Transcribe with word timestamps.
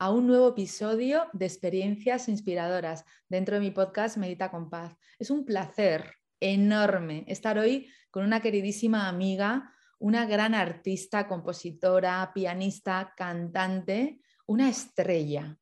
a 0.00 0.10
un 0.10 0.26
nuevo 0.26 0.48
episodio 0.48 1.28
de 1.34 1.44
experiencias 1.44 2.26
inspiradoras 2.30 3.04
dentro 3.28 3.56
de 3.56 3.60
mi 3.60 3.70
podcast 3.70 4.16
Medita 4.16 4.50
con 4.50 4.70
Paz. 4.70 4.96
Es 5.18 5.28
un 5.28 5.44
placer 5.44 6.14
enorme 6.40 7.24
estar 7.28 7.58
hoy 7.58 7.86
con 8.10 8.24
una 8.24 8.40
queridísima 8.40 9.08
amiga, 9.08 9.74
una 9.98 10.24
gran 10.24 10.54
artista, 10.54 11.28
compositora, 11.28 12.32
pianista, 12.34 13.12
cantante, 13.14 14.20
una 14.46 14.70
estrella. 14.70 15.58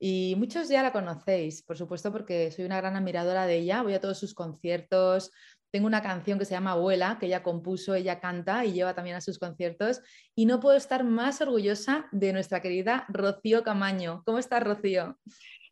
Y 0.00 0.34
muchos 0.36 0.68
ya 0.68 0.82
la 0.82 0.92
conocéis, 0.92 1.62
por 1.62 1.78
supuesto, 1.78 2.10
porque 2.10 2.50
soy 2.50 2.64
una 2.64 2.78
gran 2.78 2.96
admiradora 2.96 3.46
de 3.46 3.58
ella. 3.58 3.82
Voy 3.82 3.94
a 3.94 4.00
todos 4.00 4.18
sus 4.18 4.34
conciertos, 4.34 5.30
tengo 5.70 5.86
una 5.86 6.02
canción 6.02 6.38
que 6.38 6.44
se 6.44 6.52
llama 6.52 6.72
Abuela, 6.72 7.18
que 7.18 7.26
ella 7.26 7.42
compuso, 7.42 7.94
ella 7.94 8.20
canta 8.20 8.64
y 8.64 8.72
lleva 8.72 8.94
también 8.94 9.16
a 9.16 9.20
sus 9.20 9.38
conciertos. 9.38 10.00
Y 10.34 10.46
no 10.46 10.60
puedo 10.60 10.76
estar 10.76 11.04
más 11.04 11.40
orgullosa 11.40 12.08
de 12.12 12.32
nuestra 12.32 12.60
querida 12.62 13.04
Rocío 13.08 13.62
Camaño. 13.62 14.22
¿Cómo 14.24 14.38
estás, 14.38 14.62
Rocío? 14.62 15.18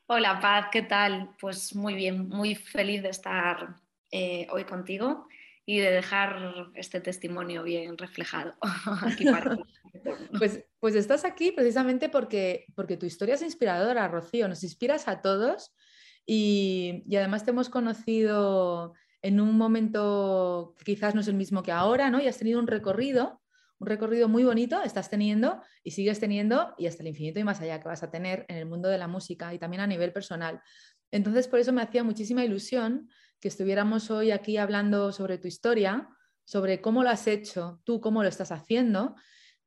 Hola, 0.06 0.38
Paz, 0.40 0.66
¿qué 0.70 0.82
tal? 0.82 1.30
Pues 1.40 1.74
muy 1.74 1.94
bien, 1.94 2.28
muy 2.28 2.54
feliz 2.54 3.02
de 3.02 3.08
estar 3.08 3.76
eh, 4.10 4.46
hoy 4.50 4.64
contigo 4.64 5.26
y 5.66 5.78
de 5.78 5.90
dejar 5.90 6.70
este 6.74 7.00
testimonio 7.00 7.62
bien 7.62 7.96
reflejado 7.96 8.54
aquí 9.02 9.24
para 9.24 9.56
pues, 10.38 10.64
pues 10.78 10.94
estás 10.94 11.24
aquí 11.24 11.52
precisamente 11.52 12.08
porque, 12.08 12.66
porque 12.74 12.96
tu 12.96 13.06
historia 13.06 13.36
es 13.36 13.42
inspiradora, 13.42 14.08
Rocío. 14.08 14.48
Nos 14.48 14.62
inspiras 14.62 15.08
a 15.08 15.22
todos 15.22 15.72
y, 16.26 17.04
y 17.08 17.16
además 17.16 17.44
te 17.44 17.52
hemos 17.52 17.70
conocido 17.70 18.94
en 19.24 19.40
un 19.40 19.56
momento 19.56 20.76
quizás 20.84 21.14
no 21.14 21.22
es 21.22 21.28
el 21.28 21.34
mismo 21.34 21.62
que 21.62 21.72
ahora, 21.72 22.10
¿no? 22.10 22.20
Y 22.20 22.28
has 22.28 22.36
tenido 22.36 22.60
un 22.60 22.66
recorrido, 22.66 23.40
un 23.78 23.86
recorrido 23.86 24.28
muy 24.28 24.44
bonito, 24.44 24.82
estás 24.82 25.08
teniendo 25.08 25.62
y 25.82 25.92
sigues 25.92 26.20
teniendo 26.20 26.74
y 26.76 26.88
hasta 26.88 27.02
el 27.02 27.08
infinito 27.08 27.40
y 27.40 27.44
más 27.44 27.58
allá 27.62 27.80
que 27.80 27.88
vas 27.88 28.02
a 28.02 28.10
tener 28.10 28.44
en 28.50 28.58
el 28.58 28.66
mundo 28.66 28.90
de 28.90 28.98
la 28.98 29.08
música 29.08 29.54
y 29.54 29.58
también 29.58 29.80
a 29.80 29.86
nivel 29.86 30.12
personal. 30.12 30.60
Entonces, 31.10 31.48
por 31.48 31.58
eso 31.58 31.72
me 31.72 31.80
hacía 31.80 32.04
muchísima 32.04 32.44
ilusión 32.44 33.08
que 33.40 33.48
estuviéramos 33.48 34.10
hoy 34.10 34.30
aquí 34.30 34.58
hablando 34.58 35.10
sobre 35.10 35.38
tu 35.38 35.48
historia, 35.48 36.06
sobre 36.44 36.82
cómo 36.82 37.02
lo 37.02 37.08
has 37.08 37.26
hecho, 37.26 37.80
tú 37.84 38.02
cómo 38.02 38.22
lo 38.22 38.28
estás 38.28 38.52
haciendo 38.52 39.16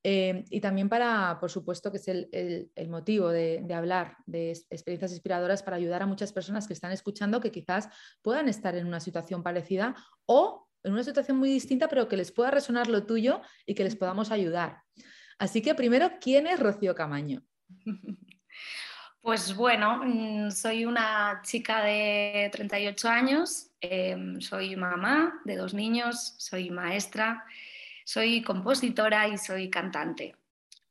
eh, 0.03 0.45
y 0.49 0.61
también 0.61 0.89
para, 0.89 1.37
por 1.39 1.49
supuesto, 1.49 1.91
que 1.91 1.97
es 1.97 2.07
el, 2.07 2.71
motivo 2.89 3.29
de, 3.29 3.65
hablar 3.73 4.17
de 4.25 4.51
experiencias 4.69 5.11
inspiradoras 5.11 5.63
para 5.63 5.77
ayudar 5.77 6.03
a 6.03 6.05
muchas 6.05 6.31
personas 6.31 6.67
que 6.67 6.73
están 6.73 6.91
escuchando 6.91 7.41
que 7.41 7.51
quizás 7.51 7.89
puedan 8.21 8.47
estar 8.47 8.75
en 8.75 8.87
una 8.87 8.99
situación 8.99 9.43
parecida 9.43 9.95
o 10.25 10.67
en 10.83 10.93
una 10.93 11.03
situación 11.03 11.37
muy 11.37 11.49
distinta, 11.49 11.89
pero 11.89 12.07
que 12.07 12.17
les 12.17 12.31
pueda 12.31 12.51
resonar 12.51 12.87
lo 12.87 13.05
tuyo 13.05 13.41
y 13.65 13.73
que 13.75 13.83
les 13.83 13.95
podamos 13.95 14.31
ayudar. 14.31 14.81
Así 15.39 15.61
que 15.61 15.75
primero, 15.75 16.11
¿quién 16.21 16.47
es 16.47 16.59
Rocío 16.59 16.95
Camaño? 16.95 17.43
Pues 19.19 19.53
bueno, 19.57 20.03
mm, 20.05 20.51
soy 20.51 20.85
una 20.85 21.41
chica 21.43 21.83
de 21.83 22.49
38 22.49 23.09
años, 23.09 23.71
em, 23.81 24.39
soy 24.39 24.77
mamá 24.77 25.41
de 25.43 25.57
dos 25.57 25.73
niños, 25.73 26.35
soy 26.37 26.69
maestra 26.69 27.43
soy 28.07 28.41
compositora 28.41 29.27
y 29.27 29.37
soy 29.37 29.69
cantante. 29.69 30.37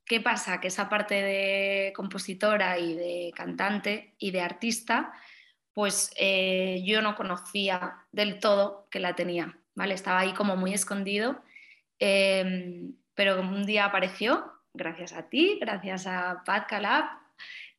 ¿Qué 0.05 0.21
pasa? 0.21 0.61
Que 0.61 0.67
esa 0.67 0.87
parte 0.87 1.15
de 1.15 1.91
compositora 1.95 2.77
y 2.77 2.93
de 2.93 3.33
cantante 3.35 4.13
y 4.19 4.29
de 4.29 4.41
artista, 4.41 5.11
pues 5.73 6.11
eh, 6.15 6.83
yo 6.85 7.01
no 7.01 7.15
conocía 7.15 8.05
del 8.11 8.39
todo 8.39 8.87
que 8.91 8.99
la 8.99 9.15
tenía, 9.15 9.57
¿vale? 9.73 9.95
Estaba 9.95 10.19
ahí 10.19 10.33
como 10.33 10.55
muy 10.57 10.75
escondido, 10.75 11.41
em, 11.97 12.93
pero 13.15 13.41
un 13.41 13.65
día 13.65 13.85
apareció, 13.85 14.53
gracias 14.71 15.13
a 15.13 15.27
ti, 15.27 15.57
gracias 15.59 16.05
a 16.05 16.43
Pat 16.45 16.69
Calab, 16.69 17.05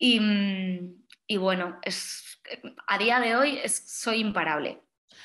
y, 0.01 0.19
bueno, 1.37 1.79
es, 1.83 2.41
a 2.89 2.99
día 2.99 3.21
de 3.21 3.37
hoy 3.37 3.61
soy 3.69 4.19
imparable. 4.19 4.81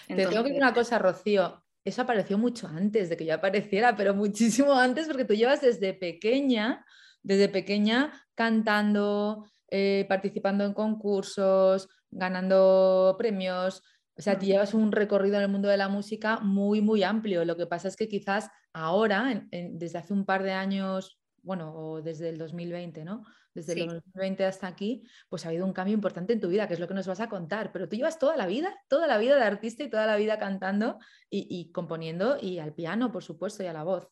Te 0.07 0.15
tengo 0.15 0.43
que 0.43 0.49
decir 0.49 0.57
una 0.57 0.73
cosa, 0.73 0.99
Rocío 0.99 1.62
eso 1.85 2.01
apareció 2.01 2.37
mucho 2.37 2.67
antes 2.67 3.09
de 3.09 3.17
que 3.17 3.25
yo 3.25 3.35
apareciera, 3.35 3.95
pero 3.95 4.13
muchísimo 4.13 4.73
antes 4.73 5.07
porque 5.07 5.25
tú 5.25 5.33
llevas 5.33 5.61
desde 5.61 5.93
pequeña, 5.93 6.85
desde 7.21 7.49
pequeña 7.49 8.13
cantando, 8.35 9.45
eh, 9.69 10.05
participando 10.07 10.65
en 10.65 10.73
concursos, 10.73 11.89
ganando 12.09 13.15
premios. 13.17 13.81
O 14.15 14.21
sea, 14.21 14.37
tú 14.37 14.45
llevas 14.45 14.73
un 14.73 14.91
recorrido 14.91 15.37
en 15.37 15.43
el 15.43 15.49
mundo 15.49 15.67
de 15.67 15.77
la 15.77 15.89
música 15.89 16.39
muy, 16.39 16.81
muy 16.81 17.03
amplio. 17.03 17.45
Lo 17.45 17.57
que 17.57 17.65
pasa 17.65 17.87
es 17.87 17.95
que 17.95 18.07
quizás 18.07 18.49
ahora, 18.71 19.47
desde 19.51 19.97
hace 19.97 20.13
un 20.13 20.25
par 20.25 20.43
de 20.43 20.51
años, 20.51 21.19
bueno, 21.41 21.73
o 21.75 22.01
desde 22.01 22.29
el 22.29 22.37
2020, 22.37 23.03
¿no? 23.03 23.23
Desde 23.53 23.73
el 23.73 23.87
2020 23.87 24.45
hasta 24.45 24.67
aquí, 24.67 25.03
pues 25.29 25.45
ha 25.45 25.49
habido 25.49 25.65
un 25.65 25.73
cambio 25.73 25.93
importante 25.93 26.33
en 26.33 26.39
tu 26.39 26.47
vida, 26.47 26.67
que 26.67 26.73
es 26.73 26.79
lo 26.79 26.87
que 26.87 26.95
nos 26.95 27.05
vas 27.05 27.19
a 27.19 27.29
contar. 27.29 27.71
Pero 27.71 27.87
tú 27.87 27.95
llevas 27.95 28.17
toda 28.17 28.35
la 28.35 28.47
vida, 28.47 28.73
toda 28.87 29.05
la 29.05 29.17
vida 29.17 29.35
de 29.35 29.43
artista 29.43 29.83
y 29.83 29.89
toda 29.89 30.07
la 30.07 30.15
vida 30.15 30.39
cantando 30.39 30.97
y, 31.29 31.71
componiendo 31.71 32.37
y 32.41 32.59
al 32.59 32.73
piano, 32.73 33.11
por 33.11 33.23
supuesto, 33.23 33.63
y 33.63 33.67
a 33.67 33.73
la 33.73 33.83
voz. 33.83 34.07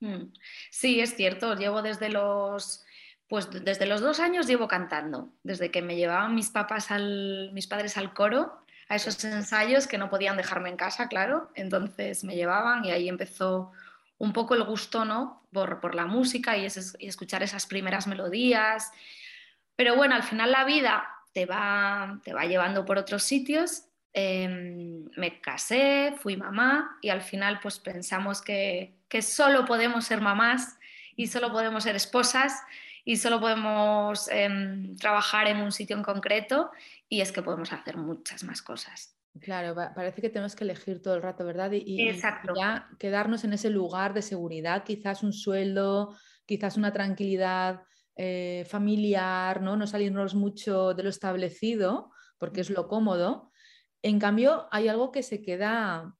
Mm. 0.00 0.32
Sí, 0.70 1.00
es 1.00 1.16
cierto. 1.16 1.54
Llevo 1.54 1.82
desde 1.82 2.08
los, 2.08 2.84
pues 3.26 3.48
desde 3.50 3.86
los 3.86 4.00
dos 4.00 4.20
años 4.20 4.46
llevo 4.46 4.68
cantando, 4.68 5.32
desde 5.42 5.70
que 5.70 5.82
me 5.82 5.96
llevaban 5.96 6.34
mis 6.34 6.50
papás 6.50 6.90
al, 6.92 7.50
mis 7.52 7.66
padres 7.66 7.96
al 7.96 8.14
coro, 8.14 8.64
a 8.88 8.96
esos 8.96 9.22
ensayos 9.24 9.86
que 9.86 9.98
no 9.98 10.08
podían 10.08 10.36
dejarme 10.36 10.68
en 10.68 10.76
casa, 10.76 11.08
claro. 11.08 11.50
Entonces 11.54 12.22
me 12.22 12.36
llevaban 12.36 12.84
y 12.84 12.92
ahí 12.92 13.08
empezó 13.08 13.72
un 14.18 14.32
poco 14.32 14.54
el 14.54 14.64
gusto 14.64 15.04
¿no? 15.04 15.46
por, 15.52 15.94
la 15.94 16.06
música 16.06 16.56
y, 16.56 16.66
escuchar 16.66 17.42
esas 17.42 17.66
primeras 17.66 18.06
melodías. 18.06 18.90
Pero 19.76 19.96
bueno, 19.96 20.14
al 20.14 20.22
final 20.22 20.50
la 20.50 20.64
vida 20.64 21.08
te 21.32 21.46
va, 21.46 22.20
te 22.24 22.32
va 22.32 22.44
llevando 22.44 22.84
por 22.84 22.98
otros 22.98 23.22
sitios. 23.22 23.84
Em, 24.12 25.04
me 25.16 25.40
casé, 25.40 26.14
fui 26.18 26.36
mamá 26.36 26.98
y 27.02 27.10
al 27.10 27.22
final 27.22 27.60
pues 27.60 27.78
pensamos 27.78 28.42
que, 28.42 28.94
que 29.08 29.22
solo 29.22 29.64
podemos 29.64 30.06
ser 30.06 30.20
mamás 30.20 30.78
y 31.14 31.26
solo 31.28 31.52
podemos 31.52 31.84
ser 31.84 31.94
esposas 31.94 32.62
y 33.04 33.16
solo 33.16 33.40
podemos 33.40 34.28
em, 34.28 34.96
trabajar 34.96 35.46
en 35.46 35.58
un 35.58 35.72
sitio 35.72 35.96
en 35.96 36.02
concreto 36.02 36.70
y 37.08 37.20
es 37.20 37.32
que 37.32 37.42
podemos 37.42 37.72
hacer 37.72 37.96
muchas 37.96 38.44
más 38.44 38.62
cosas. 38.62 39.17
Claro, 39.40 39.74
parece 39.94 40.20
que 40.22 40.30
tenemos 40.30 40.54
que 40.56 40.64
elegir 40.64 41.02
todo 41.02 41.14
el 41.14 41.22
rato, 41.22 41.44
¿verdad? 41.44 41.70
Y, 41.72 42.12
ya 42.56 42.88
quedarnos 42.98 43.44
en 43.44 43.52
ese 43.52 43.70
lugar 43.70 44.14
de 44.14 44.22
seguridad, 44.22 44.84
quizás 44.84 45.22
un 45.22 45.32
sueldo, 45.32 46.16
quizás 46.46 46.76
una 46.76 46.92
tranquilidad 46.92 47.82
eh, 48.16 48.66
familiar, 48.68 49.62
¿no? 49.62 49.76
No 49.76 49.86
salirnos 49.86 50.34
mucho 50.34 50.94
de 50.94 51.02
lo 51.02 51.08
establecido, 51.08 52.10
porque 52.38 52.62
es 52.62 52.70
lo 52.70 52.88
cómodo. 52.88 53.52
En 54.02 54.18
cambio, 54.18 54.66
hay 54.70 54.88
algo 54.88 55.12
que 55.12 55.22
se 55.22 55.42
queda 55.42 56.14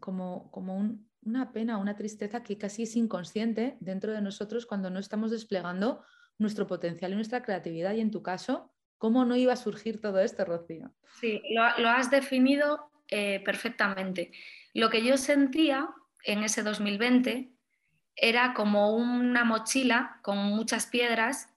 como, 0.00 0.50
como 0.50 0.98
una 1.22 1.52
pena, 1.52 1.78
una 1.78 1.96
tristeza 1.96 2.42
que 2.42 2.58
casi 2.58 2.82
es 2.82 2.96
inconsciente 2.96 3.76
dentro 3.80 4.12
de 4.12 4.20
nosotros 4.20 4.66
cuando 4.66 4.90
no 4.90 4.98
estamos 4.98 5.30
desplegando 5.30 6.04
nuestro 6.38 6.66
potencial 6.66 7.12
y 7.12 7.16
nuestra 7.16 7.42
creatividad. 7.42 7.94
Y 7.94 8.00
en 8.00 8.10
tu 8.10 8.22
caso, 8.22 8.71
¿Cómo 9.02 9.24
no 9.24 9.34
iba 9.34 9.52
a 9.52 9.56
surgir 9.56 10.00
todo 10.00 10.20
esto, 10.20 10.44
Rocío? 10.44 10.92
Sí, 11.20 11.42
lo, 11.50 11.88
has 11.88 12.08
definido 12.08 12.88
eh, 13.08 13.42
perfectamente. 13.44 14.30
Lo 14.74 14.90
que 14.90 15.04
yo 15.04 15.16
sentía 15.16 15.88
en 16.22 16.44
ese 16.44 16.62
2020 16.62 17.50
era 18.14 18.54
como 18.54 18.94
una 18.94 19.42
mochila 19.42 20.20
con 20.22 20.38
muchas 20.38 20.86
piedras 20.86 21.52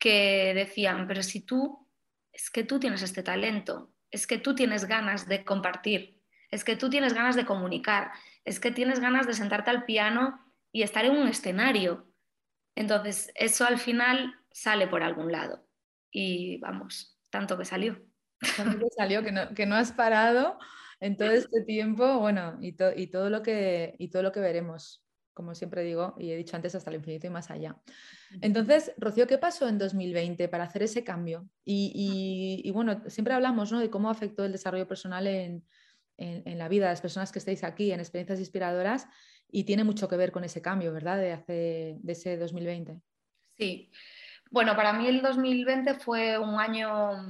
que 0.00 0.52
decían, 0.52 1.06
pero 1.06 1.22
si 1.22 1.42
tú, 1.42 1.88
es 2.32 2.50
que 2.50 2.64
tú 2.64 2.80
tienes 2.80 3.02
este 3.02 3.22
talento, 3.22 3.92
es 4.10 4.26
que 4.26 4.38
tú 4.38 4.56
tienes 4.56 4.86
ganas 4.86 5.28
de 5.28 5.44
compartir, 5.44 6.24
es 6.50 6.64
que 6.64 6.74
tú 6.74 6.90
tienes 6.90 7.14
ganas 7.14 7.36
de 7.36 7.46
comunicar, 7.46 8.10
es 8.44 8.58
que 8.58 8.72
tienes 8.72 8.98
ganas 8.98 9.28
de 9.28 9.34
sentarte 9.34 9.70
al 9.70 9.84
piano 9.84 10.44
y 10.72 10.82
estar 10.82 11.04
en 11.04 11.12
un 11.12 11.28
escenario. 11.28 12.12
Entonces, 12.74 13.30
eso 13.36 13.64
al 13.64 13.78
final 13.78 14.34
sale 14.50 14.88
por 14.88 15.04
algún 15.04 15.30
lado. 15.30 15.64
Y 16.14 16.58
vamos, 16.58 17.18
tanto 17.28 17.58
que 17.58 17.64
salió. 17.64 18.00
Tanto 18.56 18.78
que 18.78 18.90
salió, 18.96 19.22
que 19.22 19.66
no, 19.66 19.74
has 19.74 19.92
parado 19.92 20.58
en 21.00 21.16
todo 21.16 21.30
este 21.32 21.62
tiempo, 21.64 22.20
bueno, 22.20 22.56
y, 22.62 22.76
y, 22.96 23.06
todo 23.08 23.28
lo 23.28 23.42
que, 23.42 23.96
y 23.98 24.08
todo 24.08 24.22
lo 24.22 24.32
que 24.32 24.40
veremos 24.40 25.04
como 25.34 25.54
siempre 25.54 25.82
digo, 25.82 26.14
y 26.18 26.30
he 26.30 26.36
dicho 26.36 26.56
antes, 26.56 26.74
hasta 26.74 26.90
el 26.90 26.96
infinito 26.96 27.26
y 27.26 27.30
más 27.30 27.50
allá. 27.50 27.76
Entonces, 28.40 28.92
Rocío, 28.96 29.26
¿qué 29.26 29.36
pasó 29.36 29.68
en 29.68 29.78
2020 29.78 30.48
para 30.48 30.64
hacer 30.64 30.84
ese 30.84 31.02
cambio? 31.02 31.48
Y, 31.64 32.70
bueno, 32.72 33.02
siempre 33.08 33.34
hablamos 33.34 33.70
de 33.70 33.90
cómo 33.90 34.08
afectó 34.10 34.44
el 34.44 34.52
desarrollo 34.52 34.86
personal 34.86 35.26
en, 35.26 35.64
la 36.16 36.68
vida 36.68 36.84
de 36.84 36.92
las 36.92 37.00
personas 37.00 37.32
que 37.32 37.40
estáis 37.40 37.64
aquí, 37.64 37.90
en 37.90 37.98
experiencias 37.98 38.38
inspiradoras, 38.38 39.08
y 39.50 39.64
tiene 39.64 39.84
mucho 39.84 40.08
que 40.08 40.16
ver 40.16 40.30
con 40.30 40.44
ese 40.44 40.62
cambio, 40.62 40.92
¿verdad? 40.92 41.18
De, 41.18 41.32
hace, 41.32 41.98
de 42.00 42.12
ese 42.12 42.36
2020. 42.36 43.00
Sí. 43.58 43.90
Bueno, 44.54 44.76
para 44.76 44.92
mí 44.92 45.08
el 45.08 45.20
2020 45.20 45.94
fue 45.94 46.38
un 46.38 46.60
año 46.60 47.26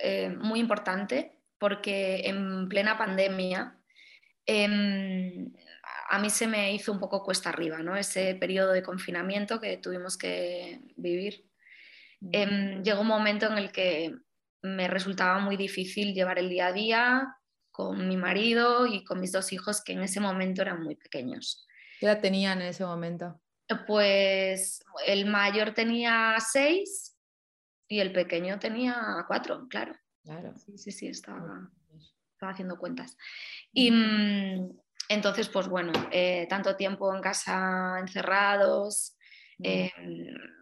eh, 0.00 0.28
muy 0.28 0.60
importante 0.60 1.40
porque 1.58 2.20
en 2.24 2.68
plena 2.68 2.96
pandemia 2.96 3.76
em, 4.46 5.52
a 6.08 6.20
mí 6.20 6.30
se 6.30 6.46
me 6.46 6.72
hizo 6.72 6.92
un 6.92 7.00
poco 7.00 7.24
cuesta 7.24 7.48
arriba, 7.48 7.78
¿no? 7.78 7.96
Ese 7.96 8.36
periodo 8.36 8.70
de 8.70 8.84
confinamiento 8.84 9.60
que 9.60 9.78
tuvimos 9.78 10.16
que 10.16 10.80
vivir. 10.94 11.50
Em, 12.30 12.80
llegó 12.84 13.00
un 13.00 13.08
momento 13.08 13.46
en 13.46 13.58
el 13.58 13.72
que 13.72 14.14
me 14.62 14.86
resultaba 14.86 15.40
muy 15.40 15.56
difícil 15.56 16.14
llevar 16.14 16.38
el 16.38 16.48
día 16.48 16.68
a 16.68 16.72
día 16.72 17.36
con 17.72 18.06
mi 18.06 18.16
marido 18.16 18.86
y 18.86 19.02
con 19.02 19.18
mis 19.18 19.32
dos 19.32 19.52
hijos 19.52 19.82
que 19.82 19.94
en 19.94 20.04
ese 20.04 20.20
momento 20.20 20.62
eran 20.62 20.84
muy 20.84 20.94
pequeños. 20.94 21.66
¿Qué 21.98 22.06
edad 22.06 22.20
tenían 22.20 22.62
en 22.62 22.68
ese 22.68 22.84
momento? 22.84 23.40
Pues 23.86 24.82
el 25.06 25.26
mayor 25.26 25.74
tenía 25.74 26.36
seis 26.40 27.16
y 27.88 28.00
el 28.00 28.12
pequeño 28.12 28.58
tenía 28.58 29.24
cuatro, 29.26 29.66
claro. 29.68 29.94
Claro. 30.22 30.54
Sí, 30.56 30.76
sí, 30.78 30.92
sí, 30.92 31.08
estaba, 31.08 31.70
estaba 32.32 32.52
haciendo 32.52 32.78
cuentas. 32.78 33.16
Y, 33.72 33.90
mm, 33.90 34.70
entonces, 35.08 35.48
pues 35.48 35.68
bueno, 35.68 35.92
eh, 36.12 36.46
tanto 36.50 36.76
tiempo 36.76 37.14
en 37.14 37.22
casa 37.22 37.98
encerrados, 37.98 39.16
eh, 39.62 39.90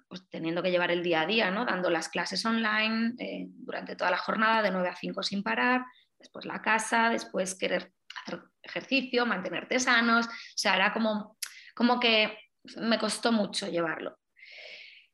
pues 0.09 0.29
teniendo 0.31 0.63
que 0.63 0.71
llevar 0.71 0.91
el 0.93 1.03
día 1.03 1.23
a 1.23 1.27
día, 1.27 1.51
¿no? 1.51 1.65
dando 1.65 1.91
las 1.91 2.09
clases 2.09 2.45
online 2.47 3.15
eh, 3.19 3.47
durante 3.49 3.97
toda 3.97 4.11
la 4.11 4.19
jornada, 4.19 4.63
de 4.63 4.71
9 4.71 4.89
a 4.89 4.95
5 4.95 5.23
sin 5.23 5.43
parar, 5.43 5.85
después 6.19 6.45
la 6.45 6.63
casa, 6.63 7.11
después 7.11 7.57
querer 7.57 7.93
hacer 8.23 8.41
ejercicio, 8.63 9.27
mantenerte 9.27 9.81
sanos, 9.81 10.27
o 10.27 10.31
sea, 10.55 10.77
era 10.77 10.93
como, 10.93 11.37
como 11.75 11.99
que 11.99 12.39
me 12.79 12.99
costó 12.99 13.33
mucho 13.33 13.69
llevarlo. 13.69 14.19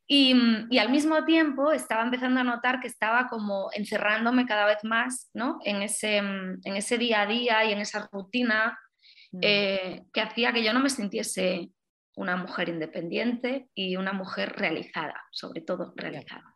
Y, 0.06 0.34
y, 0.68 0.78
al 0.78 0.90
mismo 0.90 1.24
tiempo 1.24 1.72
estaba 1.72 2.02
empezando 2.02 2.40
a 2.40 2.44
notar 2.44 2.80
que 2.80 2.88
estaba 2.88 3.28
como 3.28 3.70
encerrándome 3.72 4.46
cada 4.46 4.66
vez 4.66 4.78
más 4.82 5.30
¿no? 5.32 5.58
en, 5.64 5.80
ese, 5.80 6.16
en 6.16 6.60
ese 6.64 6.98
día 6.98 7.22
a 7.22 7.26
día 7.26 7.64
y 7.64 7.72
en 7.72 7.78
esa 7.78 8.08
rutina 8.12 8.78
Mm. 9.32 9.40
Eh, 9.40 10.04
que 10.12 10.20
hacía 10.20 10.52
que 10.52 10.62
yo 10.62 10.72
no 10.72 10.80
me 10.80 10.90
sintiese 10.90 11.70
una 12.16 12.36
mujer 12.36 12.68
independiente 12.68 13.68
y 13.74 13.96
una 13.96 14.12
mujer 14.12 14.52
realizada, 14.52 15.24
sobre 15.30 15.62
todo 15.62 15.94
realizada. 15.96 16.54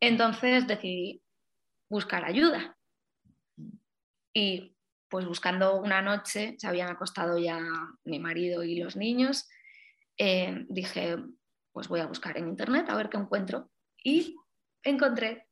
Entonces 0.00 0.66
decidí 0.66 1.22
buscar 1.90 2.24
ayuda. 2.24 2.78
Y 4.32 4.74
pues 5.08 5.26
buscando 5.26 5.80
una 5.80 6.02
noche, 6.02 6.56
se 6.58 6.66
habían 6.66 6.88
acostado 6.88 7.38
ya 7.38 7.60
mi 8.04 8.18
marido 8.18 8.62
y 8.62 8.76
los 8.76 8.96
niños, 8.96 9.48
eh, 10.16 10.66
dije, 10.68 11.16
pues 11.72 11.88
voy 11.88 12.00
a 12.00 12.06
buscar 12.06 12.36
en 12.36 12.48
internet 12.48 12.86
a 12.88 12.96
ver 12.96 13.08
qué 13.08 13.16
encuentro. 13.16 13.70
Y 14.02 14.36
encontré 14.82 15.46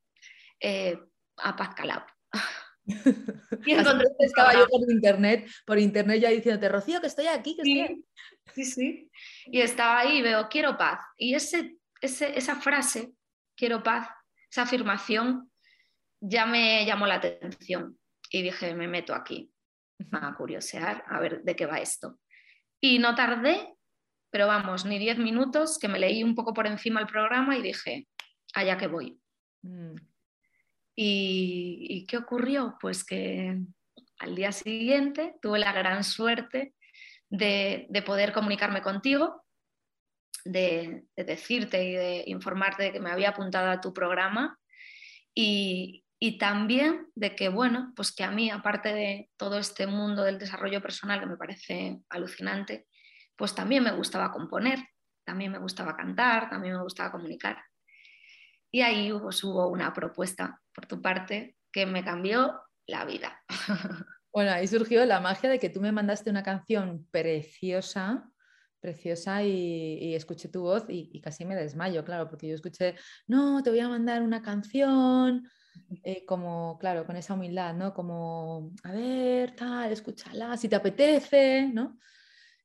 eh, 0.61 0.99
a 1.39 1.57
Paz 1.57 1.75
Calab. 1.75 2.07
Y 3.67 3.73
entonces 3.73 4.13
estaba 4.21 4.55
yo 4.55 4.69
por 4.69 4.81
internet, 4.89 5.51
por 5.65 5.77
internet 5.77 6.21
ya 6.21 6.29
diciéndote, 6.29 6.69
Rocío, 6.69 7.01
que 7.01 7.09
estoy 7.09 7.27
aquí, 7.27 7.57
que 7.57 7.65
sí, 7.65 7.81
estoy 7.81 8.05
Sí, 8.55 8.65
sí. 8.65 9.11
Y 9.47 9.61
estaba 9.61 10.01
ahí 10.01 10.19
y 10.19 10.23
veo, 10.23 10.49
quiero 10.49 10.79
paz. 10.79 11.01
Y 11.17 11.35
ese, 11.35 11.79
esa 12.01 12.57
frase, 12.57 13.11
quiero 13.57 13.83
paz, 13.83 14.09
esa 14.51 14.63
afirmación, 14.63 15.51
ya 16.21 16.47
me 16.47 16.87
llamó 16.87 17.07
la 17.07 17.17
atención. 17.17 17.99
Y 18.31 18.43
dije, 18.43 18.75
me 18.75 18.89
meto 18.89 19.15
aquí 19.15 19.51
a 20.13 20.35
curiosear, 20.35 21.05
a 21.09 21.21
ver 21.21 21.43
de 21.43 21.57
qué 21.57 21.67
va 21.67 21.79
esto. 21.79 22.19
Y 22.81 22.99
no 22.99 23.15
tardé, 23.15 23.75
pero 24.31 24.47
vamos, 24.47 24.85
ni 24.85 24.99
diez 24.99 25.19
minutos, 25.19 25.79
que 25.79 25.89
me 25.89 25.99
leí 25.99 26.23
un 26.23 26.35
poco 26.35 26.53
por 26.53 26.67
encima 26.67 27.01
el 27.01 27.07
programa 27.07 27.57
y 27.57 27.63
dije, 27.63 28.09
allá 28.55 28.77
que 28.77 28.87
voy. 28.87 29.19
Mm. 29.63 29.95
¿Y, 30.99 32.07
qué 32.07 32.17
ocurrió? 32.17 32.77
Pues 32.81 33.05
que 33.05 33.59
al 34.19 34.35
día 34.35 34.51
siguiente 34.53 35.35
tuve 35.43 35.59
la 35.59 35.73
gran 35.73 36.03
suerte 36.05 36.75
de, 37.29 37.89
poder 38.07 38.33
comunicarme 38.33 38.81
contigo, 38.81 39.45
de, 40.45 41.05
decirte 41.17 41.85
y 41.85 41.93
de 41.93 42.25
informarte 42.27 42.85
de 42.85 42.93
que 42.93 43.01
me 43.01 43.11
había 43.11 43.31
apuntado 43.31 43.71
a 43.71 43.81
tu 43.81 43.93
programa 43.93 44.59
y, 45.35 46.06
también 46.39 47.09
de 47.15 47.37
que, 47.37 47.49
bueno, 47.49 47.93
pues 47.95 48.15
que 48.15 48.25
a 48.25 48.31
mí, 48.31 48.51
aparte 48.51 48.93
de 48.95 49.31
todo 49.37 49.59
este 49.59 49.87
mundo 49.87 50.25
del 50.25 50.39
desarrollo 50.39 50.81
personal 50.81 51.21
que 51.21 51.27
me 51.27 51.37
parece 51.37 51.99
alucinante, 52.09 52.87
pues 53.37 53.55
también 53.55 53.85
me 53.85 53.93
gustaba 53.93 54.33
componer, 54.33 54.79
también 55.25 55.53
me 55.53 55.59
gustaba 55.59 55.97
cantar, 55.97 56.49
también 56.49 56.75
me 56.75 56.83
gustaba 56.83 57.13
comunicar. 57.13 57.63
Y 58.71 58.81
ahí 58.81 59.13
hubo 59.13 59.69
una 59.69 59.93
propuesta 59.93 60.61
por 60.75 60.87
tu 60.87 61.03
parte 61.03 61.57
que 61.71 61.87
me 61.87 62.05
cambió 62.05 62.61
la 62.87 63.05
vida. 63.05 63.43
Bueno, 64.37 64.51
ahí 64.51 64.67
surgió 64.67 65.03
la 65.07 65.19
magia 65.19 65.49
de 65.49 65.59
que 65.59 65.71
tú 65.71 65.81
me 65.81 65.93
mandaste 65.93 66.29
una 66.29 66.43
canción 66.43 67.09
preciosa, 67.11 68.31
preciosa 68.81 69.43
y, 69.43 70.15
escuché 70.15 70.51
tu 70.51 70.61
voz 70.61 70.85
y, 70.91 71.23
casi 71.23 71.47
me 71.47 71.57
desmayo, 71.57 72.05
claro, 72.05 72.29
porque 72.29 72.47
yo 72.47 72.55
escuché, 72.55 72.97
no, 73.27 73.63
te 73.63 73.71
voy 73.71 73.81
a 73.81 73.89
mandar 73.89 74.21
una 74.21 74.43
canción, 74.43 75.49
eh, 76.05 76.25
como, 76.27 76.79
claro, 76.79 77.07
con 77.07 77.17
esa 77.17 77.35
humildad, 77.35 77.75
¿no? 77.75 77.95
Como, 77.95 78.73
a 78.85 78.93
ver, 78.93 79.55
tal, 79.57 79.93
escúchala, 79.93 80.57
si 80.57 80.69
te 80.69 80.77
apetece, 80.77 81.71
¿no? 81.73 81.99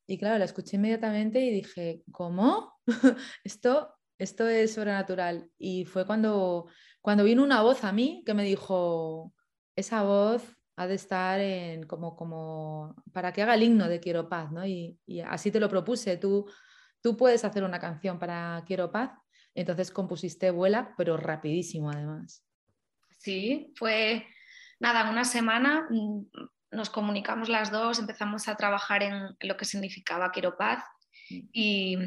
Y 0.08 0.18
claro, 0.18 0.38
la 0.39 0.46
escuché 0.46 0.77
inmediatamente 0.77 1.39
y 1.39 1.51
dije, 1.51 2.03
¿cómo? 2.12 2.74
Esto 3.44 3.96
esto 4.22 4.48
es 4.48 4.75
sobrenatural. 4.75 5.50
Y 5.58 5.86
fue 5.86 6.06
cuando, 6.06 6.68
cuando 7.01 7.24
vino 7.24 7.44
una 7.44 7.63
voz 7.63 7.84
a 7.84 7.91
mí 7.91 8.22
que 8.24 8.36
me 8.36 8.44
dijo, 8.44 9.34
esa 9.75 10.03
voz 10.03 10.44
ha 10.75 10.86
de 10.86 10.94
estar 10.94 11.39
en 11.39 11.88
como, 11.88 12.15
como 12.15 12.96
para 13.12 13.34
que 13.34 13.41
haga 13.41 13.56
el 13.56 13.63
himno 13.63 13.88
de 13.88 14.00
Quiero 14.00 14.30
Paz, 14.30 14.51
¿no? 14.51 14.65
Y, 14.65 15.00
así 15.27 15.50
te 15.50 15.60
lo 15.60 15.68
propuse, 15.68 16.18
tú, 16.18 16.48
tú 17.01 17.18
puedes 17.18 17.44
hacer 17.44 17.63
una 17.63 17.80
canción 17.80 18.20
para 18.20 18.63
Quiero 18.68 18.91
Paz. 18.91 19.12
Entonces 19.56 19.89
compusiste 19.89 20.51
Vuela, 20.51 20.94
pero 20.98 21.18
rapidísimo 21.18 21.89
además. 21.89 22.46
Sí, 23.22 23.72
fue 23.75 24.25
nada, 24.80 25.10
una 25.10 25.25
semana 25.25 25.88
mm, 25.90 26.22
nos 26.72 26.90
comunicamos 26.90 27.50
las 27.50 27.72
dos, 27.72 28.00
empezamos 28.00 28.48
a 28.48 28.56
trabajar 28.56 29.04
en 29.04 29.36
lo 29.40 29.58
que 29.58 29.66
significaba 29.66 30.32
Quiero 30.32 30.58
Paz 30.58 30.84
mm. 31.30 31.50
y, 31.54 31.98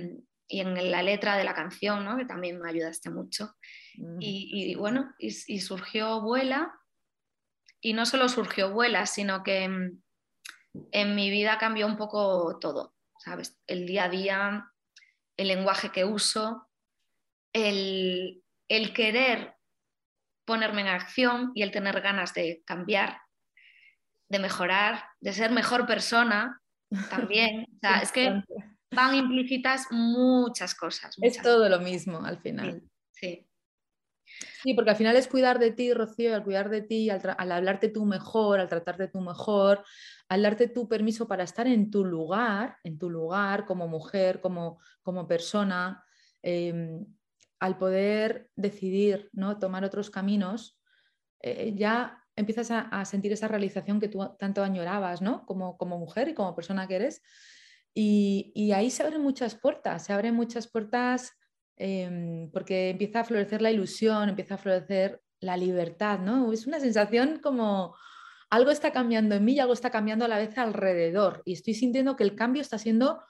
y 0.49 0.61
en 0.61 0.91
la 0.91 1.03
letra 1.03 1.37
de 1.37 1.45
la 1.45 1.55
canción, 1.55 2.05
¿no? 2.05 2.17
que 2.17 2.25
también 2.25 2.61
me 2.61 2.69
ayudaste 2.69 3.11
mucho. 3.11 3.55
Mm. 3.97 4.19
Y, 4.21 4.75
bueno, 4.75 5.15
y, 5.19 5.61
surgió 5.61 6.21
Vuela, 6.21 6.73
y 7.81 7.93
no 7.93 8.07
solo 8.07 8.29
surgió 8.29 8.73
Vuela, 8.73 9.07
sino 9.07 9.45
que 9.45 9.65
en, 9.65 10.03
en, 10.91 11.15
mi 11.15 11.31
vida 11.31 11.59
cambió 11.59 11.87
un 11.87 11.97
poco 11.97 12.59
todo, 12.59 12.95
¿sabes? 13.19 13.57
El 13.69 13.87
día 13.87 14.05
a 14.05 14.09
día, 14.09 14.73
el 15.37 15.49
lenguaje 15.49 15.91
que 15.91 16.05
uso, 16.05 16.69
el, 17.53 18.43
el 18.69 18.93
querer 18.93 19.55
ponerme 20.45 20.83
en 20.83 20.89
acción 20.89 21.53
y 21.55 21.63
el 21.63 21.71
tener 21.71 22.01
ganas 22.01 22.35
de 22.35 22.63
cambiar, 22.65 23.19
de 24.29 24.39
mejorar, 24.39 25.05
de 25.21 25.33
ser 25.33 25.51
mejor 25.51 25.87
persona 25.87 26.61
también. 27.11 27.67
O 27.77 27.79
sea, 27.81 27.99
es 27.99 28.13
que 28.13 28.43
van 28.95 29.15
implícitas 29.15 29.89
muchas 29.91 30.75
cosas. 30.75 31.17
es 31.21 31.41
todo 31.43 31.69
lo 31.69 31.81
mismo 31.81 32.25
al 32.25 32.39
final. 32.39 32.83
Sí, 33.13 33.47
sí. 34.63 34.75
porque 34.75 34.91
al 34.91 34.97
final 34.97 35.17
es 35.17 35.29
cuidar 35.29 35.59
de 35.59 35.73
ti, 35.73 35.93
Rocío, 35.93 36.35
al 36.35 36.45
cuidar 36.45 36.69
de 36.69 36.83
ti, 36.83 37.11
al, 37.11 37.53
hablarte 37.53 37.89
tú 37.89 38.05
mejor, 38.05 38.61
al 38.61 38.69
tratarte 38.69 39.09
tú 39.09 39.21
mejor, 39.21 39.85
al 40.29 40.43
darte 40.43 40.69
tu 40.69 40.89
permiso 40.89 41.29
para 41.29 41.45
estar 41.45 41.67
en 41.67 41.91
tu 41.91 42.05
lugar, 42.05 42.79
en 42.85 42.99
tu 42.99 43.11
lugar 43.11 43.67
como 43.67 43.89
mujer, 43.89 44.41
como, 44.41 44.81
como 45.03 45.27
persona, 45.27 46.05
em, 46.43 47.05
al 47.65 47.79
poder 47.79 48.51
decidir, 48.57 49.31
¿no? 49.33 49.59
tomar 49.59 49.85
otros 49.85 50.11
caminos. 50.11 50.79
eh, 51.41 51.73
ya 51.75 52.25
empiezas 52.37 52.71
a, 52.71 53.05
sentir 53.05 53.33
esa 53.33 53.49
realización 53.49 54.01
que 54.01 54.09
tú 54.09 54.19
tanto 54.39 54.63
añorabas, 54.63 55.23
¿no? 55.23 55.47
Como, 55.47 55.77
como 55.77 55.99
mujer 55.99 56.29
y 56.29 56.35
como 56.35 56.55
persona 56.55 56.87
que 56.87 56.97
eres. 56.97 57.23
Y, 57.95 58.73
ahí 58.73 58.91
se 58.91 59.05
abren 59.05 59.23
muchas 59.23 59.55
puertas, 59.55 60.05
se 60.05 60.13
abren 60.13 60.35
muchas 60.35 60.67
puertas 60.67 61.33
em, 61.77 62.51
porque 62.51 62.91
empieza 62.91 63.21
a 63.21 63.25
florecer 63.25 63.63
la 63.63 63.71
ilusión, 63.71 64.29
empieza 64.29 64.55
a 64.55 64.59
florecer 64.59 65.23
la 65.41 65.57
libertad, 65.57 66.19
¿no? 66.19 66.53
Es 66.53 66.67
una 66.67 66.81
sensación 66.81 67.41
como 67.43 67.95
algo 68.51 68.71
está 68.71 68.93
cambiando 68.93 69.37
en 69.37 69.45
mí 69.45 69.55
y 69.55 69.61
algo 69.61 69.73
está 69.73 69.91
cambiando 69.91 70.25
a 70.25 70.29
la 70.29 70.39
vez 70.39 70.59
alrededor. 70.59 71.43
Y 71.45 71.53
estoy 71.55 71.75
sintiendo 71.75 72.17
que 72.17 72.25
el 72.25 72.35
cambio 72.35 72.63
está 72.63 72.79
siendo 72.79 73.23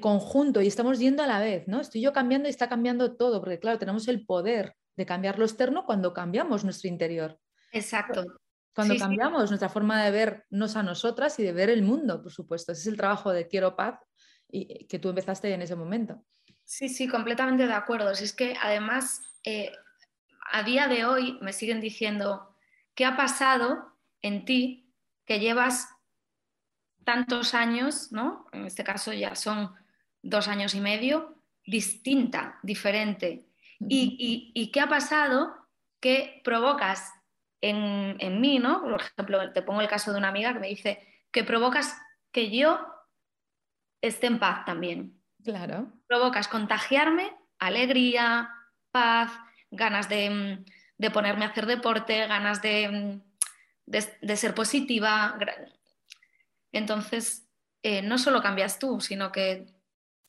conjunto 0.00 0.60
y 0.60 0.66
estamos 0.66 0.98
yendo 0.98 1.22
a 1.22 1.26
la 1.26 1.40
vez, 1.40 1.68
¿no? 1.68 1.80
Estoy 1.80 2.00
yo 2.00 2.12
cambiando 2.12 2.48
y 2.48 2.50
está 2.50 2.68
cambiando 2.68 3.16
todo, 3.16 3.40
porque 3.40 3.58
claro, 3.58 3.78
tenemos 3.78 4.08
el 4.08 4.24
poder 4.24 4.76
de 4.96 5.06
cambiar 5.06 5.38
lo 5.38 5.44
externo 5.44 5.84
cuando 5.84 6.12
cambiamos 6.12 6.64
nuestro 6.64 6.88
interior. 6.88 7.38
Exacto. 7.72 8.24
Cuando 8.74 8.96
cambiamos 8.96 9.50
nuestra 9.50 9.68
forma 9.68 10.02
de 10.02 10.10
vernos 10.10 10.76
a 10.76 10.82
nosotras 10.82 11.38
y 11.38 11.42
de 11.42 11.52
ver 11.52 11.68
el 11.68 11.82
mundo, 11.82 12.22
por 12.22 12.32
supuesto. 12.32 12.72
Ese 12.72 12.82
es 12.82 12.86
el 12.86 12.96
trabajo 12.96 13.30
de 13.30 13.46
Quiero 13.46 13.76
Paz 13.76 13.98
y 14.48 14.86
que 14.86 14.98
tú 14.98 15.10
empezaste 15.10 15.52
en 15.52 15.62
ese 15.62 15.76
momento. 15.76 16.24
Sí, 16.64 16.88
sí, 16.88 17.06
completamente 17.06 17.66
de 17.66 17.72
acuerdo. 17.72 18.14
Si 18.14 18.24
es 18.24 18.32
que 18.32 18.54
además 18.60 19.20
eh, 19.44 19.72
a 20.50 20.62
día 20.62 20.88
de 20.88 21.04
hoy 21.04 21.38
me 21.42 21.52
siguen 21.52 21.80
diciendo, 21.80 22.56
¿qué 22.94 23.04
ha 23.04 23.16
pasado 23.16 23.98
en 24.22 24.44
ti 24.44 24.90
que 25.26 25.38
llevas 25.38 25.88
tantos 27.04 27.54
años, 27.54 28.12
¿no? 28.12 28.46
En 28.52 28.66
este 28.66 28.84
caso 28.84 29.12
ya 29.12 29.34
son 29.34 29.74
dos 30.22 30.48
años 30.48 30.74
y 30.74 30.80
medio, 30.80 31.36
distinta, 31.66 32.58
diferente. 32.62 33.46
¿Y, 33.80 34.70
qué 34.72 34.80
ha 34.80 34.88
pasado 34.88 35.54
que 36.00 36.40
provocas 36.44 37.12
en, 37.60 38.16
en, 38.20 38.40
mí, 38.40 38.58
¿no? 38.58 38.82
Por 38.82 39.00
ejemplo, 39.00 39.52
te 39.52 39.62
pongo 39.62 39.80
el 39.80 39.88
caso 39.88 40.12
de 40.12 40.18
una 40.18 40.28
amiga 40.28 40.52
que 40.52 40.60
me 40.60 40.68
dice 40.68 41.06
que 41.30 41.44
provocas 41.44 42.00
que 42.30 42.50
yo 42.50 42.80
esté 44.00 44.26
en 44.26 44.38
paz 44.38 44.64
también. 44.64 45.20
Claro. 45.42 45.92
Provocas 46.06 46.48
contagiarme, 46.48 47.34
alegría, 47.58 48.50
paz, 48.90 49.32
ganas 49.70 50.08
de, 50.08 50.64
ponerme 51.12 51.44
a 51.44 51.48
hacer 51.48 51.66
deporte, 51.66 52.26
ganas 52.26 52.62
de, 52.62 53.20
ser 54.36 54.54
positiva. 54.54 55.38
Entonces, 56.70 57.48
eh, 57.82 58.02
no 58.02 58.18
solo 58.18 58.42
cambias 58.42 58.78
tú, 58.78 59.00
sino 59.00 59.32
que 59.32 59.66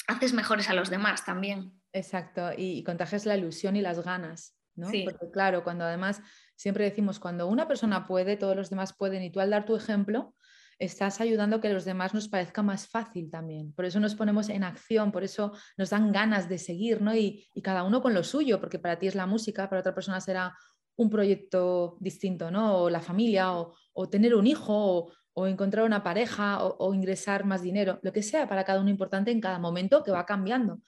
haces 0.07 0.33
mejores 0.33 0.69
a 0.69 0.73
los 0.73 0.89
demás 0.89 1.25
también. 1.25 1.71
Exacto, 1.91 2.51
y, 2.57 2.83
contagias 2.83 3.25
la 3.25 3.37
ilusión 3.37 3.75
y 3.75 3.81
las 3.81 4.03
ganas, 4.03 4.57
¿no? 4.75 4.87
Porque 5.05 5.31
claro, 5.31 5.63
cuando 5.63 5.85
además 5.85 6.21
siempre 6.55 6.85
decimos, 6.85 7.19
cuando 7.19 7.47
una 7.47 7.67
persona 7.67 8.07
puede, 8.07 8.37
todos 8.37 8.55
los 8.55 8.69
demás 8.69 8.93
pueden, 8.93 9.23
y 9.23 9.31
tú 9.31 9.39
al 9.39 9.49
dar 9.49 9.65
tu 9.65 9.75
ejemplo, 9.75 10.33
estás 10.79 11.21
ayudando 11.21 11.57
a 11.57 11.61
que 11.61 11.69
los 11.69 11.85
demás 11.85 12.13
nos 12.13 12.27
parezca 12.27 12.61
más 12.61 12.87
fácil 12.87 13.29
también. 13.29 13.73
Por 13.73 13.85
eso 13.85 13.99
nos 13.99 14.15
ponemos 14.15 14.49
en 14.49 14.63
acción, 14.63 15.11
por 15.11 15.23
eso 15.23 15.53
nos 15.77 15.89
dan 15.91 16.11
ganas 16.11 16.49
de 16.49 16.57
seguir, 16.57 17.01
¿no? 17.01 17.15
Y, 17.15 17.47
cada 17.63 17.83
uno 17.83 18.01
con 18.01 18.13
lo 18.13 18.23
suyo, 18.23 18.59
porque 18.59 18.79
para 18.79 18.99
ti 18.99 19.07
es 19.07 19.15
la 19.15 19.25
música, 19.25 19.69
para 19.69 19.79
otra 19.79 19.95
persona 19.95 20.19
será 20.19 20.55
un 20.95 21.09
proyecto 21.09 21.97
distinto, 21.99 22.51
¿no? 22.51 22.77
O 22.77 22.89
la 22.89 23.01
familia, 23.01 23.51
o, 23.53 24.09
tener 24.09 24.35
un 24.35 24.47
hijo, 24.47 24.73
o, 24.73 25.13
encontrar 25.35 25.85
una 25.85 26.03
pareja, 26.03 26.63
o, 26.63 26.93
ingresar 26.93 27.43
más 27.43 27.61
dinero, 27.61 27.99
lo 28.03 28.13
que 28.13 28.21
sea 28.21 28.47
para 28.47 28.63
cada 28.63 28.79
uno 28.79 28.89
importante 28.89 29.31
en 29.31 29.41
cada 29.41 29.59
momento 29.59 30.03
que 30.03 30.11
va 30.11 30.25
cambiando. 30.25 30.81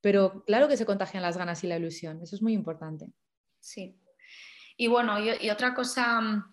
Pero 0.00 0.44
claro 0.44 0.68
que 0.68 0.76
se 0.76 0.86
contagian 0.86 1.22
las 1.22 1.36
ganas 1.36 1.64
y 1.64 1.66
la 1.66 1.78
ilusión, 1.78 2.20
eso 2.22 2.36
es 2.36 2.42
muy 2.42 2.52
importante. 2.52 3.06
Sí. 3.60 3.98
Y 4.76 4.88
bueno, 4.88 5.18
y 5.18 5.50
otra 5.50 5.74
cosa 5.74 6.20
mm, 6.20 6.52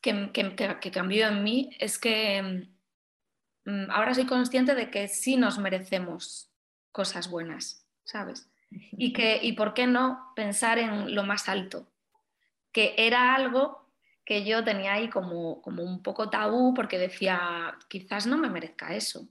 que, 0.00 0.90
cambió 0.92 1.28
en 1.28 1.44
mí 1.44 1.70
es 1.78 1.98
que 1.98 2.66
mm, 3.64 3.90
ahora 3.90 4.14
soy 4.14 4.24
consciente 4.24 4.74
de 4.74 4.90
que 4.90 5.08
sí 5.08 5.36
nos 5.36 5.58
merecemos 5.58 6.50
cosas 6.90 7.28
buenas, 7.28 7.86
¿sabes? 8.04 8.50
Y, 8.70 9.12
que, 9.12 9.38
y 9.40 9.52
por 9.52 9.74
qué 9.74 9.86
no 9.86 10.32
pensar 10.34 10.78
en 10.78 11.14
lo 11.14 11.22
más 11.22 11.48
alto, 11.48 11.92
que 12.72 12.94
era 12.96 13.34
algo 13.34 13.83
que 14.24 14.44
yo 14.44 14.64
tenía 14.64 14.94
ahí 14.94 15.10
como, 15.10 15.60
como 15.60 15.82
un 15.82 16.02
poco 16.02 16.30
tabú 16.30 16.74
porque 16.74 16.98
decía, 16.98 17.76
quizás 17.88 18.26
no 18.26 18.38
me 18.38 18.48
merezca 18.48 18.94
eso. 18.94 19.28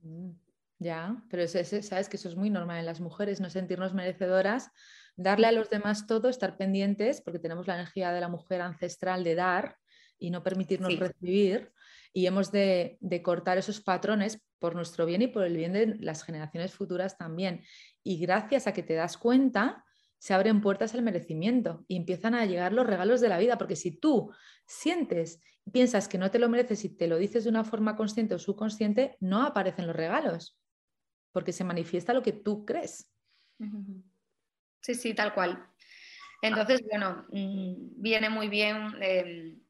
Mm, 0.00 0.30
ya, 0.78 1.16
pero 1.28 1.46
sabes 1.46 2.08
que 2.08 2.16
eso 2.16 2.28
es 2.28 2.36
muy 2.36 2.50
normal 2.50 2.78
en 2.78 2.86
las 2.86 3.00
mujeres, 3.00 3.40
no 3.40 3.50
sentirnos 3.50 3.94
merecedoras, 3.94 4.70
darle 5.16 5.48
a 5.48 5.52
los 5.52 5.70
demás 5.70 6.06
todo, 6.06 6.28
estar 6.28 6.56
pendientes, 6.56 7.20
porque 7.20 7.40
tenemos 7.40 7.66
la 7.66 7.74
energía 7.74 8.12
de 8.12 8.20
la 8.20 8.28
mujer 8.28 8.60
ancestral 8.60 9.24
de 9.24 9.34
dar, 9.34 9.76
y 10.18 10.30
no 10.30 10.42
permitirnos 10.42 10.98
recibir 10.98 11.72
y 12.12 12.26
hemos 12.26 12.50
de, 12.50 12.98
cortar 13.22 13.58
esos 13.58 13.80
patrones 13.80 14.40
por 14.58 14.74
nuestro 14.74 15.06
bien 15.06 15.22
y 15.22 15.28
por 15.28 15.44
el 15.44 15.56
bien 15.56 15.72
de 15.72 15.96
las 16.00 16.24
generaciones 16.24 16.74
futuras 16.74 17.16
también. 17.16 17.62
Y 18.02 18.18
gracias 18.18 18.66
a 18.66 18.72
que 18.72 18.82
te 18.82 18.94
das 18.94 19.16
cuenta, 19.16 19.84
se 20.18 20.34
abren 20.34 20.60
puertas 20.60 20.94
al 20.94 21.02
merecimiento 21.02 21.84
y 21.88 21.96
empiezan 21.96 22.34
a 22.34 22.44
llegar 22.44 22.72
los 22.72 22.86
regalos 22.86 23.20
de 23.20 23.28
la 23.28 23.38
vida, 23.38 23.56
porque 23.56 23.76
si 23.76 23.92
tú 23.92 24.32
sientes 24.66 25.40
y 25.64 25.70
piensas 25.70 26.08
que 26.08 26.18
no 26.18 26.30
te 26.30 26.38
lo 26.38 26.48
mereces 26.48 26.84
y 26.84 26.88
te 26.88 27.06
lo 27.06 27.16
dices 27.18 27.44
de 27.44 27.50
una 27.50 27.64
forma 27.64 27.96
consciente 27.96 28.34
o 28.34 28.38
subconsciente, 28.38 29.16
no 29.20 29.44
aparecen 29.44 29.86
los 29.86 29.96
regalos, 29.96 30.58
porque 31.32 31.52
se 31.52 31.64
manifiesta 31.64 32.12
lo 32.12 32.22
que 32.22 32.32
tú 32.32 32.64
crees. 32.64 33.12
Sí, 34.80 34.94
sí, 34.94 35.14
tal 35.14 35.34
cual. 35.34 35.66
Entonces, 36.42 36.82
bueno, 36.88 37.26
mm, 37.30 38.00
viene 38.00 38.30
muy 38.30 38.48
bien 38.48 38.94
em, 39.00 39.60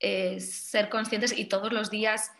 eh, 0.00 0.40
ser 0.40 0.88
conscientes 0.88 1.36
y 1.36 1.46
todos 1.46 1.72
los 1.72 1.90
días 1.90 2.30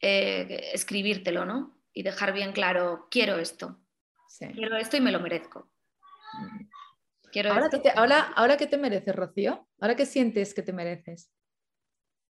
eh, 0.00 0.70
escribírtelo, 0.72 1.44
¿no? 1.44 1.76
Y 1.92 2.02
dejar 2.02 2.32
bien 2.32 2.52
claro, 2.52 3.08
quiero 3.10 3.38
esto, 3.38 3.80
quiero 4.38 4.76
esto 4.76 4.96
y 4.96 5.00
me 5.00 5.12
lo 5.12 5.20
merezco. 5.20 5.70
Quiero 7.34 7.52
ahora, 7.52 7.68
que 7.68 7.80
te, 7.80 7.90
ahora, 7.90 8.56
¿qué 8.56 8.68
te 8.68 8.78
mereces, 8.78 9.12
Rocío? 9.12 9.66
¿Ahora 9.80 9.96
qué 9.96 10.06
sientes 10.06 10.54
que 10.54 10.62
te 10.62 10.72
mereces? 10.72 11.32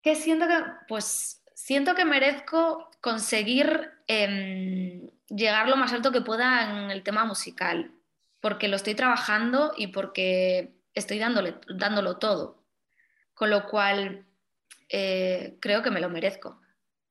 ¿Qué 0.01 0.15
siento 0.15 0.47
que, 0.47 0.55
pues 0.87 1.43
siento 1.53 1.93
que 1.93 2.05
merezco 2.05 2.89
conseguir 3.01 3.91
em, 4.07 5.05
llegar 5.27 5.67
lo 5.67 5.75
más 5.75 5.91
alto 5.91 6.13
que 6.13 6.21
pueda 6.21 6.85
en 6.85 6.89
el 6.89 7.03
tema 7.03 7.25
musical, 7.25 7.91
porque 8.39 8.69
lo 8.69 8.77
estoy 8.77 8.95
trabajando 8.95 9.73
y 9.75 9.87
porque 9.87 10.79
estoy 10.93 11.19
dándole, 11.19 11.55
dándolo 11.67 12.17
todo. 12.17 12.63
Con 13.33 13.49
lo 13.49 13.67
cual, 13.67 14.25
eh, 14.87 15.57
creo 15.59 15.83
que 15.83 15.91
me 15.91 15.99
lo 15.99 16.09
merezco. 16.09 16.61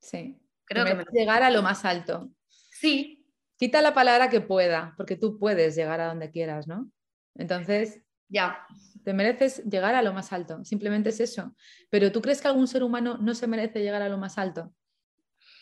Sí. 0.01 0.41
Creo 0.65 0.87
que 0.87 1.05
llegar 1.13 1.43
a 1.43 1.51
lo 1.51 1.61
más 1.61 1.85
alto. 1.85 2.31
Sí. 2.49 3.27
Quita 3.59 3.83
la 3.83 3.93
palabra 3.93 4.31
que 4.31 4.41
pueda, 4.41 4.95
porque 4.97 5.17
tú 5.17 5.39
puedes 5.39 5.77
llegar 5.77 6.01
a 6.01 6.07
donde 6.07 6.31
quieras, 6.31 6.67
¿no? 6.67 6.91
Entonces, 7.35 8.01
ya. 8.29 8.67
Te 9.05 9.13
mereces 9.13 9.65
llegar 9.65 9.95
a 9.95 10.03
lo 10.03 10.13
más 10.13 10.33
alto, 10.33 10.65
simplemente 10.65 11.09
es 11.09 11.21
eso. 11.21 11.57
Pero 11.91 12.13
¿tú 12.13 12.23
crees 12.23 12.41
que 12.41 12.49
algún 12.49 12.69
ser 12.69 12.85
humano 12.85 13.19
no 13.19 13.35
se 13.35 13.49
merece 13.49 13.81
llegar 13.81 14.01
a 14.01 14.09
lo 14.09 14.17
más 14.17 14.39
alto? 14.39 14.73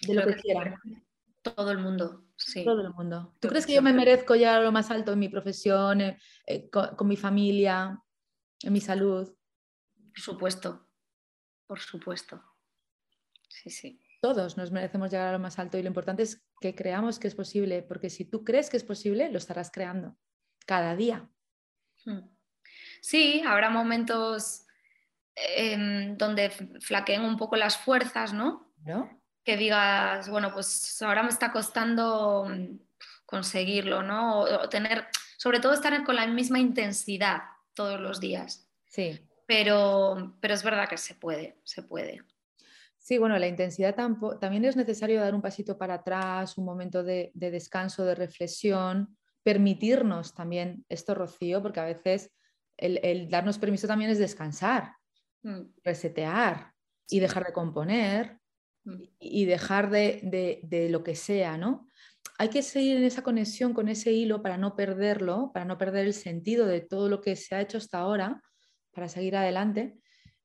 De 0.06 0.14
lo 0.14 0.26
que, 0.26 0.34
quiera. 0.34 0.78
Todo 1.42 1.70
el 1.70 1.78
mundo, 1.78 2.26
sí. 2.36 2.64
Todo 2.64 2.82
el 2.82 2.92
mundo. 2.92 3.34
¿Tú 3.40 3.48
crees 3.48 3.64
que 3.64 3.74
yo 3.74 3.82
me 3.82 3.94
merezco 3.94 4.34
llegar 4.34 4.60
a 4.60 4.64
lo 4.64 4.72
más 4.72 4.90
alto 4.90 5.14
en 5.14 5.18
mi 5.18 5.30
profesión, 5.30 6.02
eh, 6.02 6.18
eh, 6.46 6.68
con 6.68 7.08
mi 7.08 7.16
familia, 7.16 7.98
en 8.62 8.72
mi 8.72 8.80
salud? 8.80 9.34
Por 10.12 10.20
supuesto 10.20 10.90
por 11.70 11.78
supuesto. 11.78 12.42
Sí, 13.48 13.70
sí. 13.70 14.00
Todos 14.20 14.56
nos 14.56 14.72
merecemos 14.72 15.08
llegar 15.08 15.28
a 15.28 15.32
lo 15.34 15.38
más 15.38 15.56
alto 15.60 15.78
y 15.78 15.82
lo 15.82 15.86
importante 15.86 16.24
es 16.24 16.44
que 16.60 16.74
creamos 16.74 17.20
que 17.20 17.28
es 17.28 17.36
posible, 17.36 17.82
porque 17.82 18.10
si 18.10 18.24
tú 18.24 18.42
crees 18.42 18.68
que 18.70 18.76
es 18.76 18.82
posible, 18.82 19.30
lo 19.30 19.38
estarás 19.38 19.70
creando 19.70 20.18
cada 20.66 20.96
día. 20.96 21.30
Hmm. 22.04 22.20
Sí, 23.00 23.42
habrá 23.46 23.70
momentos 23.70 24.66
em, 25.34 26.16
donde 26.16 26.50
flaqueen 26.80 27.22
un 27.22 27.36
poco 27.36 27.56
las 27.56 27.76
fuerzas, 27.76 28.32
¿no? 28.32 28.72
¿No? 28.84 29.20
Que 29.44 29.56
digas, 29.56 30.28
bueno, 30.28 30.52
pues 30.52 31.00
ahora 31.02 31.22
me 31.22 31.30
está 31.30 31.52
costando 31.52 32.46
conseguirlo, 33.24 34.02
¿no? 34.02 34.40
O, 34.40 34.68
tener, 34.68 35.06
sobre 35.36 35.60
todo 35.60 35.72
estar 35.72 36.04
con 36.04 36.16
la 36.16 36.26
misma 36.26 36.58
intensidad 36.58 37.42
todos 37.74 38.00
los 38.00 38.20
días. 38.20 38.68
Sí 38.86 39.26
pero, 39.50 40.36
pero 40.40 40.54
es 40.54 40.62
verdad 40.62 40.88
que 40.88 40.96
se 40.96 41.16
puede, 41.16 41.58
se 41.64 41.82
puede. 41.82 42.22
Sí, 42.98 43.18
bueno, 43.18 43.36
la 43.36 43.48
intensidad 43.48 43.96
también 44.40 44.64
es 44.64 44.76
necesario 44.76 45.20
dar 45.20 45.34
un 45.34 45.42
pasito 45.42 45.76
para 45.76 45.94
atrás, 45.94 46.56
un 46.56 46.64
momento 46.64 47.02
de, 47.02 47.32
descanso, 47.34 48.04
de 48.04 48.14
reflexión, 48.14 49.18
permitirnos 49.42 50.34
también 50.34 50.84
esto, 50.88 51.14
Rocío, 51.14 51.62
porque 51.62 51.80
a 51.80 51.84
veces 51.84 52.30
el, 52.76 53.28
darnos 53.28 53.58
permiso 53.58 53.86
también 53.86 54.10
es 54.10 54.18
descansar, 54.18 54.94
mm. 55.42 55.60
resetear 55.84 56.72
y 57.08 57.20
dejar 57.20 57.46
de 57.46 57.52
componer 57.52 58.38
mm. 58.84 59.02
y 59.18 59.44
dejar 59.44 59.90
de, 59.90 60.60
de, 60.62 60.88
lo 60.90 61.02
que 61.02 61.14
sea, 61.14 61.56
¿no? 61.56 61.86
Hay 62.38 62.48
que 62.48 62.62
seguir 62.62 62.96
en 62.96 63.04
esa 63.04 63.22
conexión 63.22 63.74
con 63.74 63.88
ese 63.88 64.12
hilo 64.12 64.42
para 64.42 64.56
no 64.56 64.76
perderlo, 64.76 65.50
para 65.52 65.66
no 65.66 65.76
perder 65.76 66.06
el 66.06 66.14
sentido 66.14 66.66
de 66.66 66.80
todo 66.80 67.08
lo 67.08 67.20
que 67.20 67.36
se 67.36 67.54
ha 67.54 67.60
hecho 67.60 67.78
hasta 67.78 67.98
ahora 67.98 68.42
para 68.92 69.08
seguir 69.08 69.36
adelante. 69.36 70.00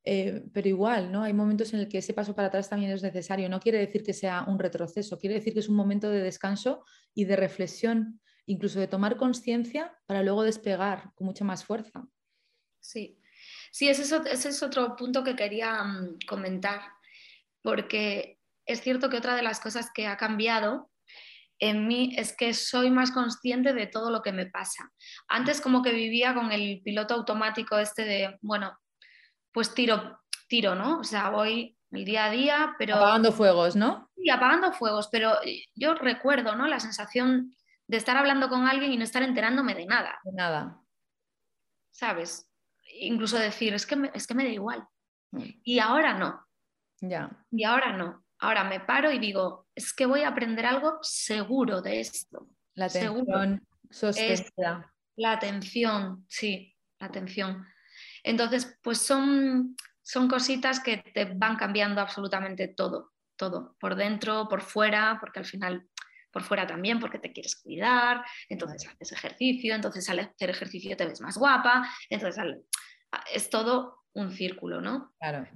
Eh, 0.07 0.43
pero 0.53 0.69
igual, 0.69 1.11
¿no? 1.11 1.23
Hay 1.23 1.33
momentos 1.33 1.73
en 1.73 1.79
el 1.79 1.87
que 1.87 1.97
ese 1.97 2.13
paso 2.13 2.35
para 2.35 2.49
atrás 2.49 2.69
también 2.69 2.91
es 2.91 3.01
necesario. 3.01 3.49
No 3.49 3.59
quiere 3.59 3.79
decir 3.79 4.03
que 4.03 4.13
sea 4.13 4.43
un 4.47 4.59
retroceso, 4.59 5.17
quiere 5.17 5.35
decir 5.35 5.53
que 5.53 5.61
es 5.61 5.69
un 5.69 5.75
momento 5.75 6.11
de 6.11 6.21
descanso 6.21 6.83
y 7.15 7.25
de 7.25 7.35
reflexión, 7.35 8.21
incluso 8.45 8.79
de 8.79 8.87
tomar 8.87 9.17
conciencia 9.17 9.97
para 10.05 10.23
luego 10.23 10.43
despegar 10.43 11.11
con 11.15 11.27
mucha 11.27 11.43
más 11.43 11.63
fuerza. 11.63 12.05
Sí, 12.79 13.19
sí, 13.71 13.89
ese 13.89 14.03
es, 14.03 14.63
otro 14.63 14.95
punto 14.95 15.23
que 15.23 15.35
quería 15.35 15.83
mm, 15.83 16.19
comentar, 16.27 16.81
porque 17.61 18.39
es 18.65 18.81
cierto 18.81 19.09
que 19.09 19.17
otra 19.17 19.35
de 19.35 19.41
las 19.41 19.59
cosas 19.59 19.89
que 19.93 20.07
ha 20.07 20.17
cambiado 20.17 20.91
en 21.59 21.87
mí 21.87 22.13
es 22.17 22.35
que 22.35 22.53
soy 22.53 22.91
más 22.91 23.11
consciente 23.11 23.73
de 23.73 23.87
todo 23.87 24.11
lo 24.11 24.21
que 24.21 24.33
me 24.33 24.45
pasa. 24.45 24.91
Antes 25.27 25.61
como 25.61 25.81
que 25.81 25.93
vivía 25.93 26.33
con 26.33 26.51
el 26.51 26.81
piloto 26.83 27.13
automático 27.13 27.77
este 27.77 28.03
de, 28.03 28.37
bueno, 28.41 28.77
pues 29.51 29.73
tiro, 29.73 30.19
tiro, 30.47 30.75
¿no? 30.75 30.99
O 30.99 31.03
sea, 31.03 31.29
voy 31.29 31.77
el 31.91 32.05
día 32.05 32.25
a 32.25 32.29
día, 32.29 32.75
pero... 32.77 32.95
Apagando 32.95 33.31
fuegos, 33.31 33.75
¿no? 33.75 34.11
Sí, 34.15 34.29
apagando 34.29 34.73
fuegos, 34.73 35.07
pero 35.09 35.33
yo 35.75 35.93
recuerdo, 35.95 36.55
¿no? 36.55 36.67
La 36.67 36.79
sensación 36.79 37.55
de 37.87 37.97
estar 37.97 38.17
hablando 38.17 38.49
con 38.49 38.67
alguien 38.67 38.91
y 38.91 38.97
no 38.97 39.03
estar 39.03 39.23
enterándome 39.23 39.75
de 39.75 39.85
nada. 39.85 40.19
De 40.23 40.31
nada. 40.33 40.81
¿Sabes? 41.91 42.49
Incluso 42.99 43.37
decir, 43.37 43.73
es 43.73 43.85
que 43.85 43.95
me, 43.95 44.11
es 44.13 44.27
que 44.27 44.33
me 44.33 44.43
da 44.43 44.49
igual. 44.49 44.87
Mm. 45.31 45.43
Y 45.63 45.79
ahora 45.79 46.17
no. 46.17 46.45
Ya. 47.01 47.29
Y 47.51 47.63
ahora 47.63 47.95
no. 47.95 48.25
Ahora 48.39 48.63
me 48.63 48.79
paro 48.79 49.11
y 49.11 49.19
digo, 49.19 49.67
es 49.75 49.93
que 49.93 50.05
voy 50.05 50.21
a 50.21 50.29
aprender 50.29 50.65
algo 50.65 50.99
seguro 51.01 51.81
de 51.81 51.99
esto. 52.01 52.49
La 52.73 52.85
atención 52.85 53.65
sostenida. 53.89 54.93
La 55.15 55.31
atención, 55.31 56.25
sí, 56.27 56.75
la 56.99 57.07
atención. 57.07 57.65
Entonces, 58.23 58.77
pues 58.81 58.97
son, 58.97 59.77
son 60.01 60.27
cositas 60.27 60.81
que 60.81 60.97
te 60.97 61.25
van 61.25 61.55
cambiando 61.55 62.01
absolutamente 62.01 62.67
todo, 62.67 63.13
todo, 63.37 63.77
por 63.79 63.95
dentro, 63.95 64.49
por 64.49 64.61
fuera, 64.61 65.17
porque 65.21 65.39
al 65.39 65.45
final 65.45 65.87
por 66.35 66.43
fuera 66.43 66.67
también, 66.67 66.99
porque 66.99 67.17
te 67.17 67.31
quieres 67.31 67.55
cuidar, 67.55 68.21
entonces 68.49 68.85
haces 68.85 69.13
ejercicio, 69.13 69.73
entonces 69.73 70.09
al 70.09 70.19
hacer 70.19 70.49
ejercicio 70.49 70.97
te 70.97 71.05
ves 71.05 71.21
más 71.21 71.37
guapa, 71.37 71.89
entonces 72.09 72.43
es 73.33 73.49
todo 73.49 74.03
un 74.13 74.31
círculo, 74.31 74.81
¿no? 74.81 75.13
Claro. 75.17 75.47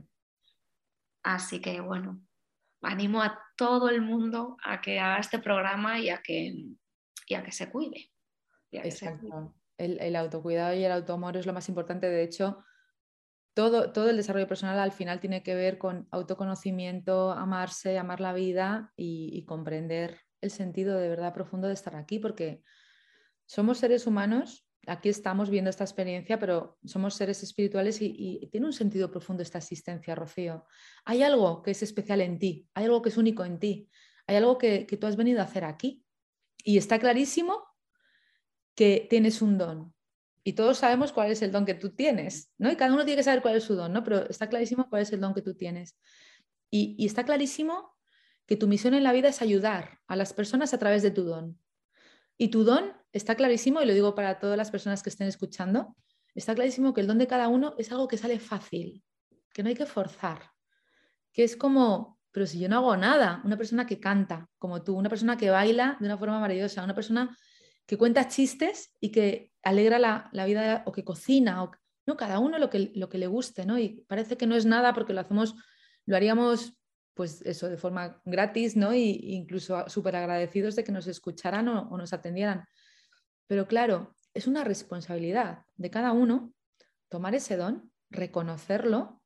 Así 1.24 1.60
que 1.60 1.82
bueno, 1.82 2.22
animo 2.82 3.22
a 3.22 3.38
todo 3.58 3.90
el 3.90 4.02
mundo 4.02 4.56
a 4.64 4.80
que 4.80 5.02
haga 5.02 5.18
este 5.18 5.40
programa 5.40 6.00
y 6.00 6.10
a 6.10 6.22
que, 6.22 6.54
que 7.28 7.52
se 7.52 7.70
cuide. 7.70 8.10
Exacto 8.72 9.54
el, 9.80 10.16
autocuidado 10.16 10.76
y 10.76 10.84
el 10.84 10.92
autoamor 10.92 11.38
es 11.38 11.46
lo 11.46 11.54
más 11.54 11.70
importante. 11.70 12.08
De 12.08 12.24
hecho, 12.24 12.64
todo, 13.54 13.92
todo, 13.92 14.10
el 14.10 14.18
desarrollo 14.18 14.48
personal 14.48 14.78
al 14.80 14.92
final 14.92 15.20
tiene 15.20 15.42
que 15.42 15.56
ver 15.56 15.78
con 15.78 16.08
autoconocimiento, 16.12 17.32
amarse, 17.32 17.98
amar 17.98 18.20
la 18.20 18.34
vida 18.34 18.94
y, 18.96 19.44
comprender 19.46 20.20
el 20.42 20.52
sentido 20.52 20.98
de 20.98 21.10
verdad 21.10 21.34
profundo 21.34 21.68
de 21.68 21.74
estar 21.74 21.96
aquí, 21.96 22.20
porque 22.20 22.64
somos 23.46 23.80
seres 23.80 24.08
humanos, 24.08 24.66
aquí 24.88 25.10
estamos 25.10 25.50
viendo 25.50 25.70
esta 25.70 25.84
experiencia, 25.84 26.40
pero 26.40 26.78
somos 26.86 27.14
seres 27.14 27.44
espirituales 27.44 28.02
y, 28.02 28.48
tiene 28.52 28.68
un 28.68 28.74
sentido 28.74 29.12
profundo 29.12 29.44
esta 29.44 29.58
existencia, 29.58 30.16
Rocío. 30.16 30.66
Hay 31.06 31.24
algo 31.24 31.62
que 31.62 31.72
es 31.72 31.84
especial 31.84 32.22
en 32.22 32.40
ti, 32.40 32.68
hay 32.74 32.86
algo 32.86 33.02
que 33.02 33.10
es 33.10 33.18
único 33.18 33.46
en 33.46 33.60
ti, 33.60 33.90
hay 34.28 34.36
algo 34.36 34.58
que, 34.58 34.86
tú 34.86 35.08
has 35.08 35.16
venido 35.16 35.40
a 35.42 35.44
hacer 35.44 35.64
aquí. 35.64 36.04
Y 36.64 36.78
está 36.78 37.00
clarísimo 37.00 37.64
que 38.76 39.08
tienes 39.10 39.42
un 39.42 39.58
don. 39.58 39.94
Y 40.44 40.54
todos 40.54 40.78
sabemos 40.78 41.12
cuál 41.12 41.32
es 41.32 41.42
el 41.42 41.52
don 41.52 41.66
que 41.66 41.74
tú 41.74 41.96
tienes, 41.96 42.54
¿no? 42.58 42.72
Y 42.72 42.76
cada 42.76 42.94
uno 42.94 43.06
tiene 43.06 43.18
que 43.20 43.24
saber 43.24 43.42
cuál 43.42 43.56
es 43.56 43.64
su 43.64 43.76
don, 43.76 43.94
¿no? 43.94 44.04
Pero 44.04 44.30
está 44.30 44.48
clarísimo 44.50 44.90
cuál 44.90 45.04
es 45.04 45.12
el 45.12 45.20
don 45.20 45.34
que 45.34 45.42
tú 45.42 45.56
tienes. 45.56 45.98
Y, 46.70 47.06
está 47.06 47.24
clarísimo 47.24 47.98
que 48.50 48.58
tu 48.58 48.68
misión 48.68 48.96
en 48.96 49.04
la 49.04 49.14
vida 49.14 49.28
es 49.28 49.44
ayudar 49.44 50.00
a 50.08 50.16
las 50.16 50.34
personas 50.34 50.74
a 50.74 50.80
través 50.80 51.04
de 51.04 51.12
tu 51.12 51.24
don. 51.24 51.60
Y 52.36 52.48
tu 52.48 52.64
don 52.64 52.94
está 53.12 53.36
clarísimo, 53.36 53.80
y 53.80 53.86
lo 53.86 53.94
digo 53.94 54.16
para 54.16 54.40
todas 54.40 54.58
las 54.58 54.72
personas 54.72 55.04
que 55.04 55.12
estén 55.12 55.28
escuchando, 55.28 55.96
está 56.34 56.56
clarísimo 56.56 56.92
que 56.92 57.02
el 57.02 57.06
don 57.06 57.20
de 57.20 57.28
cada 57.28 57.48
uno 57.48 57.76
es 57.78 57.92
algo 57.92 58.08
que 58.08 58.18
sale 58.18 58.40
fácil, 58.40 59.04
que 59.54 59.62
no 59.62 59.70
hay 59.70 59.76
que 59.76 59.86
forzar, 59.86 60.50
que 61.32 61.44
es 61.44 61.56
como, 61.56 62.18
pero 62.32 62.48
si 62.48 62.60
yo 62.60 62.68
no 62.70 62.78
hago 62.78 62.98
nada, 62.98 63.40
una 63.46 63.56
persona 63.56 63.86
que 63.86 64.00
canta 64.00 64.50
como 64.58 64.82
tú, 64.82 64.98
una 64.98 65.10
persona 65.10 65.38
que 65.38 65.52
baila 65.52 65.98
de 66.00 66.08
una 66.08 66.18
forma 66.18 66.40
maravillosa, 66.40 66.84
una 66.84 66.96
persona 66.96 67.38
que 67.86 68.00
cuenta 68.00 68.30
chistes 68.30 68.96
y 69.00 69.12
que 69.12 69.52
alegra 69.62 70.00
la, 70.00 70.46
vida 70.46 70.82
o 70.88 70.92
que 70.92 71.04
cocina, 71.04 71.64
o, 71.64 71.72
¿no? 72.08 72.18
cada 72.18 72.40
uno 72.40 72.58
lo 72.58 72.72
que, 72.72 72.94
lo 72.96 73.10
que 73.10 73.20
le 73.20 73.28
guste, 73.28 73.68
¿no? 73.68 73.78
Y 73.78 74.06
parece 74.08 74.38
que 74.38 74.48
no 74.48 74.56
es 74.56 74.66
nada 74.66 74.96
porque 74.96 75.14
lo 75.14 75.22
hacemos, 75.22 75.54
lo 76.08 76.16
haríamos 76.16 76.79
pues 77.20 77.42
eso, 77.42 77.68
de 77.68 77.76
forma 77.76 78.22
gratis, 78.24 78.78
¿no? 78.78 78.94
Y 78.96 79.20
incluso 79.34 79.84
súper 79.90 80.16
agradecidos 80.16 80.78
de 80.78 80.86
que 80.86 80.94
nos 80.94 81.06
escucharan 81.06 81.68
o, 81.68 81.98
nos 81.98 82.14
atendieran. 82.14 82.66
Pero 83.46 83.68
claro, 83.68 84.16
es 84.34 84.48
una 84.48 84.64
responsabilidad 84.64 85.66
de 85.76 85.90
cada 85.90 86.14
uno 86.14 86.54
tomar 87.10 87.36
ese 87.36 87.58
don, 87.58 87.92
reconocerlo 88.10 89.22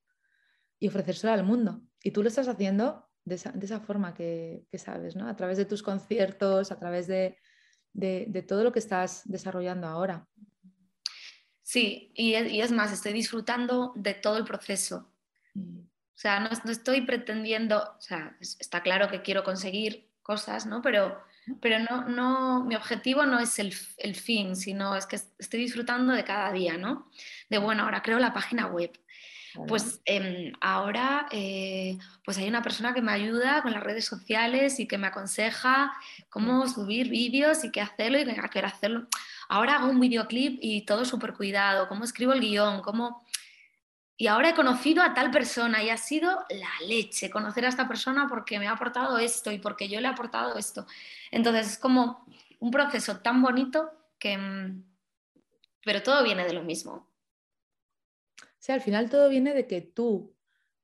y 0.79 0.87
ofrecérselo 0.87 1.33
al 1.33 1.43
mundo. 1.43 1.83
Y 2.01 2.09
tú 2.09 2.23
lo 2.23 2.29
estás 2.29 2.47
haciendo 2.47 3.07
de 3.25 3.35
esa, 3.35 3.79
forma 3.79 4.15
que, 4.15 4.65
que, 4.71 4.79
sabes, 4.79 5.15
¿no? 5.15 5.27
A 5.27 5.35
través 5.35 5.59
de 5.59 5.65
tus 5.65 5.83
conciertos, 5.83 6.71
a 6.71 6.79
través 6.79 7.05
de, 7.05 7.37
de, 7.93 8.41
todo 8.41 8.63
lo 8.63 8.71
que 8.71 8.79
estás 8.79 9.21
desarrollando 9.25 9.85
ahora. 9.85 10.27
Sí, 11.61 12.11
y 12.15 12.33
es, 12.33 12.71
más, 12.71 12.91
estoy 12.91 13.13
disfrutando 13.13 13.93
de 13.95 14.15
todo 14.15 14.37
el 14.37 14.45
proceso. 14.45 15.13
Mm. 15.53 15.81
O 16.15 16.19
sea, 16.23 16.39
no, 16.39 16.49
estoy 16.71 17.01
pretendiendo, 17.01 17.79
o 17.97 18.01
sea, 18.01 18.35
está 18.39 18.81
claro 18.81 19.09
que 19.09 19.21
quiero 19.21 19.43
conseguir 19.43 20.09
cosas, 20.21 20.65
¿no? 20.65 20.81
Pero, 20.81 21.21
pero 21.59 21.79
no, 21.79 22.07
no, 22.07 22.63
mi 22.63 22.75
objetivo 22.75 23.25
no 23.25 23.39
es 23.39 23.59
el, 23.59 23.73
el, 23.97 24.15
fin, 24.15 24.55
sino 24.55 24.95
es 24.95 25.05
que 25.05 25.15
estoy 25.15 25.59
disfrutando 25.59 26.13
de 26.13 26.23
cada 26.23 26.51
día, 26.51 26.77
¿no? 26.77 27.09
De, 27.49 27.57
bueno, 27.57 27.83
ahora 27.83 28.01
creo 28.01 28.19
la 28.19 28.33
página 28.33 28.67
web, 28.67 28.91
pues 29.67 30.01
em, 30.05 30.53
ahora 30.61 31.27
eh, 31.31 31.97
pues 32.25 32.37
hay 32.37 32.47
una 32.47 32.63
persona 32.63 32.93
que 32.93 33.01
me 33.01 33.11
ayuda 33.11 33.61
con 33.61 33.71
las 33.71 33.83
redes 33.83 34.05
sociales 34.05 34.79
y 34.79 34.87
que 34.87 34.97
me 34.97 35.07
aconseja 35.07 35.93
cómo 36.29 36.67
subir 36.67 37.09
vídeos 37.09 37.63
y 37.63 37.71
qué 37.71 37.81
hacerlo 37.81 38.19
y 38.19 38.25
qué 38.25 38.59
hacerlo. 38.59 39.07
Ahora 39.49 39.75
hago 39.75 39.89
un 39.89 39.99
videoclip 39.99 40.57
y 40.61 40.85
todo 40.85 41.05
súper 41.05 41.33
cuidado, 41.33 41.87
cómo 41.87 42.03
escribo 42.03 42.33
el 42.33 42.41
guion, 42.41 42.81
cómo... 42.81 43.22
Y 44.15 44.27
ahora 44.27 44.49
he 44.49 44.53
conocido 44.53 45.01
a 45.01 45.13
tal 45.13 45.31
persona 45.31 45.83
y 45.83 45.89
ha 45.89 45.97
sido 45.97 46.45
la 46.49 46.87
leche 46.87 47.29
conocer 47.29 47.65
a 47.65 47.69
esta 47.69 47.87
persona 47.87 48.27
porque 48.29 48.59
me 48.59 48.67
ha 48.67 48.73
aportado 48.73 49.17
esto 49.17 49.51
y 49.51 49.57
porque 49.57 49.89
yo 49.89 49.99
le 49.99 50.07
he 50.07 50.11
aportado 50.11 50.57
esto. 50.57 50.85
Entonces 51.31 51.67
es 51.67 51.77
como 51.77 52.25
un 52.59 52.71
proceso 52.71 53.17
tan 53.19 53.41
bonito 53.41 53.91
que... 54.19 54.37
Mm, 54.37 54.83
pero 55.85 56.01
todo 56.01 56.23
viene 56.23 56.45
de 56.45 56.53
lo 56.53 56.63
mismo 56.63 57.13
sea, 58.63 58.75
al 58.75 58.81
final 58.81 59.09
todo 59.09 59.27
viene 59.27 59.53
de 59.53 59.67
que 59.67 59.81
tú 59.81 60.37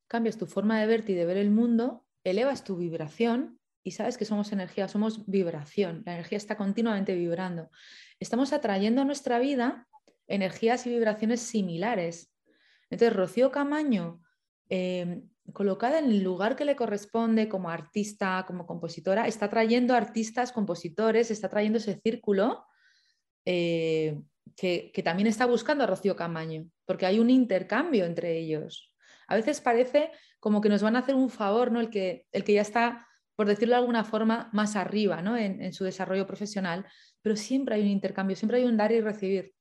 cambias 0.10 0.38
tu 0.38 0.48
forma 0.48 0.82
de 0.82 0.86
verte 0.86 1.14
y 1.14 1.16
de 1.16 1.26
ver 1.26 1.38
el 1.38 1.50
mundo, 1.50 2.06
elevas 2.26 2.66
tu 2.66 2.76
vibración 2.76 3.58
y 3.84 3.92
sabes 3.92 4.18
que 4.18 4.26
somos 4.26 4.52
energía, 4.52 4.90
somos 4.90 5.26
vibración. 5.28 6.04
La 6.06 6.16
energía 6.16 6.38
está 6.38 6.58
continuamente 6.58 7.16
vibrando. 7.16 7.72
Estamos 8.20 8.52
atrayendo 8.52 9.02
a 9.02 9.06
nuestra 9.06 9.40
vida 9.40 9.88
energías 10.28 10.86
y 10.88 10.90
vibraciones 10.90 11.40
similares. 11.40 12.30
Entonces, 12.90 13.16
Rocío 13.16 13.52
Camaño, 13.52 14.22
em, 14.70 15.30
colocada 15.54 16.00
en 16.00 16.06
el 16.06 16.24
lugar 16.24 16.56
que 16.56 16.66
le 16.66 16.76
corresponde 16.76 17.50
como 17.50 17.70
artista, 17.70 18.44
como 18.48 18.66
compositora, 18.66 19.28
está 19.28 19.50
trayendo 19.50 19.96
artistas, 19.96 20.52
compositores, 20.52 21.32
está 21.32 21.50
trayendo 21.50 21.78
ese 21.78 22.00
círculo 22.02 22.66
eh, 23.46 24.20
que, 24.56 24.92
también 25.04 25.28
está 25.28 25.46
buscando 25.46 25.84
a 25.84 25.88
Rocío 25.88 26.16
Camaño, 26.16 26.70
porque 26.86 27.06
hay 27.06 27.20
un 27.20 27.30
intercambio 27.30 28.06
entre 28.06 28.38
ellos. 28.38 28.94
A 29.28 29.36
veces 29.36 29.62
parece 29.62 30.12
como 30.40 30.62
que 30.62 30.70
nos 30.70 30.82
van 30.82 30.96
a 30.96 31.00
hacer 31.00 31.16
un 31.16 31.30
favor, 31.30 31.72
¿no? 31.72 31.80
El 31.80 31.90
que, 31.90 32.26
el 32.32 32.44
que 32.44 32.54
ya 32.54 32.62
está, 32.62 33.08
por 33.36 33.48
decirlo 33.48 33.76
de 33.76 33.80
alguna 33.80 34.04
forma, 34.04 34.50
más 34.54 34.76
arriba 34.76 35.22
¿no? 35.22 35.38
en, 35.38 35.72
su 35.74 35.84
desarrollo 35.84 36.28
profesional, 36.28 36.86
pero 37.22 37.36
siempre 37.36 37.76
hay 37.76 37.82
un 37.82 37.88
intercambio, 37.88 38.36
siempre 38.36 38.58
hay 38.58 38.66
un 38.66 38.76
dar 38.76 38.92
y 38.92 39.02
recibir. 39.02 39.54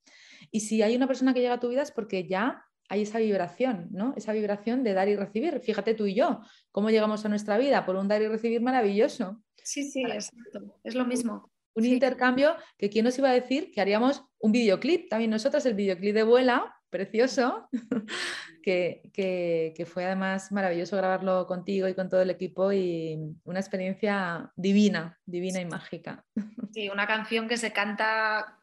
Y 0.51 0.61
si 0.61 0.83
hay 0.83 0.97
una 0.97 1.07
persona 1.07 1.33
que 1.35 1.41
llega 1.41 1.55
a 1.55 1.61
tu 1.61 1.69
vida 1.69 1.83
es 1.83 1.93
porque 1.93 2.27
ya 2.27 2.65
hay 2.89 3.03
esa 3.03 3.19
vibración, 3.19 3.89
¿no? 3.91 4.15
Esa 4.17 4.33
vibración 4.33 4.83
de 4.83 4.95
dar 4.95 5.09
y 5.09 5.17
recibir. 5.17 5.61
Fíjate 5.61 5.95
tú 5.95 6.07
y 6.07 6.15
yo, 6.15 6.41
cómo 6.73 6.91
llegamos 6.91 7.25
a 7.25 7.29
nuestra 7.29 7.59
vida 7.59 7.85
por 7.85 7.97
un 7.97 8.09
dar 8.09 8.23
y 8.23 8.29
recibir 8.29 8.61
maravilloso. 8.61 9.43
Sí, 9.63 9.91
sí, 9.91 10.03
exacto. 10.03 10.79
Es 10.83 10.95
lo 10.95 11.05
mismo 11.05 11.51
un 11.79 11.85
intercambio 11.85 12.57
que 12.77 12.91
quién 12.91 13.05
nos 13.05 13.17
iba 13.19 13.31
a 13.31 13.33
decir 13.33 13.71
que 13.71 13.81
haríamos 13.81 14.25
un 14.41 14.51
videoclip, 14.51 15.09
también 15.09 15.31
nosotras 15.31 15.65
el 15.65 15.75
videoclip 15.75 16.13
de 16.13 16.25
Vuela, 16.25 16.75
precioso, 16.91 17.69
que, 18.63 19.87
fue 19.87 20.05
además 20.05 20.51
maravilloso 20.51 20.97
grabarlo 20.97 21.47
contigo 21.47 21.87
y 21.87 21.95
con 21.95 22.09
todo 22.09 22.21
el 22.21 22.31
equipo 22.31 22.73
y 22.73 23.17
una 23.45 23.61
experiencia 23.61 24.53
divina, 24.57 25.19
divina 25.25 25.61
y 25.61 25.67
mágica. 25.67 26.25
Sí, 26.73 26.89
una 26.89 27.07
canción 27.07 27.47
que 27.47 27.57
se 27.57 27.73
canta, 27.73 28.59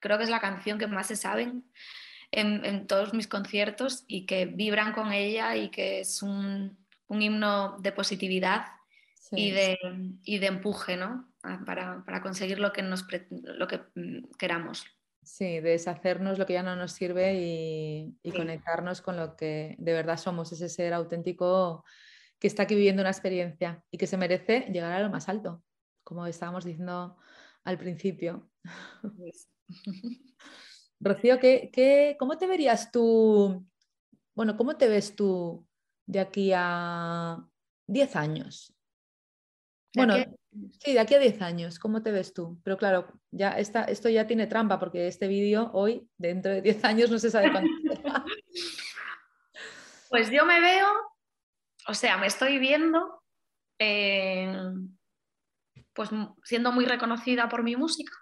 creo 0.00 0.18
que 0.18 0.24
es 0.24 0.30
la 0.30 0.40
canción 0.40 0.78
que 0.78 0.86
más 0.86 1.06
se 1.06 1.16
saben 1.16 1.64
en, 2.30 2.86
todos 2.86 3.14
mis 3.14 3.28
conciertos 3.28 4.04
y 4.06 4.26
que 4.26 4.46
vibran 4.46 4.92
con 4.92 5.12
ella 5.12 5.56
y 5.56 5.70
que 5.70 6.00
es 6.00 6.22
un, 6.22 6.76
himno 7.08 7.78
de 7.78 7.92
positividad 7.92 8.66
y, 9.32 9.50
de, 9.50 9.78
de, 10.24 10.46
empuje 10.46 10.96
¿no? 10.96 11.32
para, 11.64 12.22
conseguir 12.22 12.58
lo 12.58 12.72
que, 12.72 12.82
nos, 12.82 13.06
lo 13.30 13.66
que 13.66 13.80
mm, 13.94 14.30
queramos. 14.38 14.84
Sí, 15.22 15.60
deshacernos 15.60 16.38
lo 16.38 16.46
que 16.46 16.54
ya 16.54 16.62
no 16.62 16.74
nos 16.74 16.92
sirve 16.92 17.34
y, 17.38 18.32
conectarnos 18.34 19.02
con 19.02 19.16
lo 19.16 19.36
que 19.36 19.76
de 19.78 19.92
verdad 19.92 20.16
somos, 20.16 20.52
ese 20.52 20.68
ser 20.68 20.94
auténtico 20.94 21.84
que 22.38 22.46
está 22.46 22.62
aquí 22.62 22.74
viviendo 22.74 23.02
una 23.02 23.10
experiencia 23.10 23.82
y 23.90 23.98
que 23.98 24.06
se 24.06 24.16
merece 24.16 24.68
llegar 24.72 24.92
a 24.92 25.00
lo 25.00 25.10
más 25.10 25.28
alto, 25.28 25.62
como 26.04 26.26
estábamos 26.26 26.64
diciendo 26.64 27.16
al 27.64 27.78
principio. 27.78 28.50
Rocío, 31.00 31.38
¿qué, 31.38 32.16
cómo 32.18 32.38
te 32.38 32.46
verías 32.46 32.90
tú? 32.90 33.64
Bueno, 34.34 34.56
¿cómo 34.56 34.76
te 34.76 34.88
ves 34.88 35.14
tú 35.14 35.66
de 36.06 36.20
aquí 36.20 36.52
a 36.54 37.38
10 37.86 38.16
años? 38.16 38.74
Bueno, 39.94 40.14
sí, 40.80 40.92
de 40.92 41.00
aquí 41.00 41.14
a 41.14 41.18
10 41.18 41.40
años, 41.42 41.78
¿cómo 41.78 42.02
te 42.02 42.10
ves 42.10 42.34
tú? 42.34 42.60
Pero 42.62 42.76
claro, 42.76 43.12
ya 43.30 43.50
está, 43.52 43.84
esto 43.84 44.08
ya 44.08 44.26
tiene 44.26 44.46
trampa 44.46 44.78
porque 44.78 45.06
este 45.06 45.28
vídeo 45.28 45.70
hoy, 45.72 46.08
dentro 46.16 46.52
de 46.52 46.62
10 46.62 46.84
años, 46.84 47.10
no 47.10 47.18
se 47.18 47.30
sabe 47.30 47.50
cuándo. 47.50 47.70
pues 50.10 50.30
yo 50.30 50.44
me 50.46 50.60
veo, 50.60 50.86
o 51.86 51.94
sea, 51.94 52.16
me 52.18 52.26
estoy 52.26 52.58
viendo 52.58 53.22
eh, 53.78 54.52
pues 55.92 56.10
siendo 56.44 56.72
muy 56.72 56.84
reconocida 56.84 57.48
por 57.48 57.62
mi 57.62 57.76
música. 57.76 58.12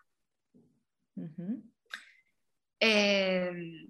Eh, 2.80 3.86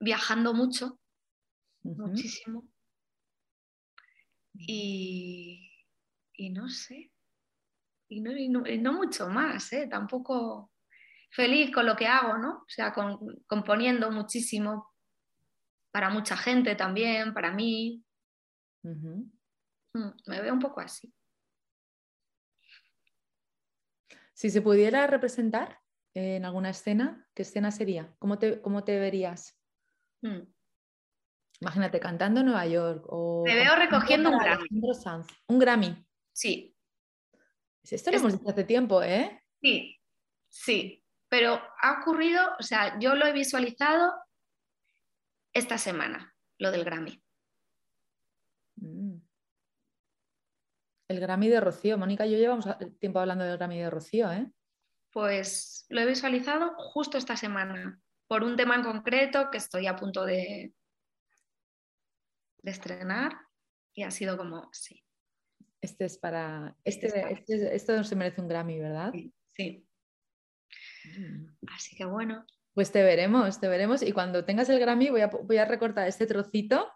viajando 0.00 0.54
mucho, 0.54 0.98
muchísimo. 1.82 2.68
Y, 4.54 5.70
no 6.52 6.68
sé, 6.68 7.12
y 8.08 8.20
no, 8.20 8.92
mucho 8.92 9.28
más, 9.28 9.72
¿eh? 9.72 9.86
tampoco 9.88 10.72
feliz 11.30 11.70
con 11.72 11.86
lo 11.86 11.96
que 11.96 12.06
hago, 12.06 12.38
¿no? 12.38 12.58
O 12.58 12.68
sea, 12.68 12.92
componiendo 13.46 14.10
muchísimo 14.10 14.90
para 15.92 16.10
mucha 16.10 16.36
gente 16.36 16.74
también, 16.74 17.32
para 17.32 17.52
mí. 17.52 18.04
Mm, 18.82 19.30
me 20.26 20.40
veo 20.40 20.52
un 20.52 20.60
poco 20.60 20.80
así. 20.80 21.12
Si 24.32 24.50
se 24.50 24.62
pudiera 24.62 25.06
representar 25.06 25.79
en 26.14 26.44
alguna 26.44 26.70
escena, 26.70 27.26
¿qué 27.34 27.42
escena 27.42 27.70
sería? 27.70 28.14
¿Cómo 28.18 28.38
te, 28.38 28.60
cómo 28.60 28.84
te 28.84 28.98
verías? 28.98 29.58
Hmm. 30.22 30.42
Imagínate 31.60 32.00
cantando 32.00 32.40
en 32.40 32.46
Nueva 32.46 32.66
York. 32.66 33.04
O 33.08 33.44
Me 33.44 33.54
veo 33.54 33.76
recogiendo 33.76 34.30
un 34.30 34.38
Grammy. 34.38 34.66
Un 35.48 35.58
Grammy. 35.58 36.06
Sí. 36.32 36.74
Esto 37.82 38.10
lo 38.10 38.18
hemos 38.18 38.32
dicho 38.32 38.48
hace 38.48 38.64
tiempo, 38.64 39.02
¿eh? 39.02 39.42
Sí, 39.60 39.98
sí. 40.48 41.04
Pero 41.28 41.60
ha 41.82 42.00
ocurrido, 42.00 42.42
o 42.58 42.62
sea, 42.62 42.98
yo 42.98 43.14
lo 43.14 43.26
he 43.26 43.32
visualizado 43.32 44.12
esta 45.52 45.78
semana, 45.78 46.34
lo 46.58 46.70
del 46.70 46.84
Grammy. 46.84 47.22
Mm. 48.76 49.16
El 51.08 51.20
Grammy 51.20 51.48
de 51.48 51.60
Rocío. 51.60 51.98
Mónica 51.98 52.26
y 52.26 52.32
yo 52.32 52.38
llevamos 52.38 52.66
tiempo 52.98 53.18
hablando 53.18 53.44
del 53.44 53.58
Grammy 53.58 53.78
de 53.78 53.90
Rocío, 53.90 54.32
¿eh? 54.32 54.50
Pues 55.12 55.86
lo 55.88 56.00
he 56.00 56.06
visualizado 56.06 56.74
justo 56.76 57.18
esta 57.18 57.36
semana, 57.36 58.00
por 58.28 58.44
un 58.44 58.56
tema 58.56 58.76
en 58.76 58.84
concreto 58.84 59.50
que 59.50 59.58
estoy 59.58 59.86
a 59.86 59.96
punto 59.96 60.24
de, 60.24 60.72
de 62.62 62.70
estrenar 62.70 63.32
y 63.92 64.04
ha 64.04 64.10
sido 64.10 64.36
como, 64.36 64.68
sí. 64.72 65.04
Este 65.80 66.04
es 66.04 66.18
para, 66.18 66.76
este, 66.84 67.06
este, 67.32 67.74
esto 67.74 68.04
se 68.04 68.14
merece 68.16 68.40
un 68.40 68.48
Grammy, 68.48 68.78
¿verdad? 68.78 69.12
Sí. 69.56 69.86
Mm. 71.18 71.46
Así 71.74 71.96
que 71.96 72.04
bueno. 72.04 72.44
Pues 72.74 72.92
te 72.92 73.02
veremos, 73.02 73.58
te 73.58 73.68
veremos 73.68 74.02
y 74.02 74.12
cuando 74.12 74.44
tengas 74.44 74.68
el 74.68 74.78
Grammy 74.78 75.10
voy 75.10 75.22
a, 75.22 75.26
voy 75.26 75.56
a 75.56 75.64
recortar 75.64 76.06
este 76.06 76.26
trocito, 76.26 76.92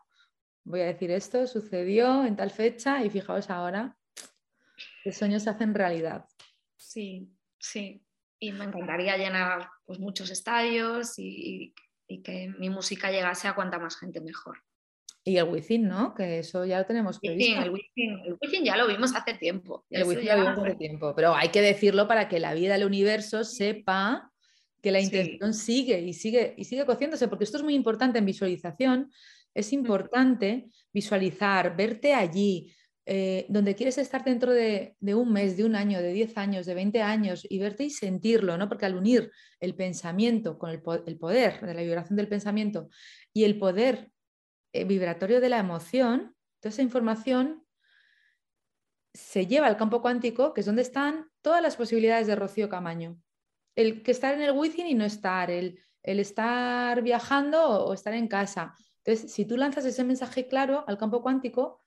voy 0.64 0.82
a 0.82 0.86
decir 0.86 1.10
esto 1.10 1.46
sucedió 1.46 2.24
en 2.24 2.36
tal 2.36 2.50
fecha 2.50 3.02
y 3.04 3.10
fijaos 3.10 3.50
ahora, 3.50 3.98
los 5.04 5.16
sueños 5.16 5.42
se 5.42 5.50
hacen 5.50 5.74
realidad. 5.74 6.26
Sí, 6.76 7.34
sí 7.64 8.04
y 8.44 8.52
me 8.52 8.64
encantaría 8.64 9.16
llenar 9.16 9.68
pues, 9.86 9.98
muchos 9.98 10.30
estadios 10.30 11.14
y, 11.18 11.74
que 12.22 12.48
mi 12.58 12.70
música 12.70 13.10
llegase 13.10 13.48
a 13.48 13.56
cuanta 13.56 13.78
más 13.78 13.96
gente 13.96 14.20
mejor. 14.20 14.58
Y 15.24 15.38
el 15.38 15.48
Within, 15.48 15.88
¿no? 15.88 16.14
Que 16.14 16.38
eso 16.38 16.64
ya 16.64 16.78
lo 16.78 16.86
tenemos 16.86 17.18
previsto. 17.18 17.62
el 17.62 17.70
Within, 17.70 18.64
ya 18.64 18.76
lo 18.76 18.86
vimos 18.86 19.12
hace 19.16 19.34
tiempo. 19.34 19.84
El 19.90 20.04
Within 20.04 20.24
ya... 20.24 20.36
lo 20.36 20.42
vimos 20.42 20.58
hace 20.58 20.76
tiempo, 20.76 21.12
pero 21.16 21.34
hay 21.34 21.48
que 21.48 21.60
decirlo 21.60 22.06
para 22.06 22.28
que 22.28 22.38
la 22.38 22.54
vida 22.54 22.74
del 22.74 22.86
universo 22.86 23.42
sepa 23.42 24.30
que 24.80 24.92
la 24.92 25.00
intención 25.00 25.54
sigue 25.54 25.98
y 26.02 26.12
sigue 26.12 26.54
y 26.56 26.64
sigue 26.64 26.86
cociéndose, 26.86 27.26
porque 27.26 27.44
esto 27.44 27.56
es 27.56 27.64
muy 27.64 27.74
importante 27.74 28.18
en 28.18 28.26
visualización. 28.26 29.10
Es 29.54 29.72
importante 29.72 30.66
visualizar, 30.92 31.74
verte 31.74 32.14
allí, 32.14 32.72
eh, 33.06 33.44
donde 33.50 33.74
quieres 33.74 33.98
estar 33.98 34.24
dentro 34.24 34.52
de, 34.52 34.96
un 35.00 35.30
mes, 35.30 35.58
de 35.58 35.64
un 35.64 35.76
año, 35.76 36.00
de 36.00 36.12
10 36.12 36.38
años, 36.38 36.64
de 36.64 36.74
20 36.74 37.02
años 37.02 37.46
y 37.48 37.58
verte 37.58 37.84
y 37.84 37.90
sentirlo, 37.90 38.56
¿no? 38.56 38.66
Porque 38.68 38.86
al 38.86 38.96
unir 38.96 39.30
el 39.60 39.74
pensamiento 39.74 40.58
con 40.58 40.70
el, 40.70 40.80
poder 40.80 41.60
de 41.60 41.74
la 41.74 41.82
vibración 41.82 42.16
del 42.16 42.28
pensamiento 42.28 42.88
y 43.34 43.44
el 43.44 43.58
poder 43.58 44.10
eh, 44.72 44.84
vibratorio 44.84 45.42
de 45.42 45.50
la 45.50 45.58
emoción, 45.58 46.34
toda 46.60 46.70
esa 46.70 46.82
información 46.82 47.62
se 49.12 49.46
lleva 49.46 49.66
al 49.66 49.76
campo 49.76 50.00
cuántico, 50.00 50.54
que 50.54 50.60
es 50.62 50.66
donde 50.66 50.82
están 50.82 51.28
todas 51.42 51.62
las 51.62 51.76
posibilidades 51.76 52.26
de 52.26 52.36
Rocío 52.36 52.70
Camaño. 52.70 53.18
El 53.76 54.02
que 54.02 54.12
estar 54.12 54.34
en 54.34 54.40
el 54.40 54.52
within 54.52 54.86
y 54.86 54.94
no 54.94 55.04
estar, 55.04 55.50
el, 55.50 55.78
el 56.02 56.20
estar 56.20 57.02
viajando 57.02 57.84
o, 57.84 57.92
estar 57.92 58.14
en 58.14 58.28
casa. 58.28 58.74
Entonces, 59.04 59.30
si 59.30 59.44
tú 59.44 59.58
lanzas 59.58 59.84
ese 59.84 60.04
mensaje 60.04 60.48
claro 60.48 60.84
al 60.86 60.96
campo 60.96 61.22
cuántico, 61.22 61.84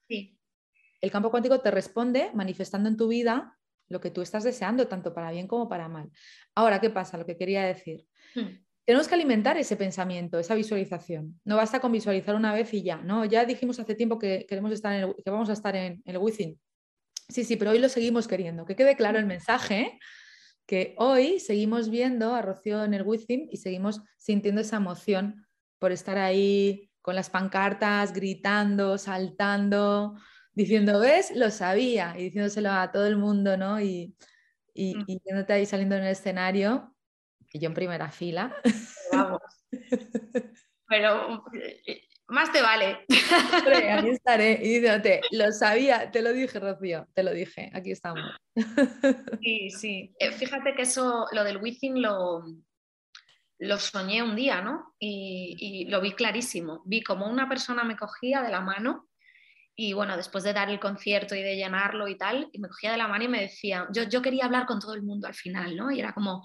el 1.01 1.11
campo 1.11 1.31
cuántico 1.31 1.59
te 1.59 1.71
responde 1.71 2.31
manifestando 2.33 2.89
en 2.89 2.97
tu 2.97 3.07
vida 3.07 3.57
lo 3.89 4.01
que 4.01 4.11
tú 4.11 4.21
estás 4.21 4.43
deseando, 4.43 4.87
tanto 4.87 5.13
para 5.13 5.31
bien 5.31 5.47
como 5.47 5.69
para 5.69 5.87
mal. 5.87 6.09
Ahora, 6.55 6.81
¿qué 6.81 6.89
pasa? 6.89 7.17
Lo 7.17 7.25
que 7.25 7.37
quería 7.37 7.63
decir. 7.63 8.05
Hmm. 8.35 8.59
Tenemos 8.85 9.07
que 9.07 9.15
alimentar 9.15 9.57
ese 9.57 9.75
pensamiento, 9.75 10.39
esa 10.39 10.55
visualización. 10.55 11.39
No 11.43 11.57
basta 11.57 11.79
con 11.79 11.91
visualizar 11.91 12.35
una 12.35 12.53
vez 12.53 12.73
y 12.73 12.83
ya, 12.83 12.97
¿no? 12.97 13.25
Ya 13.25 13.45
dijimos 13.45 13.79
hace 13.79 13.95
tiempo 13.95 14.17
que, 14.17 14.45
queremos 14.47 14.71
estar 14.71 14.93
en 14.93 15.13
que 15.13 15.29
vamos 15.29 15.49
a 15.49 15.53
estar 15.53 15.75
en, 15.75 16.01
el 16.05 16.17
within. 16.17 16.59
Sí, 17.27 17.43
sí, 17.43 17.57
pero 17.57 17.71
hoy 17.71 17.79
lo 17.79 17.89
seguimos 17.89 18.27
queriendo. 18.27 18.65
Que 18.65 18.75
quede 18.75 18.95
claro 18.95 19.19
el 19.19 19.25
mensaje, 19.25 19.99
que 20.65 20.95
hoy 20.97 21.39
seguimos 21.39 21.89
viendo 21.89 22.33
a 22.33 22.41
Rocío 22.41 22.83
en 22.83 22.93
el 22.93 23.03
within 23.03 23.49
y 23.51 23.57
seguimos 23.57 24.01
sintiendo 24.17 24.61
esa 24.61 24.77
emoción 24.77 25.45
por 25.79 25.91
estar 25.91 26.17
ahí 26.17 26.89
con 27.01 27.15
las 27.15 27.29
pancartas, 27.29 28.13
gritando, 28.13 28.97
saltando, 28.97 30.15
diciendo, 30.57 30.99
¿ves? 30.99 31.31
Lo 31.35 31.51
sabía, 31.51 32.15
y 32.17 32.23
diciéndoselo 32.23 32.71
a 32.71 32.91
todo 32.91 33.05
el 33.05 33.15
mundo, 33.15 33.57
¿no? 33.57 33.79
Y, 33.79 34.15
y, 34.73 34.95
mm. 34.95 35.03
y 35.05 35.21
viéndote 35.23 35.53
ahí 35.53 35.67
saliendo 35.67 35.95
en 35.95 36.03
el 36.03 36.09
escenario, 36.09 36.95
y 37.53 37.59
yo 37.59 37.67
en 37.67 37.75
primera 37.75 38.09
fila. 38.09 38.55
Vamos. 39.13 39.41
Pero 40.87 41.43
eh, 41.53 42.01
más 42.29 42.51
te 42.51 42.63
vale. 42.63 43.05
aquí 43.91 44.09
estaré 44.09 44.53
y 44.63 44.79
diciéndote, 44.79 45.21
lo 45.31 45.51
sabía, 45.51 46.09
te 46.09 46.23
lo 46.23 46.33
dije, 46.33 46.59
Rocío, 46.59 47.07
te 47.13 47.21
lo 47.21 47.31
dije, 47.33 47.69
aquí 47.73 47.91
estamos. 47.91 48.25
Sí, 49.39 49.69
sí. 49.69 50.15
Eh, 50.17 50.31
fíjate 50.31 50.73
que 50.73 50.81
eso, 50.81 51.27
lo 51.33 51.43
del 51.43 51.57
within 51.57 52.01
lo, 52.01 52.43
lo 53.59 53.77
soñé 53.77 54.23
un 54.23 54.35
día, 54.35 54.61
¿no? 54.61 54.95
Y, 54.97 55.55
y, 55.59 55.85
lo 55.85 56.01
vi 56.01 56.13
clarísimo. 56.13 56.81
Vi 56.85 57.03
como 57.03 57.27
una 57.27 57.47
persona 57.47 57.83
me 57.83 57.95
cogía 57.95 58.41
de 58.41 58.49
la 58.49 58.61
mano 58.61 59.07
y 59.79 59.93
bueno, 59.93 60.17
después 60.17 60.43
de 60.43 60.53
dar 60.53 60.71
el 60.71 60.79
concierto 60.79 61.35
y 61.35 61.43
de 61.43 61.55
llenarlo 61.55 62.07
y 62.07 62.17
tal, 62.17 62.49
y 62.51 62.57
me 62.57 62.67
cogía 62.67 62.91
de 62.91 62.97
la 62.97 63.07
mano 63.07 63.25
y 63.25 63.27
me 63.27 63.41
decía, 63.41 63.87
yo, 63.93 64.03
yo 64.03 64.23
quería 64.23 64.45
hablar 64.45 64.65
con 64.65 64.79
todo 64.79 64.95
el 64.95 65.03
mundo 65.03 65.27
al 65.27 65.35
final, 65.35 65.77
¿no? 65.77 65.91
Y 65.91 65.99
era 65.99 66.13
como, 66.13 66.43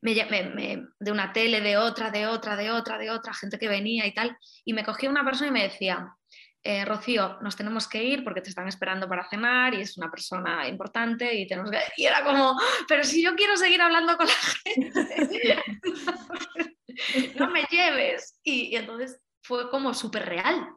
de 0.00 1.10
una 1.10 1.32
tele, 1.34 1.60
de 1.60 1.76
otra, 1.76 2.10
de 2.10 2.26
otra, 2.26 2.56
de 2.56 2.70
otra, 2.70 2.96
de 2.96 3.10
otra, 3.10 3.34
gente 3.34 3.58
que 3.58 3.68
venía 3.68 4.06
y 4.06 4.14
tal, 4.14 4.38
y 4.64 4.72
me 4.72 4.84
cogía 4.84 5.10
una 5.10 5.22
persona 5.22 5.48
y 5.48 5.52
me 5.52 5.64
decía, 5.64 6.16
eh, 6.62 6.86
Rocío, 6.86 7.38
nos 7.42 7.56
tenemos 7.56 7.86
que 7.86 8.02
ir 8.02 8.24
porque 8.24 8.40
te 8.40 8.48
están 8.48 8.66
esperando 8.68 9.06
para 9.06 9.28
cenar 9.28 9.74
y 9.74 9.82
es 9.82 9.98
una 9.98 10.10
persona 10.10 10.66
importante 10.66 11.34
y 11.34 11.46
tenemos 11.46 11.70
que... 11.70 11.78
Y 11.98 12.06
era 12.06 12.24
como, 12.24 12.58
pero 12.88 13.04
si 13.04 13.22
yo 13.22 13.34
quiero 13.36 13.54
seguir 13.58 13.82
hablando 13.82 14.16
con 14.16 14.26
la 14.26 14.32
gente, 14.64 15.62
no 17.38 17.50
me 17.50 17.64
lleves. 17.70 18.40
Y, 18.42 18.68
y 18.72 18.76
entonces 18.76 19.20
fue 19.42 19.68
como 19.70 19.92
súper 19.92 20.24
real, 20.24 20.68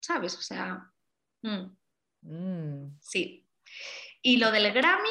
¿sabes? 0.00 0.36
O 0.36 0.42
sea, 0.42 0.91
Mm. 1.42 1.76
Mm. 2.22 2.98
Sí. 3.00 3.46
Y 4.22 4.36
lo 4.38 4.50
del 4.50 4.72
Grammy, 4.72 5.10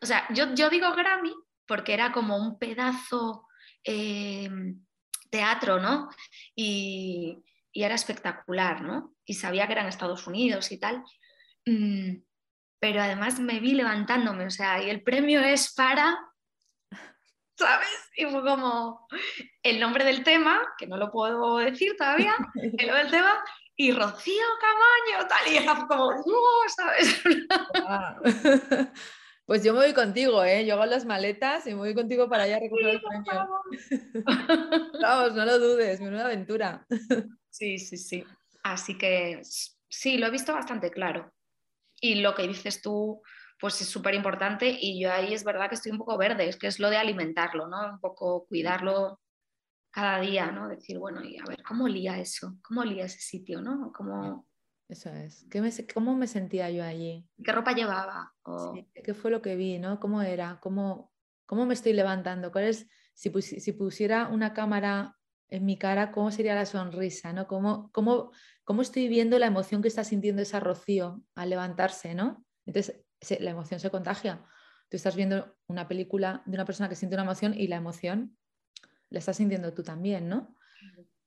o 0.00 0.06
sea, 0.06 0.26
yo, 0.32 0.54
yo 0.54 0.70
digo 0.70 0.92
Grammy 0.94 1.32
porque 1.66 1.94
era 1.94 2.10
como 2.10 2.36
un 2.36 2.58
pedazo, 2.58 3.46
eh, 3.84 4.50
teatro, 5.30 5.78
¿no? 5.78 6.10
Y, 6.56 7.44
era 7.72 7.94
espectacular, 7.94 8.82
¿no? 8.82 9.14
Y 9.24 9.34
sabía 9.34 9.66
que 9.66 9.72
era 9.74 9.82
en 9.82 9.88
Estados 9.88 10.26
Unidos 10.26 10.72
y 10.72 10.80
tal. 10.80 11.04
Mm, 11.64 12.16
pero 12.80 13.00
además 13.00 13.38
me 13.38 13.60
vi 13.60 13.74
levantándome, 13.74 14.46
o 14.46 14.50
sea, 14.50 14.82
y 14.82 14.90
el 14.90 15.04
premio 15.04 15.40
es 15.42 15.74
para, 15.74 16.18
¿sabes? 17.56 18.10
Y 18.16 18.24
fue 18.24 18.42
como 18.42 19.06
el 19.62 19.78
nombre 19.78 20.04
del 20.04 20.24
tema, 20.24 20.60
que 20.76 20.88
no 20.88 20.96
lo 20.96 21.12
puedo 21.12 21.58
decir 21.58 21.96
todavía, 21.96 22.34
el 22.54 22.86
nombre 22.88 23.04
del 23.04 23.12
tema, 23.12 23.44
y 23.80 23.92
Rocío 23.92 24.44
Camaño, 24.60 25.28
tal, 25.28 25.52
y 25.52 25.56
era 25.56 25.86
como, 25.86 26.12
¡no! 26.12 26.68
¿sabes? 26.68 27.22
Pues 29.46 29.64
yo 29.64 29.72
me 29.72 29.78
voy 29.78 29.94
contigo, 29.94 30.44
¿eh? 30.44 30.66
Yo 30.66 30.74
hago 30.74 30.84
las 30.84 31.06
maletas 31.06 31.66
y 31.66 31.70
me 31.70 31.76
voy 31.76 31.94
contigo 31.94 32.28
para 32.28 32.42
allá 32.42 32.56
a 32.56 32.60
recoger 32.60 32.88
el 32.88 33.00
premio. 33.00 33.48
Vamos, 35.02 35.32
no 35.34 35.46
lo 35.46 35.58
dudes, 35.58 36.00
una 36.00 36.26
aventura. 36.26 36.86
Sí, 37.50 37.78
sí, 37.78 37.96
sí. 37.96 38.24
Así 38.62 38.98
que 38.98 39.40
sí, 39.88 40.18
lo 40.18 40.26
he 40.26 40.30
visto 40.30 40.52
bastante 40.52 40.90
claro. 40.90 41.32
Y 41.98 42.16
lo 42.16 42.34
que 42.34 42.46
dices 42.46 42.82
tú, 42.82 43.22
pues 43.58 43.80
es 43.80 43.88
súper 43.88 44.14
importante 44.14 44.76
y 44.78 45.00
yo 45.00 45.10
ahí 45.10 45.32
es 45.32 45.44
verdad 45.44 45.70
que 45.70 45.76
estoy 45.76 45.92
un 45.92 45.98
poco 45.98 46.18
verde, 46.18 46.46
es 46.46 46.58
que 46.58 46.66
es 46.66 46.78
lo 46.78 46.90
de 46.90 46.98
alimentarlo, 46.98 47.68
¿no? 47.68 47.94
Un 47.94 48.00
poco 48.00 48.46
cuidarlo 48.46 49.18
cada 49.90 50.20
día, 50.20 50.50
¿no? 50.50 50.68
Decir, 50.68 50.98
bueno, 50.98 51.22
y 51.24 51.38
a 51.38 51.44
ver, 51.48 51.62
¿cómo 51.62 51.88
lía 51.88 52.18
eso? 52.18 52.58
¿Cómo 52.62 52.84
lía 52.84 53.04
ese 53.04 53.20
sitio, 53.20 53.60
¿no? 53.60 53.92
¿Cómo, 53.92 54.48
eso 54.88 55.10
es. 55.10 55.46
¿Qué 55.50 55.60
me, 55.60 55.70
¿Cómo 55.92 56.16
me 56.16 56.26
sentía 56.26 56.70
yo 56.70 56.82
allí? 56.82 57.28
¿Qué 57.44 57.52
ropa 57.52 57.72
llevaba? 57.72 58.32
¿Qué 58.94 59.12
fue 59.12 59.30
lo 59.30 59.42
que 59.42 59.54
vi? 59.54 59.78
¿no? 59.78 60.00
¿Cómo 60.00 60.22
era? 60.22 60.58
¿Cómo, 60.60 61.12
cómo 61.44 61.66
me 61.66 61.74
estoy 61.74 61.92
levantando? 61.92 62.50
¿Cuál 62.50 62.64
es, 62.64 62.88
si, 63.12 63.30
si, 63.42 63.72
pusiera 63.72 64.28
una 64.28 64.54
cámara 64.54 65.16
en 65.50 65.66
mi 65.66 65.78
cara, 65.78 66.10
cómo 66.10 66.30
sería 66.30 66.54
la 66.54 66.64
sonrisa? 66.64 67.34
¿no? 67.34 67.46
¿Cómo, 67.46 67.90
cómo, 67.92 68.32
¿Cómo 68.64 68.80
estoy 68.80 69.08
viendo 69.08 69.38
la 69.38 69.46
emoción 69.46 69.82
que 69.82 69.88
está 69.88 70.04
sintiendo 70.04 70.40
esa 70.40 70.58
Rocío 70.58 71.22
al 71.34 71.50
levantarse? 71.50 72.14
¿no? 72.14 72.46
Entonces, 72.64 73.04
la 73.40 73.50
emoción 73.50 73.80
se 73.80 73.90
contagia. 73.90 74.42
Tú 74.88 74.96
estás 74.96 75.16
viendo 75.16 75.54
una 75.66 75.86
película 75.86 76.42
de 76.46 76.54
una 76.54 76.64
persona 76.64 76.88
que 76.88 76.94
siente 76.94 77.14
una 77.14 77.24
emoción 77.24 77.52
y 77.52 77.66
la 77.66 77.76
emoción 77.76 78.38
la 79.10 79.18
estás 79.18 79.36
sintiendo 79.36 79.72
tú 79.72 79.82
también, 79.82 80.28
¿no? 80.28 80.56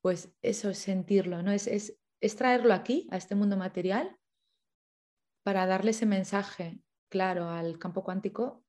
Pues 0.02 0.34
eso 0.42 0.70
es 0.70 0.78
sentirlo, 0.78 1.44
¿no? 1.44 1.52
Es, 1.52 1.68
es, 1.68 1.98
es 2.22 2.36
traerlo 2.36 2.74
aquí, 2.74 3.08
a 3.12 3.18
este 3.18 3.36
mundo 3.36 3.58
material, 3.58 4.18
para 5.44 5.66
darle 5.66 5.92
ese 5.92 6.06
mensaje 6.06 6.82
claro 7.10 7.50
al 7.50 7.78
campo 7.78 8.04
cuántico 8.04 8.64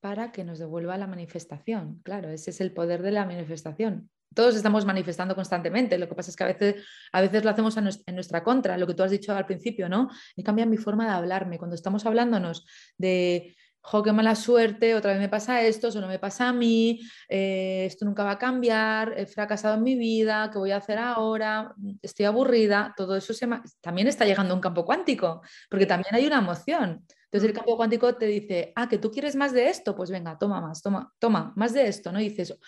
para 0.00 0.30
que 0.30 0.44
nos 0.44 0.58
devuelva 0.58 0.96
la 0.96 1.06
manifestación. 1.06 2.00
Claro, 2.04 2.28
ese 2.28 2.50
es 2.50 2.60
el 2.60 2.72
poder 2.72 3.02
de 3.02 3.12
la 3.12 3.24
manifestación. 3.24 4.10
Todos 4.34 4.54
estamos 4.54 4.84
manifestando 4.84 5.34
constantemente, 5.34 5.96
lo 5.98 6.08
que 6.08 6.14
pasa 6.14 6.30
es 6.30 6.36
que 6.36 6.44
a 6.44 6.48
veces, 6.48 6.86
a 7.12 7.20
veces 7.20 7.44
lo 7.44 7.50
hacemos 7.50 7.76
en 7.76 8.14
nuestra 8.14 8.44
contra, 8.44 8.76
lo 8.76 8.86
que 8.86 8.94
tú 8.94 9.02
has 9.02 9.10
dicho 9.10 9.34
al 9.34 9.46
principio, 9.46 9.88
¿no? 9.88 10.10
Y 10.36 10.42
cambia 10.42 10.66
mi 10.66 10.76
forma 10.76 11.06
de 11.06 11.12
hablarme. 11.12 11.58
Cuando 11.58 11.74
estamos 11.74 12.04
hablándonos 12.04 12.66
de 12.98 13.56
jo, 13.90 14.02
qué 14.02 14.12
mala 14.12 14.34
suerte, 14.34 14.94
otra 14.94 15.12
vez 15.12 15.20
me 15.20 15.30
pasa 15.30 15.62
esto, 15.62 15.88
eso 15.88 16.00
no 16.00 16.08
me 16.08 16.18
pasa 16.18 16.48
a 16.48 16.52
mí, 16.52 17.00
eh, 17.26 17.84
esto 17.86 18.04
nunca 18.04 18.22
va 18.22 18.32
a 18.32 18.38
cambiar, 18.38 19.14
he 19.16 19.24
fracasado 19.24 19.76
en 19.76 19.82
mi 19.82 19.96
vida, 19.96 20.50
¿qué 20.52 20.58
voy 20.58 20.72
a 20.72 20.76
hacer 20.76 20.98
ahora? 20.98 21.74
Estoy 22.02 22.26
aburrida, 22.26 22.92
todo 22.96 23.16
eso 23.16 23.32
también 23.80 24.06
está 24.06 24.26
llegando 24.26 24.52
a 24.52 24.56
un 24.56 24.60
campo 24.60 24.84
cuántico, 24.84 25.40
porque 25.70 25.86
también 25.86 26.14
hay 26.14 26.26
una 26.26 26.38
emoción. 26.38 27.02
Entonces 27.24 27.48
el 27.48 27.54
campo 27.54 27.78
cuántico 27.78 28.14
te 28.14 28.26
dice, 28.26 28.72
ah, 28.76 28.90
que 28.90 28.98
tú 28.98 29.10
quieres 29.10 29.36
más 29.36 29.52
de 29.52 29.70
esto, 29.70 29.96
pues 29.96 30.10
venga, 30.10 30.36
toma 30.38 30.60
más, 30.60 30.82
toma, 30.82 31.10
toma, 31.18 31.54
más 31.56 31.72
de 31.72 31.88
esto, 31.88 32.12
¿no? 32.12 32.20
Y 32.20 32.28
dices, 32.28 32.58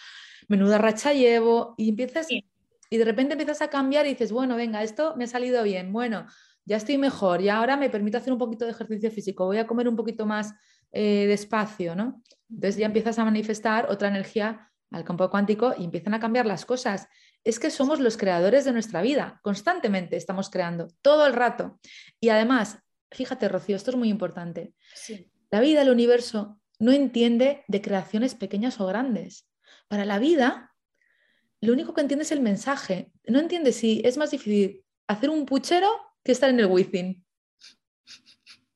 menuda 0.49 0.79
racha 0.79 1.13
llevo, 1.13 1.75
y 1.77 1.91
empiezas, 1.91 2.29
y 2.31 2.97
de 2.97 3.05
repente 3.05 3.35
empiezas 3.35 3.61
a 3.61 3.69
cambiar 3.69 4.07
y 4.07 4.11
dices, 4.11 4.33
bueno, 4.33 4.57
venga, 4.57 4.83
esto 4.83 5.15
me 5.17 5.25
ha 5.25 5.27
salido 5.27 5.63
bien, 5.65 5.93
bueno, 5.93 6.25
ya 6.65 6.79
estoy 6.79 6.97
mejor, 6.97 7.43
y 7.43 7.51
ahora 7.51 7.77
me 7.77 7.91
permite 7.91 8.17
hacer 8.17 8.33
un 8.33 8.39
poquito 8.39 8.65
de 8.65 8.71
ejercicio 8.71 9.11
físico, 9.11 9.45
voy 9.45 9.59
a 9.59 9.67
comer 9.67 9.87
un 9.87 9.97
poquito 9.97 10.25
más 10.25 10.55
eh, 10.93 11.27
despacio, 11.27 11.95
¿no? 11.95 12.23
Entonces 12.49 12.77
ya 12.77 12.87
empiezas 12.87 13.19
a 13.19 13.25
manifestar 13.25 13.91
otra 13.91 14.09
energía 14.09 14.71
al 14.91 15.05
campo 15.05 15.31
cuántico 15.31 15.75
y 15.79 15.85
empiezan 15.85 16.15
a 16.15 16.21
cambiar 16.21 16.47
las 16.47 16.67
cosas. 16.67 17.09
Es 17.45 17.59
que 17.59 17.71
somos 17.71 18.01
los 18.01 18.17
creadores 18.17 18.65
de 18.65 18.73
nuestra 18.73 19.03
vida, 19.03 19.41
constantemente 19.43 20.17
estamos 20.17 20.51
creando, 20.51 20.89
todo 21.01 21.27
el 21.27 21.33
rato. 21.33 21.79
Y 22.21 22.29
además, 22.29 22.79
fíjate, 23.11 23.49
Rocío, 23.49 23.77
esto 23.77 23.93
es 23.93 23.97
muy 23.97 24.09
importante. 24.09 24.75
La 25.51 25.61
vida, 25.61 25.83
el 25.83 25.91
universo, 25.91 26.61
no 26.79 26.93
entiende 26.93 27.65
de 27.69 27.81
creaciones 27.81 28.35
pequeñas 28.35 28.81
o 28.81 28.87
grandes. 28.87 29.49
Para 29.89 30.05
la 30.05 30.19
vida, 30.19 30.75
lo 31.61 31.73
único 31.73 31.95
que 31.95 32.01
entiende 32.01 32.25
es 32.25 32.33
el 32.33 32.41
mensaje. 32.41 33.13
No 33.27 33.39
entiende 33.39 33.73
si 33.73 34.01
es 34.05 34.17
más 34.17 34.31
difícil 34.31 34.85
hacer 35.07 35.31
un 35.31 35.47
puchero 35.47 35.89
que 36.25 36.33
estar 36.33 36.51
en 36.51 36.61
el 36.61 36.67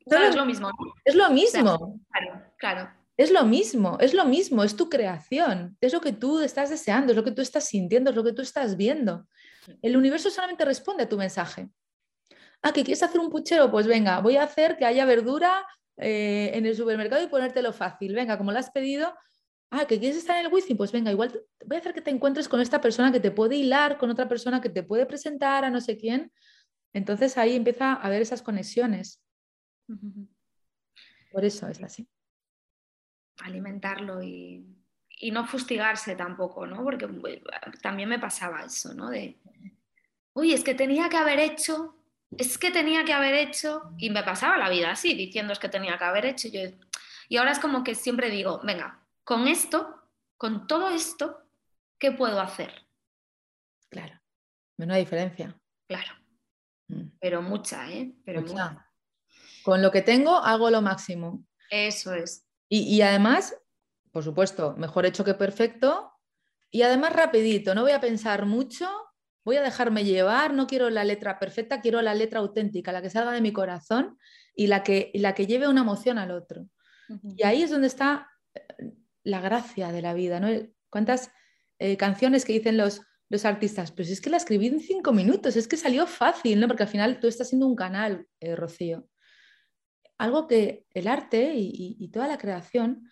within 0.07 0.29
es 0.29 0.37
lo 0.37 0.47
mismo. 0.47 0.71
Es 1.05 1.15
lo 1.15 1.31
mismo. 1.31 2.01
Claro, 2.11 2.43
claro. 2.59 2.91
Es 3.17 3.31
lo 3.31 3.45
mismo, 3.45 3.97
es 4.01 4.13
lo 4.13 4.25
mismo, 4.25 4.65
es 4.65 4.75
tu 4.75 4.89
creación, 4.89 5.77
es 5.81 5.93
lo 5.93 6.01
que 6.01 6.13
tú 6.13 6.41
estás 6.41 6.71
deseando, 6.71 7.13
es 7.13 7.17
lo 7.17 7.23
que 7.23 7.31
tú 7.31 7.43
estás 7.43 7.69
sintiendo, 7.69 8.11
es 8.11 8.17
lo 8.17 8.25
que 8.25 8.33
tú 8.33 8.43
estás 8.43 8.77
viendo. 8.77 9.29
El 9.83 9.97
universo 9.97 10.31
solamente 10.31 10.65
responde 10.65 11.05
a 11.05 11.09
tu 11.09 11.17
mensaje. 11.17 11.69
Ah, 12.61 12.73
que 12.73 12.83
quieres 12.83 13.03
hacer 13.05 13.21
un 13.21 13.31
puchero, 13.31 13.71
pues 13.71 13.87
venga, 13.87 14.21
voy 14.21 14.37
a 14.37 14.43
hacer 14.43 14.77
que 14.77 14.85
haya 14.85 15.05
verdura 15.05 15.65
eh, 15.97 16.51
en 16.55 16.67
el 16.67 16.75
supermercado 16.75 17.23
y 17.23 17.29
ponértelo 17.29 17.73
fácil. 17.73 18.15
Venga, 18.15 18.37
como 18.37 18.51
lo 18.51 18.59
has 18.59 18.71
pedido, 18.71 19.15
ah, 19.71 19.87
que 19.87 20.01
quieres 20.01 20.17
estar 20.19 20.37
en 20.39 20.47
el 20.47 20.53
wifi, 20.53 20.75
pues 20.75 20.91
venga, 20.91 21.13
igual 21.13 21.41
voy 21.65 21.77
a 21.77 21.81
hacer 21.81 21.95
que 21.95 22.01
te 22.01 22.11
encuentres 22.11 22.49
con 22.49 22.61
esta 22.61 22.81
persona 22.81 23.13
que 23.13 23.21
te 23.21 23.31
puede 23.31 23.57
hilar, 23.57 23.97
con 23.97 24.11
otra 24.11 24.29
persona 24.29 24.61
que 24.61 24.71
te 24.71 24.83
puede 24.83 25.07
presentar 25.07 25.65
a 25.65 25.71
no 25.71 25.81
sé 25.81 25.97
quién. 25.97 26.33
Entonces 26.93 27.39
ahí 27.39 27.55
empieza 27.55 27.93
a 27.93 27.95
haber 27.95 28.23
esas 28.23 28.43
conexiones. 28.43 29.24
Por 31.31 31.45
eso 31.45 31.69
es 31.69 31.83
así. 31.83 32.09
Alimentarlo 33.43 34.23
y, 34.23 34.67
no 35.33 35.47
fustigarse 35.47 36.17
tampoco, 36.17 36.67
¿no? 36.67 36.83
Porque 36.85 37.09
también 37.83 38.09
me 38.09 38.19
pasaba 38.19 38.65
eso, 38.65 38.95
¿no? 38.95 39.11
De, 39.11 39.41
uy, 40.35 40.53
es 40.53 40.63
que 40.63 40.75
tenía 40.75 41.09
que 41.09 41.17
haber 41.17 41.39
hecho, 41.39 41.97
es 42.37 42.59
que 42.59 42.71
tenía 42.71 43.05
que 43.05 43.13
haber 43.13 43.35
hecho, 43.35 43.95
y 43.99 44.11
me 44.11 44.23
pasaba 44.23 44.59
la 44.59 44.69
vida 44.69 44.91
así, 44.91 45.15
diciendo 45.15 45.53
es 45.53 45.59
que 45.59 45.69
tenía 45.69 45.97
que 45.99 46.05
haber 46.05 46.27
hecho. 46.27 46.49
y 47.29 47.37
ahora 47.37 47.53
es 47.53 47.59
como 47.59 47.83
que 47.83 47.95
siempre 47.95 48.31
digo, 48.31 48.61
venga, 48.63 49.05
con 49.25 49.49
esto, 49.49 50.09
con 50.37 50.67
todo 50.67 50.91
esto, 50.91 51.49
¿qué 51.99 52.13
puedo 52.13 52.41
hacer? 52.41 52.87
Claro, 53.89 54.21
menos 54.77 54.97
diferencia. 54.99 55.59
Claro, 55.89 56.13
mm. 56.89 57.17
pero 57.19 57.41
mucha, 57.43 57.91
¿eh? 57.91 58.13
Pero 58.25 58.43
mucha. 58.43 58.91
Con 59.65 59.81
lo 59.81 59.91
que 59.91 60.03
tengo 60.03 60.37
hago 60.37 60.71
lo 60.71 60.83
máximo. 60.83 61.43
Eso 61.71 62.13
es. 62.13 62.47
Y, 62.69 63.01
además, 63.03 63.57
por 64.11 64.23
supuesto, 64.23 64.75
mejor 64.77 65.07
hecho 65.07 65.25
que 65.25 65.35
perfecto. 65.35 66.13
Y 66.71 66.83
además 66.83 67.13
rapidito, 67.13 67.75
no 67.75 67.83
voy 67.83 67.93
a 67.93 68.01
pensar 68.01 68.47
mucho, 68.47 68.91
voy 69.45 69.57
a 69.57 69.63
dejarme 69.63 70.05
llevar, 70.05 70.53
no 70.53 70.67
quiero 70.67 70.91
la 70.91 71.05
letra 71.05 71.39
perfecta, 71.39 71.81
quiero 71.81 72.03
la 72.03 72.15
letra 72.15 72.41
auténtica, 72.41 72.93
la 72.93 73.01
que 73.01 73.11
salga 73.11 73.33
de 73.33 73.41
mi 73.41 73.53
corazón 73.53 74.19
y 74.55 74.67
la 74.67 74.83
que, 74.83 75.13
la 75.15 75.35
que 75.35 75.47
lleve 75.47 75.69
una 75.69 75.83
emoción 75.83 76.19
al 76.19 76.33
otro. 76.33 76.69
Y 77.37 77.45
ahí 77.45 77.63
es 77.63 77.71
donde 77.71 77.87
está 77.87 78.29
eh, 78.55 78.93
la 79.23 79.41
gracia 79.41 79.93
de 79.93 80.03
la 80.03 80.15
vida, 80.15 80.41
¿no? 80.41 80.49
¿Cuántas 80.91 81.31
eh, 81.79 81.97
canciones 81.97 82.45
que 82.45 82.55
dicen 82.55 82.77
los, 82.77 83.03
los 83.29 83.45
artistas? 83.45 83.93
Pues 83.93 84.11
es 84.11 84.21
que 84.21 84.31
la 84.31 84.37
escribí 84.37 84.67
en 84.67 84.81
cinco 84.81 85.13
minutos, 85.13 85.57
es 85.57 85.69
que 85.69 85.77
salió 85.77 86.07
fácil, 86.07 86.61
¿no? 86.61 86.67
Porque 86.67 86.83
al 86.83 86.89
final 86.89 87.21
tú 87.21 87.29
estás 87.29 87.49
siendo 87.49 87.67
un 87.67 87.77
canal, 87.77 88.27
eh, 88.41 88.57
Rocío 88.57 89.09
algo 90.19 90.47
que 90.47 90.87
el 90.91 91.09
arte 91.09 91.55
y, 91.57 92.09
toda 92.09 92.29
la 92.29 92.39
creación 92.39 93.09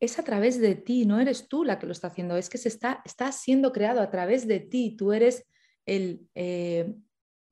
es 0.00 0.18
a 0.18 0.24
través 0.24 0.60
de 0.60 0.74
ti, 0.74 1.06
no 1.06 1.18
eres 1.18 1.48
tú 1.48 1.64
la 1.64 1.78
que 1.78 1.86
lo 1.86 1.92
está 1.92 2.08
haciendo, 2.08 2.36
es 2.36 2.48
que 2.48 2.58
se 2.58 2.68
está, 2.68 3.02
está 3.04 3.32
siendo 3.32 3.72
creado 3.72 4.00
a 4.00 4.10
través 4.10 4.46
de 4.46 4.60
ti, 4.60 4.96
tú 4.96 5.12
eres 5.12 5.44
el, 5.86 6.28
eh, 6.34 6.94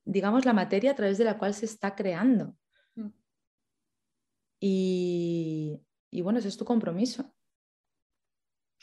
digamos, 0.04 0.44
la 0.44 0.52
materia 0.52 0.92
a 0.92 0.94
través 0.94 1.18
de 1.18 1.24
la 1.24 1.38
cual 1.38 1.54
se 1.54 1.66
está 1.66 1.94
creando. 1.94 2.56
Mm. 2.94 3.08
Y, 4.60 5.80
y, 6.10 6.22
bueno, 6.22 6.38
ese 6.38 6.48
es 6.48 6.56
tu 6.56 6.64
compromiso. 6.64 7.34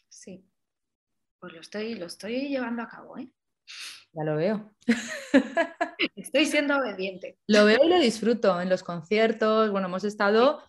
Sí, 0.09 0.45
pues 1.39 1.53
lo 1.53 1.61
estoy, 1.61 1.95
lo 1.95 2.07
estoy 2.07 2.49
llevando 2.49 2.81
a 2.81 2.87
cabo, 2.87 3.17
¿eh? 3.17 3.29
Ya 4.13 4.23
lo 4.23 4.35
veo. 4.35 4.71
Estoy 6.15 6.45
siendo 6.45 6.77
obediente. 6.77 7.39
Lo 7.47 7.65
veo 7.65 7.79
y 7.83 7.89
lo 7.89 7.99
disfruto 7.99 8.61
en 8.61 8.69
los 8.69 8.83
conciertos. 8.83 9.71
Bueno, 9.71 9.87
hemos 9.87 10.03
estado, 10.03 10.61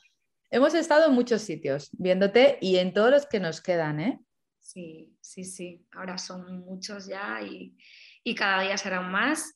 hemos 0.51 0.75
estado 0.75 1.09
en 1.09 1.15
muchos 1.15 1.43
sitios 1.43 1.91
viéndote 1.93 2.59
y 2.63 2.77
en 2.79 2.95
todos 2.95 3.11
los 3.11 3.27
que 3.27 3.41
nos 3.41 3.61
quedan, 3.61 4.01
¿eh? 4.01 4.21
Sí, 4.61 5.15
sí, 5.21 5.45
sí. 5.45 5.87
Ahora 5.93 6.17
son 6.17 6.61
muchos 6.61 7.07
ya 7.07 7.41
y, 7.43 7.77
cada 8.35 8.63
día 8.63 8.79
serán 8.79 9.13
más. 9.13 9.55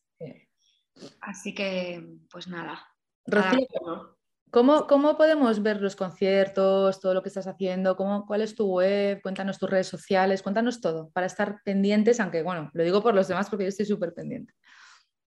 Así 1.22 1.55
que, 1.55 2.07
pues 2.31 2.46
nada. 2.46 2.87
Rocío, 3.24 4.17
¿Cómo, 4.50 4.87
¿Cómo, 4.87 5.16
podemos 5.16 5.62
ver 5.62 5.80
los 5.80 5.96
conciertos, 5.96 7.00
todo 7.00 7.14
lo 7.14 7.22
que 7.22 7.28
estás 7.28 7.46
haciendo? 7.46 7.96
¿Cómo, 7.96 8.26
¿Cuál 8.26 8.42
es 8.42 8.54
tu 8.54 8.66
web? 8.66 9.20
Cuéntanos 9.22 9.58
tus 9.58 9.68
redes 9.68 9.88
sociales, 9.88 10.42
cuéntanos 10.42 10.80
todo 10.80 11.11
para 11.11 11.26
estar 11.26 11.61
pendientes, 11.64 12.20
aunque 12.20 12.42
bueno, 12.42 12.70
lo 12.72 12.84
digo 12.84 13.02
por 13.02 13.14
los 13.14 13.28
demás 13.28 13.50
porque 13.50 13.64
yo 13.64 13.68
estoy 13.68 13.87
súper 13.87 14.14
pendiente. 14.14 14.54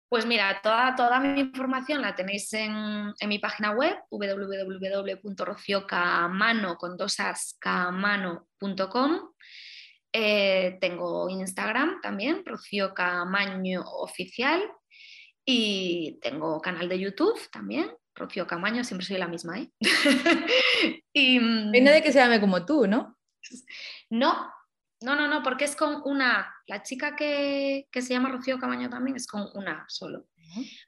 Pues 0.09 0.27
mira, 0.27 0.61
toda, 0.63 0.95
toda 0.97 1.21
mi 1.21 1.41
información 1.41 2.03
la 2.03 2.17
tenéis 2.17 2.53
en, 2.53 3.13
en 3.19 3.29
mi 3.29 3.39
página 3.39 3.71
web 3.73 3.97
www.rociocamano 4.11 6.77
con 6.77 6.97
eh, 10.13 10.77
tengo 10.81 11.29
Instagram 11.29 12.01
también, 12.01 12.45
Rocío 12.45 12.93
y 15.45 16.19
tengo 16.21 16.61
canal 16.61 16.89
de 16.89 16.99
YouTube 16.99 17.39
también, 17.53 17.93
Rocío 18.15 18.47
Camaño, 18.47 18.85
siempre 18.85 19.07
soy 19.07 19.19
la 19.19 19.29
misma, 19.29 19.59
¿eh? 19.59 19.71
y, 21.13 21.39
mm, 21.39 21.73
hay 21.75 21.81
nadie 21.81 22.03
que 22.03 22.13
se 22.13 22.19
llame 22.19 22.41
como 22.41 22.65
tú, 22.65 22.87
¿no? 22.87 23.17
No, 24.11 24.53
no, 25.03 25.17
no, 25.17 25.29
no, 25.29 25.43
porque 25.43 25.65
es 25.65 25.77
con 25.77 26.03
una, 26.05 26.55
la 26.67 26.83
chica 26.83 27.17
que, 27.17 27.89
que 27.91 28.03
se 28.03 28.13
llama 28.13 28.31
Rocío 28.31 28.59
Camaño 28.59 28.91
también 28.91 29.17
es 29.17 29.27
con 29.27 29.49
una 29.55 29.85
solo. 29.89 30.27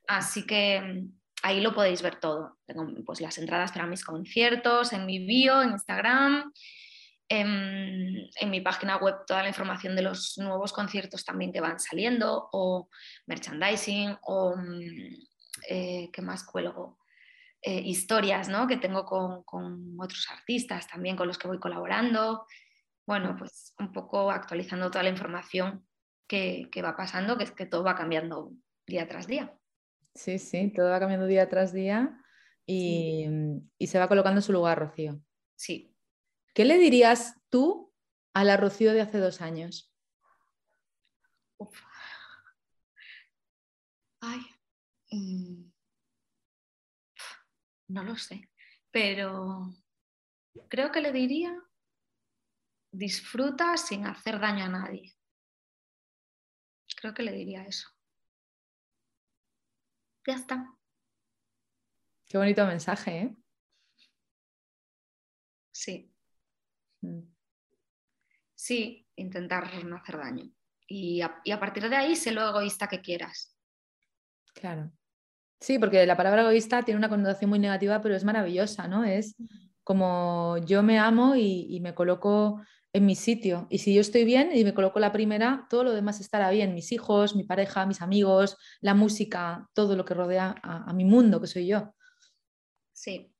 Así 0.06 0.44
que 0.44 0.80
mm, 0.80 1.20
ahí 1.42 1.60
lo 1.60 1.74
podéis 1.74 2.02
ver 2.02 2.16
todo. 2.16 2.58
Tengo 2.66 2.86
pues, 3.04 3.20
las 3.20 3.38
entradas 3.38 3.72
para 3.72 3.86
mis 3.86 4.04
conciertos 4.04 4.92
en 4.92 5.06
mi 5.06 5.24
bio, 5.24 5.62
en 5.62 5.70
Instagram, 5.70 6.52
en, 7.28 8.28
en, 8.40 8.50
mi 8.50 8.60
página 8.60 8.96
web 8.96 9.24
toda 9.26 9.42
la 9.42 9.48
información 9.48 9.96
de 9.96 10.02
los 10.02 10.36
nuevos 10.38 10.72
conciertos 10.72 11.24
también 11.24 11.52
que 11.52 11.60
van 11.60 11.78
saliendo, 11.78 12.48
o 12.52 12.88
merchandising, 13.26 14.18
o 14.22 14.56
mm, 14.56 15.14
eh, 15.68 16.10
¿qué 16.12 16.22
más 16.22 16.44
cuelgo? 16.44 16.98
Eh, 17.64 17.80
historias 17.80 18.48
¿no? 18.48 18.66
que 18.66 18.76
tengo 18.76 19.04
con, 19.04 19.44
con, 19.44 19.94
otros 20.00 20.28
artistas 20.30 20.88
también 20.88 21.16
con 21.16 21.28
los 21.28 21.38
que 21.38 21.46
voy 21.46 21.60
colaborando. 21.60 22.44
Bueno, 23.06 23.36
pues 23.38 23.72
un 23.78 23.92
poco 23.92 24.32
actualizando 24.32 24.90
toda 24.90 25.04
la 25.04 25.10
información 25.10 25.86
que, 26.26 26.68
que 26.72 26.82
va 26.82 26.96
pasando, 26.96 27.38
que 27.38 27.44
es 27.44 27.52
que 27.52 27.66
todo 27.66 27.84
va 27.84 27.94
cambiando 27.94 28.50
día 28.84 29.06
tras 29.06 29.28
día. 29.28 29.56
Sí, 30.12 30.40
sí, 30.40 30.72
todo 30.74 30.90
va 30.90 30.98
cambiando 30.98 31.26
día 31.26 31.48
tras 31.48 31.72
día 31.72 32.20
y, 32.66 33.28
y 33.78 33.86
se 33.86 33.98
va 34.00 34.08
colocando 34.08 34.38
en 34.38 34.42
su 34.42 34.52
lugar, 34.52 34.80
Rocío. 34.80 35.20
Sí. 35.54 35.94
¿Qué 36.54 36.64
le 36.64 36.78
dirías 36.78 37.36
tú 37.48 37.94
a 38.34 38.42
la 38.42 38.56
Rocío 38.56 38.92
de 38.92 39.02
hace 39.02 39.18
dos 39.18 39.40
años? 39.40 39.94
Uf. 41.58 41.80
Ay. 44.20 44.40
Mm 45.12 45.71
no 47.92 48.02
lo 48.02 48.16
sé, 48.16 48.50
pero 48.90 49.74
creo 50.68 50.90
que 50.90 51.00
le 51.00 51.12
diría, 51.12 51.54
disfruta 52.90 53.76
sin 53.76 54.06
hacer 54.06 54.40
daño 54.40 54.64
a 54.64 54.68
nadie. 54.68 55.14
Creo 56.96 57.14
que 57.14 57.22
le 57.22 57.32
diría 57.32 57.64
eso. 57.64 57.88
Ya 60.26 60.34
está. 60.34 60.72
Qué 62.26 62.38
bonito 62.38 62.64
mensaje, 62.66 63.18
¿eh? 63.18 63.36
Sí. 65.72 66.14
Mm. 67.00 67.22
Sí, 68.54 69.08
intentar 69.16 69.84
no 69.84 69.96
hacer 69.96 70.16
daño. 70.18 70.44
Y 70.86 71.20
a, 71.20 71.40
y 71.44 71.50
a 71.50 71.58
partir 71.58 71.88
de 71.88 71.96
ahí, 71.96 72.14
sé 72.14 72.30
lo 72.30 72.48
egoísta 72.48 72.86
que 72.88 73.00
quieras. 73.00 73.56
Claro. 74.54 74.92
Sí, 75.62 75.78
porque 75.78 76.04
la 76.06 76.16
palabra 76.16 76.42
egoísta 76.42 76.82
tiene 76.82 76.98
una 76.98 77.08
connotación 77.08 77.48
muy 77.48 77.60
negativa, 77.60 78.00
pero 78.02 78.16
es 78.16 78.24
maravillosa, 78.24 78.88
¿no? 78.88 79.04
Es 79.04 79.36
como 79.84 80.58
yo 80.66 80.82
me 80.82 80.98
amo 80.98 81.36
y, 81.36 81.78
me 81.80 81.94
coloco 81.94 82.60
en 82.92 83.06
mi 83.06 83.14
sitio. 83.14 83.68
Y 83.70 83.78
si 83.78 83.94
yo 83.94 84.00
estoy 84.00 84.24
bien 84.24 84.50
y 84.52 84.64
me 84.64 84.74
coloco 84.74 84.98
la 84.98 85.12
primera, 85.12 85.68
todo 85.70 85.84
lo 85.84 85.92
demás 85.92 86.20
estará 86.20 86.50
bien. 86.50 86.74
Mis 86.74 86.90
hijos, 86.90 87.36
mi 87.36 87.44
pareja, 87.44 87.86
mis 87.86 88.02
amigos, 88.02 88.56
la 88.80 88.94
música, 88.94 89.68
todo 89.72 89.94
lo 89.94 90.04
que 90.04 90.14
rodea 90.14 90.56
a, 90.64 90.92
mi 90.92 91.04
mundo, 91.04 91.40
que 91.40 91.46
soy 91.46 91.68
yo. 91.68 91.94
Sí, 92.92 93.32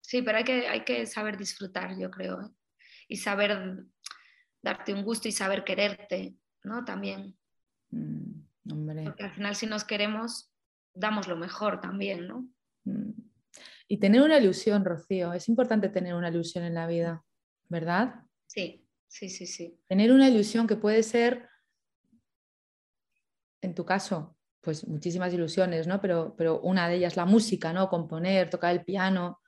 sí, 0.00 0.22
pero 0.22 0.38
hay 0.38 0.44
que, 0.44 0.68
hay 0.68 0.84
que 0.84 1.04
saber 1.04 1.36
disfrutar, 1.36 1.98
yo 1.98 2.12
creo. 2.12 2.42
¿eh? 2.42 2.50
Y 3.08 3.16
saber 3.16 3.84
darte 4.62 4.94
un 4.94 5.02
gusto 5.02 5.26
y 5.26 5.32
saber 5.32 5.64
quererte, 5.64 6.36
¿no? 6.62 6.84
También. 6.84 7.36
Mm, 7.90 8.44
porque 9.04 9.24
al 9.24 9.34
final 9.34 9.56
si 9.56 9.66
nos 9.66 9.82
queremos, 9.82 10.53
damos 10.94 11.28
lo 11.28 11.36
mejor 11.36 11.80
también, 11.80 12.26
¿no? 12.28 12.48
Mm. 12.84 13.10
Y 13.88 13.98
tener 13.98 14.22
una 14.22 14.38
ilusión, 14.38 14.84
Rocío, 14.84 15.32
es 15.32 15.48
importante 15.48 15.88
tener 15.88 16.14
una 16.14 16.30
ilusión 16.30 16.64
en 16.64 16.74
la 16.74 16.86
vida, 16.86 17.22
¿verdad? 17.68 18.22
Sí, 18.46 18.86
sí, 19.06 19.28
sí, 19.28 19.46
sí. 19.46 19.78
Tener 19.86 20.10
una 20.12 20.28
ilusión 20.28 20.66
que 20.66 20.76
puede 20.76 21.02
ser, 21.02 21.48
en 23.60 23.74
tu 23.74 23.84
caso, 23.84 24.36
pues 24.60 24.88
muchísimas 24.88 25.32
ilusiones, 25.34 25.86
¿no? 25.86 26.00
Pero, 26.00 26.34
pero 26.36 26.60
una 26.60 26.88
de 26.88 26.96
ellas 26.96 27.16
la 27.16 27.26
música, 27.26 27.72
¿no? 27.72 27.88
Componer, 27.90 28.48
tocar 28.48 28.72
el 28.72 28.84
piano, 28.84 29.40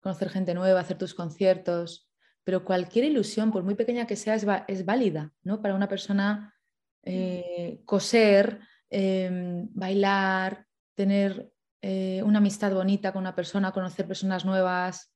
conocer 0.00 0.28
gente 0.28 0.52
nueva, 0.52 0.80
hacer 0.80 0.98
tus 0.98 1.14
conciertos. 1.14 2.10
Pero 2.44 2.64
cualquier 2.64 3.06
ilusión, 3.06 3.50
por 3.50 3.62
muy 3.62 3.74
pequeña 3.74 4.06
que 4.06 4.16
sea, 4.16 4.34
es, 4.34 4.84
válida, 4.84 5.32
¿no? 5.42 5.62
Para 5.62 5.74
una 5.74 5.88
persona 5.88 6.54
eh, 7.02 7.80
coser, 7.86 8.60
em, 8.90 9.68
bailar, 9.72 10.66
tener 10.94 11.52
eh, 11.80 12.22
una 12.24 12.38
amistad 12.38 12.72
bonita 12.72 13.12
con 13.12 13.20
una 13.22 13.34
persona, 13.34 13.72
conocer 13.72 14.06
personas 14.06 14.44
nuevas, 14.44 15.12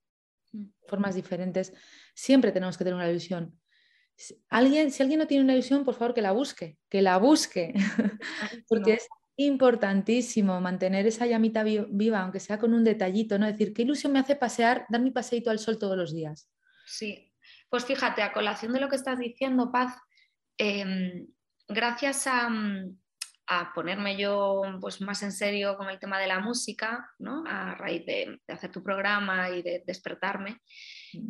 mm. 0.53 0.65
formas 0.87 1.15
diferentes. 1.15 1.73
Siempre 2.15 2.53
tenemos 2.53 2.77
que 2.77 2.85
tener 2.85 2.97
una 2.97 3.11
ilusión. 3.11 3.59
Alguien, 4.49 4.91
si 4.91 5.03
alguien 5.03 5.21
no 5.21 5.27
tiene 5.27 5.45
una 5.45 5.53
ilusión, 5.53 5.85
por 5.85 5.95
favor 5.95 6.15
que 6.15 6.23
la 6.23 6.33
busque, 6.33 6.79
que 6.89 7.03
la 7.03 7.19
busque, 7.19 7.75
porque 8.69 8.95
es 8.95 9.09
importantísimo 9.37 10.61
mantener 10.61 11.07
esa 11.07 11.27
llamita 11.27 11.63
viva, 11.63 12.21
aunque 12.21 12.41
sea 12.41 12.59
con 12.59 12.73
un 12.73 12.83
detallito, 12.83 13.39
¿no? 13.39 13.47
decir, 13.47 13.75
¿qué 13.75 13.83
ilusión 13.83 14.13
me 14.13 14.19
hace 14.19 14.35
pasear, 14.35 14.87
dar 14.89 15.03
mi 15.03 15.11
paseito 15.11 15.51
al 15.51 15.59
sol 15.59 15.79
todos 15.79 15.97
los 15.97 16.15
días? 16.15 16.51
Sí, 16.87 17.33
pues 17.69 17.85
fíjate, 17.85 18.23
a 18.23 18.33
colación 18.33 18.73
de 18.73 18.81
lo 18.81 18.89
que 18.89 18.97
estás 18.97 19.19
diciendo, 19.19 19.71
Paz, 19.71 19.95
em, 20.57 21.27
gracias 21.69 22.27
a, 22.27 22.49
mm, 22.49 22.99
a 23.49 23.73
ponerme 23.73 24.17
yo 24.17 24.63
pues, 24.81 25.01
más 25.01 25.23
en 25.23 25.33
serio 25.33 25.77
con 25.77 25.89
el 25.89 25.99
tema 25.99 26.19
de 26.19 26.27
la 26.27 26.41
música, 26.41 27.11
¿no? 27.19 27.45
a 27.47 27.75
raíz 27.75 28.05
de, 28.05 28.41
hacer 28.49 28.73
tu 28.73 28.83
programa 28.83 29.51
y 29.51 29.63
de 29.63 29.85
despertarme. 29.87 30.61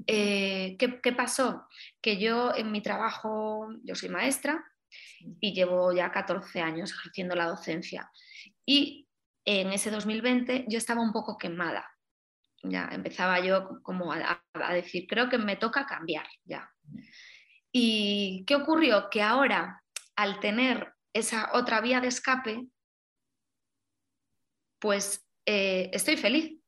Eh, 0.06 0.76
¿qué, 0.78 1.12
pasó? 1.12 1.66
Que 2.00 2.18
yo 2.18 2.54
en 2.54 2.72
mi 2.72 2.80
trabajo, 2.80 3.68
yo 3.82 3.94
soy 3.94 4.08
maestra 4.08 4.64
y 5.40 5.52
llevo 5.52 5.92
ya 5.92 6.10
14 6.10 6.60
años 6.60 6.92
ejerciendo 6.92 7.34
la 7.34 7.48
docencia. 7.48 8.10
Y 8.64 9.08
en 9.44 9.72
ese 9.72 9.90
2020 9.90 10.64
yo 10.68 10.78
estaba 10.78 11.02
un 11.02 11.12
poco 11.12 11.36
quemada. 11.36 11.86
Ya 12.62 12.88
empezaba 12.90 13.40
yo 13.40 13.80
como 13.82 14.12
a, 14.12 14.42
a 14.54 14.74
decir, 14.74 15.06
creo 15.06 15.28
que 15.28 15.38
me 15.38 15.56
toca 15.56 15.86
cambiar 15.86 16.26
ya. 16.44 16.70
¿Y 17.70 18.44
qué 18.46 18.54
ocurrió? 18.54 19.10
Que 19.10 19.22
ahora, 19.22 19.82
al 20.16 20.40
tener 20.40 20.95
esa 21.18 21.50
otra 21.52 21.80
vía 21.80 22.00
de 22.00 22.08
escape, 22.08 22.66
pues 24.78 25.26
eh, 25.46 25.90
estoy 25.92 26.16
feliz. 26.16 26.60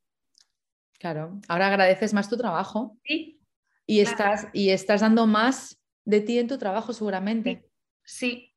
Claro, 0.99 1.39
ahora 1.47 1.67
agradeces 1.67 2.13
más 2.13 2.29
tu 2.29 2.37
trabajo. 2.37 2.97
Sí. 3.03 3.39
Y, 3.85 4.01
estás, 4.01 4.47
y 4.53 4.69
estás 4.69 5.01
dando 5.01 5.25
más 5.25 5.81
de 6.05 6.21
ti 6.21 6.37
en 6.37 6.47
tu 6.47 6.57
trabajo 6.57 6.93
seguramente. 6.93 7.69
Sí. 8.03 8.53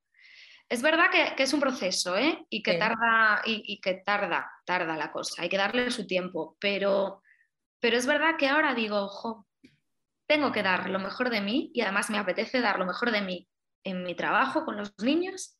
Es 0.69 0.81
verdad 0.81 1.09
que, 1.11 1.41
es 1.41 1.53
un 1.53 1.59
proceso, 1.59 2.17
¿eh? 2.17 2.45
Y 2.49 2.63
que 2.63 2.75
tarda, 2.75 3.41
y, 3.45 3.79
que 3.79 3.95
tarda, 3.95 4.51
tarda 4.65 4.95
la 4.97 5.11
cosa, 5.11 5.43
hay 5.43 5.49
que 5.49 5.57
darle 5.57 5.91
su 5.91 6.07
tiempo, 6.07 6.57
pero, 6.59 7.21
pero 7.79 7.97
es 7.97 8.07
verdad 8.07 8.37
que 8.39 8.47
ahora 8.47 8.73
digo, 8.73 8.97
ojo, 8.97 9.47
tengo 10.27 10.51
que 10.51 10.63
dar 10.63 10.89
lo 10.89 10.99
mejor 10.99 11.29
de 11.29 11.41
mí 11.41 11.69
y 11.75 11.81
además 11.81 12.09
me 12.09 12.17
apetece 12.17 12.59
dar 12.59 12.79
lo 12.79 12.85
mejor 12.85 13.11
de 13.11 13.21
mí 13.21 13.47
en 13.83 14.03
mi 14.03 14.15
trabajo 14.15 14.65
con 14.65 14.77
los 14.77 14.93
niños 14.99 15.59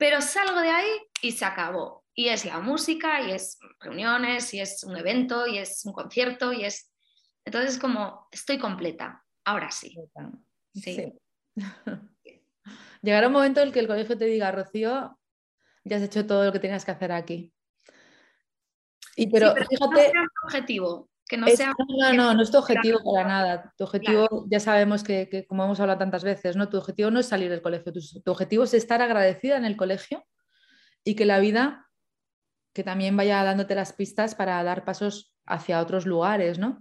pero 0.00 0.22
salgo 0.22 0.58
de 0.62 0.70
ahí 0.70 0.88
y 1.20 1.32
se 1.32 1.44
acabó. 1.44 2.06
Y 2.14 2.28
es 2.28 2.46
la 2.46 2.58
música, 2.58 3.20
y 3.20 3.32
es 3.32 3.58
reuniones, 3.80 4.54
y 4.54 4.60
es 4.60 4.82
un 4.82 4.96
evento, 4.96 5.46
y 5.46 5.58
es 5.58 5.84
un 5.84 5.92
concierto, 5.92 6.54
y 6.54 6.64
es... 6.64 6.90
Entonces 7.44 7.78
como, 7.78 8.26
estoy 8.32 8.58
completa, 8.58 9.22
ahora 9.44 9.70
sí. 9.70 9.94
Sí. 10.72 11.12
Llegará 13.02 13.26
un 13.26 13.34
momento 13.34 13.60
en 13.60 13.68
el 13.68 13.74
que 13.74 13.80
el 13.80 13.88
colegio 13.88 14.16
te 14.16 14.24
diga, 14.24 14.50
Rocío, 14.50 15.18
ya 15.84 15.96
has 15.98 16.02
hecho 16.02 16.26
todo 16.26 16.46
lo 16.46 16.52
que 16.52 16.60
tenías 16.60 16.86
que 16.86 16.92
hacer 16.92 17.12
aquí. 17.12 17.52
Y 19.16 19.26
pero, 19.30 19.54
fíjate, 19.54 20.12
no 20.14 20.22
objetivo 20.44 21.09
no 21.36 21.46
No, 21.88 22.12
no, 22.12 22.34
no 22.34 22.42
es 22.42 22.50
tu 22.50 22.58
objetivo 22.58 23.00
para 23.04 23.26
nada. 23.26 23.74
Tu 23.76 23.84
objetivo, 23.84 24.46
ya 24.48 24.60
sabemos 24.60 25.02
que, 25.02 25.46
como 25.48 25.64
hemos 25.64 25.80
hablado 25.80 25.98
tantas 25.98 26.24
veces, 26.24 26.56
¿no? 26.56 26.68
Tu 26.68 26.78
objetivo 26.78 27.10
no 27.10 27.20
es 27.20 27.26
salir 27.26 27.50
del 27.50 27.62
colegio, 27.62 27.92
tu, 27.92 28.30
objetivo 28.30 28.64
es 28.64 28.74
estar 28.74 29.02
agradecida 29.02 29.56
en 29.56 29.64
el 29.64 29.76
colegio 29.76 30.24
y 31.04 31.14
que 31.14 31.24
la 31.24 31.38
vida 31.38 31.86
que 32.72 32.84
también 32.84 33.16
vaya 33.16 33.42
dándote 33.42 33.74
las 33.74 33.92
pistas 33.92 34.34
para 34.34 34.62
dar 34.62 34.84
pasos 34.84 35.34
hacia 35.44 35.80
otros 35.80 36.06
lugares, 36.06 36.58
¿no? 36.58 36.80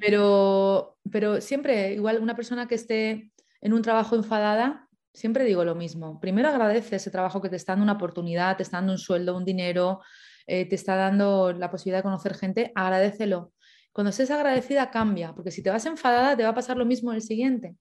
Pero, 0.00 0.98
pero 1.10 1.40
siempre, 1.40 1.92
igual 1.92 2.20
una 2.20 2.36
persona 2.36 2.66
que 2.68 2.76
esté 2.76 3.32
en 3.60 3.72
un 3.72 3.82
trabajo 3.82 4.16
enfadada, 4.16 4.88
siempre 5.12 5.44
digo 5.44 5.64
lo 5.64 5.74
mismo. 5.74 6.20
Primero 6.20 6.48
agradece 6.48 6.96
ese 6.96 7.10
trabajo 7.10 7.40
que 7.42 7.48
te 7.48 7.56
está 7.56 7.72
dando 7.72 7.84
una 7.84 7.92
oportunidad, 7.94 8.56
te 8.56 8.62
está 8.62 8.78
dando 8.78 8.92
un 8.92 8.98
sueldo, 8.98 9.36
un 9.36 9.44
dinero, 9.44 10.00
eh, 10.46 10.66
te 10.66 10.76
está 10.76 10.96
dando 10.96 11.52
la 11.52 11.70
posibilidad 11.70 11.98
de 11.98 12.04
conocer 12.04 12.34
gente, 12.34 12.72
agradecelo. 12.74 13.52
Cuando 13.92 14.10
estés 14.10 14.30
agradecida, 14.30 14.90
cambia, 14.90 15.34
porque 15.34 15.50
si 15.50 15.62
te 15.62 15.70
vas 15.70 15.86
enfadada, 15.86 16.36
te 16.36 16.44
va 16.44 16.50
a 16.50 16.54
pasar 16.54 16.76
lo 16.76 16.84
mismo 16.84 17.12
el 17.12 17.22
siguiente. 17.22 17.76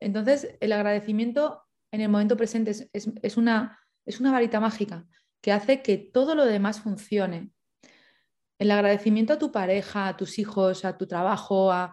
Entonces, 0.00 0.56
el 0.60 0.72
agradecimiento 0.72 1.62
en 1.92 2.00
el 2.00 2.08
momento 2.08 2.36
presente 2.36 2.70
es, 2.92 3.36
una, 3.36 3.78
es 4.06 4.20
una 4.20 4.32
varita 4.32 4.60
mágica 4.60 5.06
que 5.40 5.52
hace 5.52 5.82
que 5.82 5.98
todo 5.98 6.34
lo 6.34 6.44
demás 6.44 6.80
funcione. 6.80 7.50
El 8.58 8.70
agradecimiento 8.70 9.32
a 9.32 9.38
tu 9.38 9.52
pareja, 9.52 10.08
a 10.08 10.16
tus 10.16 10.38
hijos, 10.38 10.84
a 10.84 10.98
tu 10.98 11.06
trabajo, 11.06 11.72
a, 11.72 11.92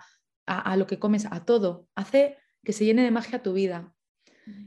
lo 0.77 0.87
que 0.87 0.99
comes, 0.99 1.25
a 1.29 1.45
todo, 1.45 1.87
hace 1.95 2.37
que 2.63 2.73
se 2.73 2.85
llene 2.85 3.03
de 3.03 3.11
magia 3.11 3.43
tu 3.43 3.53
vida. 3.53 3.93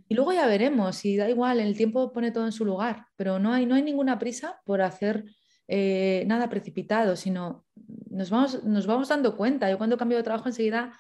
Y 0.09 0.15
luego 0.15 0.33
ya 0.33 0.47
veremos, 0.47 1.05
y 1.05 1.17
da 1.17 1.29
igual, 1.29 1.61
el 1.61 1.77
tiempo 1.77 2.13
pone 2.13 2.31
todo 2.31 2.45
en 2.45 2.53
su 2.53 2.65
lugar, 2.65 3.07
pero 3.17 3.39
no 3.39 3.53
hay, 3.53 3.65
no 3.65 3.75
hay 3.75 3.83
ninguna 3.83 4.19
prisa 4.19 4.61
por 4.65 4.83
hacer 4.83 5.25
eh, 5.69 6.25
nada 6.27 6.49
precipitado, 6.49 7.17
sino 7.17 7.65
nos 8.11 8.31
vamos, 8.31 8.65
nos 8.65 8.87
vamos 8.87 9.09
dando 9.09 9.37
cuenta. 9.37 9.71
Yo 9.71 9.79
cuando 9.79 9.97
cambio 9.97 10.19
de 10.19 10.25
trabajo 10.25 10.49
enseguida 10.49 10.99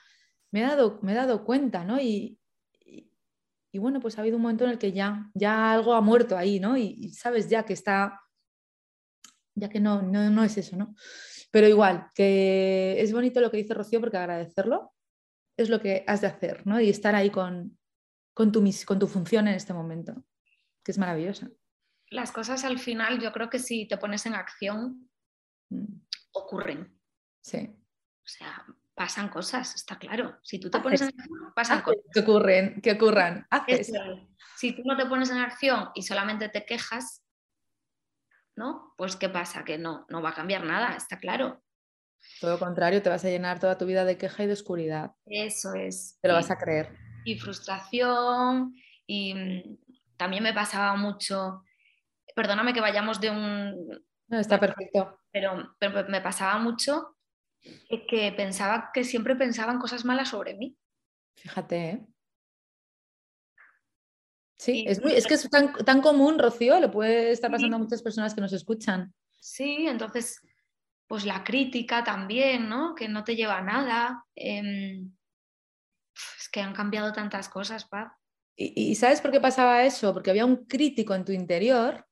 me 0.50 0.60
he 0.60 0.62
dado, 0.62 0.98
me 1.02 1.12
he 1.12 1.14
dado 1.14 1.44
cuenta, 1.44 1.84
¿no? 1.84 2.00
Y, 2.00 2.38
y, 3.72 3.78
bueno, 3.78 4.00
pues 4.00 4.18
ha 4.18 4.22
habido 4.22 4.36
un 4.36 4.42
momento 4.42 4.64
en 4.64 4.70
el 4.70 4.78
que 4.78 4.92
ya, 4.92 5.30
ya 5.34 5.72
algo 5.72 5.94
ha 5.94 6.00
muerto 6.00 6.36
ahí, 6.36 6.58
¿no? 6.58 6.76
Y, 6.76 6.96
y 6.98 7.12
sabes 7.12 7.48
ya 7.48 7.64
que 7.64 7.72
está, 7.72 8.20
ya 9.54 9.68
que 9.68 9.80
no, 9.80 10.02
no, 10.02 10.28
no 10.30 10.42
es 10.42 10.56
eso, 10.56 10.76
¿no? 10.76 10.94
Pero 11.50 11.68
igual, 11.68 12.08
que 12.14 13.00
es 13.00 13.12
bonito 13.12 13.40
lo 13.40 13.50
que 13.50 13.58
dice 13.58 13.74
Rocío 13.74 14.00
porque 14.00 14.16
agradecerlo 14.16 14.92
es 15.56 15.68
lo 15.68 15.80
que 15.80 16.04
has 16.06 16.20
de 16.20 16.26
hacer, 16.26 16.66
¿no? 16.66 16.80
Y 16.80 16.88
estar 16.88 17.14
ahí 17.14 17.30
con, 17.30 17.78
con, 18.34 18.50
tu, 18.50 18.64
con 18.86 18.98
tu 18.98 19.06
función 19.06 19.46
en 19.48 19.54
este 19.54 19.72
momento, 19.72 20.24
que 20.84 20.92
es 20.92 20.98
maravillosa. 20.98 21.50
Las 22.08 22.32
cosas 22.32 22.64
al 22.64 22.78
final, 22.78 23.20
yo 23.20 23.32
creo 23.32 23.50
que 23.50 23.58
si 23.58 23.86
te 23.86 23.98
pones 23.98 24.26
en 24.26 24.34
acción, 24.34 25.08
mm. 25.68 26.09
Ocurren. 26.32 26.98
Sí. 27.42 27.76
O 28.24 28.28
sea, 28.28 28.64
pasan 28.94 29.28
cosas, 29.28 29.74
está 29.74 29.98
claro. 29.98 30.38
Si 30.42 30.58
tú 30.58 30.70
te 30.70 30.80
pones 30.80 31.00
en 31.00 31.08
acción, 31.08 31.52
pasan 31.54 31.82
cosas. 31.82 32.02
Que 32.12 32.20
ocurren, 32.20 32.80
que 32.80 32.92
ocurran. 32.92 33.46
si 34.56 34.74
tú 34.74 34.82
no 34.84 34.96
te 34.96 35.06
pones 35.06 35.30
en 35.30 35.38
acción 35.38 35.90
y 35.94 36.02
solamente 36.02 36.48
te 36.48 36.64
quejas, 36.64 37.24
¿no? 38.56 38.94
Pues 38.96 39.16
¿qué 39.16 39.28
pasa? 39.28 39.64
Que 39.64 39.78
no, 39.78 40.06
no 40.08 40.22
va 40.22 40.30
a 40.30 40.34
cambiar 40.34 40.64
nada, 40.64 40.96
está 40.96 41.18
claro. 41.18 41.62
Todo 42.40 42.52
lo 42.52 42.58
contrario, 42.58 43.02
te 43.02 43.08
vas 43.08 43.24
a 43.24 43.30
llenar 43.30 43.58
toda 43.58 43.78
tu 43.78 43.86
vida 43.86 44.04
de 44.04 44.18
queja 44.18 44.44
y 44.44 44.46
de 44.46 44.52
oscuridad. 44.52 45.12
Eso 45.24 45.72
es. 45.74 46.18
Te 46.20 46.28
lo 46.28 46.34
vas 46.34 46.50
a 46.50 46.58
creer. 46.58 46.94
Y 47.24 47.38
frustración. 47.38 48.74
Y 49.06 49.34
mm, 49.34 49.78
también 50.16 50.42
me 50.42 50.52
pasaba 50.52 50.96
mucho, 50.96 51.64
perdóname 52.36 52.74
que 52.74 52.82
vayamos 52.82 53.20
de 53.20 53.30
un... 53.30 54.04
No, 54.28 54.38
está 54.38 54.60
perfecto. 54.60 55.19
Pero, 55.32 55.76
pero 55.78 56.08
me 56.08 56.20
pasaba 56.20 56.58
mucho 56.58 57.16
que 58.08 58.32
pensaba 58.36 58.90
que 58.92 59.04
siempre 59.04 59.36
pensaban 59.36 59.78
cosas 59.78 60.04
malas 60.04 60.30
sobre 60.30 60.54
mí. 60.54 60.76
Fíjate, 61.36 61.90
¿eh? 61.90 62.06
Sí, 64.56 64.84
es, 64.86 65.02
muy, 65.02 65.12
es 65.12 65.26
que 65.26 65.34
es 65.34 65.48
tan, 65.48 65.72
tan, 65.72 66.02
común, 66.02 66.38
Rocío, 66.38 66.78
le 66.80 66.90
puede 66.90 67.30
estar 67.30 67.50
pasando 67.50 67.76
a 67.76 67.78
muchas 67.78 68.02
personas 68.02 68.34
que 68.34 68.42
nos 68.42 68.52
escuchan. 68.52 69.14
Sí, 69.38 69.86
entonces, 69.86 70.42
pues 71.06 71.24
la 71.24 71.42
crítica 71.42 72.04
también, 72.04 72.68
¿no? 72.68 72.94
Que 72.94 73.08
no 73.08 73.24
te 73.24 73.36
lleva 73.36 73.56
a 73.56 73.62
nada. 73.62 74.26
Em, 74.34 75.10
es 76.38 76.48
que 76.50 76.60
han 76.60 76.74
cambiado 76.74 77.10
tantas 77.12 77.48
cosas, 77.48 77.86
Paz. 77.86 78.12
¿Y, 78.54 78.94
sabes 78.96 79.22
por 79.22 79.30
qué 79.30 79.40
pasaba 79.40 79.84
eso? 79.84 80.12
Porque 80.12 80.28
había 80.28 80.44
un 80.44 80.66
crítico 80.66 81.14
en 81.14 81.24
tu 81.24 81.32
interior 81.32 82.06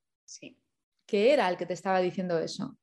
que 1.07 1.33
era 1.33 1.49
el 1.51 1.59
que 1.59 1.67
te 1.67 1.75
estaba 1.75 2.01
diciendo 2.01 2.39
eso. 2.39 2.79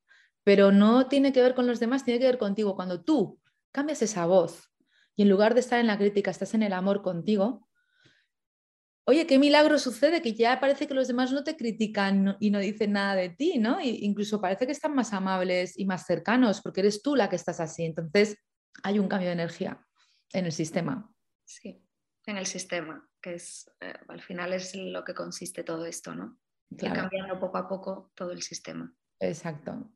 Pero 0.45 0.71
no 0.71 1.09
tiene 1.09 1.33
que 1.33 1.41
ver 1.41 1.55
con 1.55 1.67
los 1.67 1.81
demás, 1.81 2.05
tiene 2.05 2.19
que 2.21 2.27
ver 2.27 2.37
contigo. 2.37 2.77
Cuando 2.77 3.03
tú 3.03 3.41
cambias 3.73 4.01
esa 4.01 4.25
voz 4.25 4.71
y 5.17 5.23
en 5.23 5.29
lugar 5.29 5.53
de 5.53 5.59
estar 5.59 5.81
en 5.81 5.87
la 5.87 5.97
crítica, 5.97 6.31
estás 6.31 6.53
en 6.53 6.63
el 6.63 6.71
amor 6.71 7.01
contigo, 7.01 7.67
oye, 9.05 9.27
qué 9.27 9.39
milagro 9.39 9.79
sucede 9.79 10.21
que 10.21 10.33
ya 10.33 10.59
parece 10.59 10.87
que 10.87 10.93
los 10.93 11.07
demás 11.07 11.31
no 11.31 11.43
te 11.43 11.57
critican 11.57 12.37
y 12.39 12.51
no 12.51 12.59
dicen 12.59 12.93
nada 12.93 13.15
de 13.15 13.29
ti, 13.29 13.57
¿no? 13.59 13.79
incluso 13.81 14.39
parece 14.39 14.65
que 14.65 14.71
están 14.71 14.95
más 14.95 15.13
amables 15.13 15.77
y 15.77 15.85
más 15.85 16.05
cercanos 16.05 16.61
porque 16.61 16.81
eres 16.81 17.01
tú 17.01 17.15
la 17.15 17.29
que 17.29 17.35
estás 17.35 17.59
así. 17.59 17.83
Entonces, 17.83 18.37
hay 18.83 18.99
un 18.99 19.07
cambio 19.07 19.29
de 19.29 19.33
energía 19.33 19.83
en 20.31 20.45
el 20.45 20.51
sistema. 20.51 21.11
Sí, 21.43 21.83
en 22.25 22.37
el 22.37 22.45
sistema, 22.45 23.07
que 23.21 23.35
es 23.35 23.69
eh, 23.81 23.93
al 24.07 24.21
final 24.21 24.53
es 24.53 24.75
lo 24.75 25.03
que 25.03 25.13
consiste 25.13 25.63
todo 25.63 25.85
esto, 25.85 26.13
¿no? 26.13 26.39
cambiando 26.77 27.39
poco 27.39 27.57
a 27.57 27.67
poco 27.67 28.11
todo 28.15 28.31
el 28.31 28.41
sistema. 28.41 28.93
Exacto. 29.19 29.94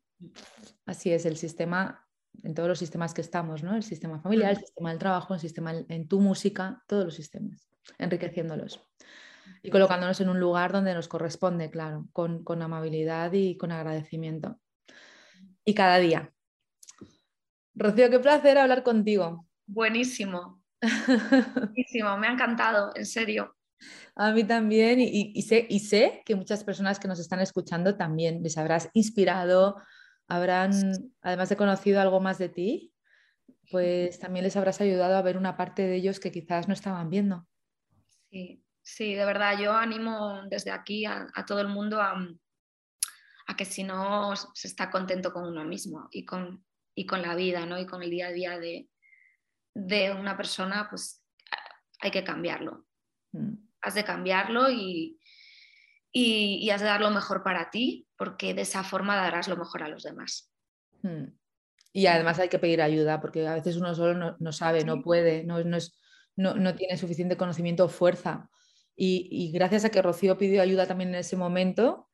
Así 0.86 1.12
es, 1.12 1.26
el 1.26 1.36
sistema, 1.36 2.06
en 2.42 2.54
todos 2.54 2.68
los 2.68 2.78
sistemas 2.78 3.14
que 3.14 3.20
estamos, 3.20 3.62
¿no? 3.62 3.74
El 3.74 3.82
sistema 3.82 4.20
familiar, 4.20 4.52
el 4.52 4.58
sistema 4.58 4.90
del 4.90 4.98
trabajo, 4.98 5.34
el 5.34 5.40
sistema 5.40 5.72
en 5.88 6.08
tu 6.08 6.20
música, 6.20 6.82
todos 6.86 7.04
los 7.04 7.14
sistemas, 7.14 7.68
enriqueciéndolos 7.98 8.80
y 9.62 9.70
colocándonos 9.70 10.20
en 10.20 10.28
un 10.28 10.40
lugar 10.40 10.72
donde 10.72 10.94
nos 10.94 11.08
corresponde, 11.08 11.70
claro, 11.70 12.06
con, 12.12 12.62
amabilidad 12.62 13.32
y 13.32 13.56
con 13.56 13.72
agradecimiento. 13.72 14.58
Y 15.64 15.74
cada 15.74 15.98
día. 15.98 16.32
Rocío, 17.74 18.10
qué 18.10 18.18
placer 18.18 18.58
hablar 18.58 18.82
contigo. 18.82 19.46
Buenísimo. 19.66 20.62
Buenísimo, 20.80 22.16
me 22.16 22.26
ha 22.26 22.32
encantado, 22.32 22.92
en 22.94 23.06
serio. 23.06 23.54
A 24.14 24.32
mí 24.32 24.44
también, 24.44 25.00
y, 25.00 25.40
sé, 25.42 25.66
y 25.68 25.80
sé 25.80 26.22
que 26.26 26.34
muchas 26.34 26.64
personas 26.64 26.98
que 26.98 27.08
nos 27.08 27.18
están 27.18 27.40
escuchando 27.40 27.96
también 27.96 28.42
les 28.42 28.58
habrás 28.58 28.90
inspirado, 28.92 29.76
habrán, 30.30 31.12
además 31.20 31.50
de 31.50 31.56
conocido 31.56 32.00
algo 32.00 32.20
más 32.20 32.38
de 32.38 32.48
ti, 32.48 32.94
pues 33.70 34.18
también 34.18 34.44
les 34.44 34.56
habrás 34.56 34.80
ayudado 34.80 35.16
a 35.16 35.22
ver 35.22 35.36
una 35.36 35.56
parte 35.56 35.82
de 35.82 35.96
ellos 35.96 36.20
que 36.20 36.32
quizás 36.32 36.68
no 36.68 36.74
estaban 36.74 37.10
viendo. 37.10 37.46
Sí, 38.30 38.64
Sí, 38.82 39.14
de 39.14 39.24
verdad, 39.24 39.58
yo 39.58 39.72
animo 39.72 40.42
desde 40.48 40.70
aquí 40.70 41.04
a, 41.04 41.28
todo 41.46 41.60
el 41.60 41.68
mundo 41.68 42.00
a, 42.00 42.16
que 43.56 43.64
si 43.64 43.82
no 43.82 44.34
se 44.36 44.68
está 44.68 44.90
contento 44.90 45.32
con 45.32 45.46
uno 45.46 45.64
mismo 45.64 46.08
y 46.10 46.24
con, 46.24 46.64
y 46.94 47.04
con 47.04 47.20
la 47.20 47.34
vida 47.34 47.66
¿no? 47.66 47.78
y 47.78 47.86
con 47.86 48.02
el 48.02 48.10
día 48.10 48.28
a 48.28 48.32
día 48.32 48.58
de, 48.58 48.88
una 50.12 50.36
persona, 50.36 50.88
pues 50.88 51.24
hay 52.00 52.10
que 52.10 52.24
cambiarlo. 52.24 52.86
Mm. 53.32 53.54
Has 53.82 53.94
de 53.94 54.04
cambiarlo 54.04 54.70
y, 54.70 55.20
y, 56.12 56.68
has 56.70 56.80
de 56.80 56.86
dar 56.86 57.00
lo 57.00 57.10
mejor 57.10 57.42
para 57.42 57.70
ti, 57.70 58.08
porque 58.20 58.52
de 58.52 58.60
esa 58.60 58.84
forma 58.84 59.16
darás 59.16 59.48
lo 59.48 59.56
mejor 59.56 59.82
a 59.82 59.88
los 59.88 60.02
demás. 60.02 60.52
Mm. 61.00 61.28
Y 61.90 62.06
además 62.06 62.38
hay 62.38 62.50
que 62.50 62.58
pedir 62.58 62.82
ayuda, 62.82 63.18
porque 63.18 63.48
a 63.48 63.54
veces 63.54 63.78
uno 63.78 63.94
solo 63.94 64.36
no, 64.38 64.52
sabe, 64.52 64.84
no 64.84 65.00
puede, 65.00 65.42
no, 65.42 65.64
no, 65.64 66.54
no, 66.54 66.74
tiene 66.74 66.98
suficiente 66.98 67.38
conocimiento 67.38 67.86
o 67.86 67.88
fuerza 67.88 68.50
y, 68.94 69.50
gracias 69.52 69.86
a 69.86 69.88
que 69.88 70.02
Rocío 70.02 70.36
pidió 70.36 70.60
ayuda 70.60 70.86
también 70.86 71.08
en 71.08 71.14
ese 71.14 71.34
momento, 71.38 72.10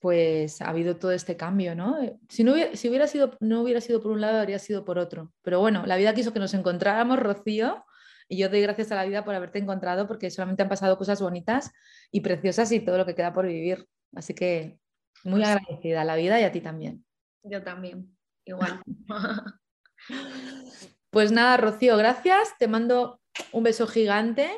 pues 0.00 0.60
ha 0.60 0.70
habido 0.70 0.96
todo 0.96 1.12
este 1.12 1.36
cambio, 1.36 1.76
¿no? 1.76 1.98
Si, 2.28 2.42
no 2.42 2.54
hubiera, 2.54 2.74
si 2.74 2.88
hubiera 2.88 3.06
sido, 3.06 3.36
no 3.38 3.62
hubiera 3.62 3.80
sido 3.80 4.02
por 4.02 4.10
un 4.10 4.20
lado, 4.20 4.40
habría 4.40 4.58
sido 4.58 4.84
por 4.84 4.98
otro. 4.98 5.32
Pero 5.42 5.60
bueno, 5.60 5.86
la 5.86 5.96
vida 5.96 6.14
quiso 6.14 6.32
que 6.32 6.40
nos 6.40 6.52
encontráramos, 6.52 7.20
Rocío, 7.20 7.84
y 8.28 8.38
yo 8.38 8.48
doy 8.48 8.60
gracias 8.62 8.90
a 8.90 8.96
la 8.96 9.04
vida 9.04 9.24
por 9.24 9.36
haberte 9.36 9.60
encontrado 9.60 10.08
porque 10.08 10.32
solamente 10.32 10.64
han 10.64 10.68
pasado 10.68 10.98
cosas 10.98 11.22
bonitas 11.22 11.70
y 12.10 12.22
preciosas 12.22 12.72
y 12.72 12.80
todo 12.80 12.98
lo 12.98 13.06
que 13.06 13.14
queda 13.14 13.32
por 13.32 13.46
vivir. 13.46 13.86
Así 14.16 14.34
que 14.34 14.81
muy 15.24 15.40
pues 15.40 15.48
agradecida 15.48 16.02
a 16.02 16.04
la 16.04 16.16
vida 16.16 16.40
y 16.40 16.44
a 16.44 16.52
ti 16.52 16.60
también. 16.60 17.04
Yo 17.42 17.62
también, 17.62 18.16
igual. 18.44 18.82
pues 21.10 21.32
nada, 21.32 21.56
Rocío, 21.56 21.96
gracias. 21.96 22.56
Te 22.58 22.68
mando 22.68 23.20
un 23.52 23.62
beso 23.62 23.86
gigante 23.86 24.50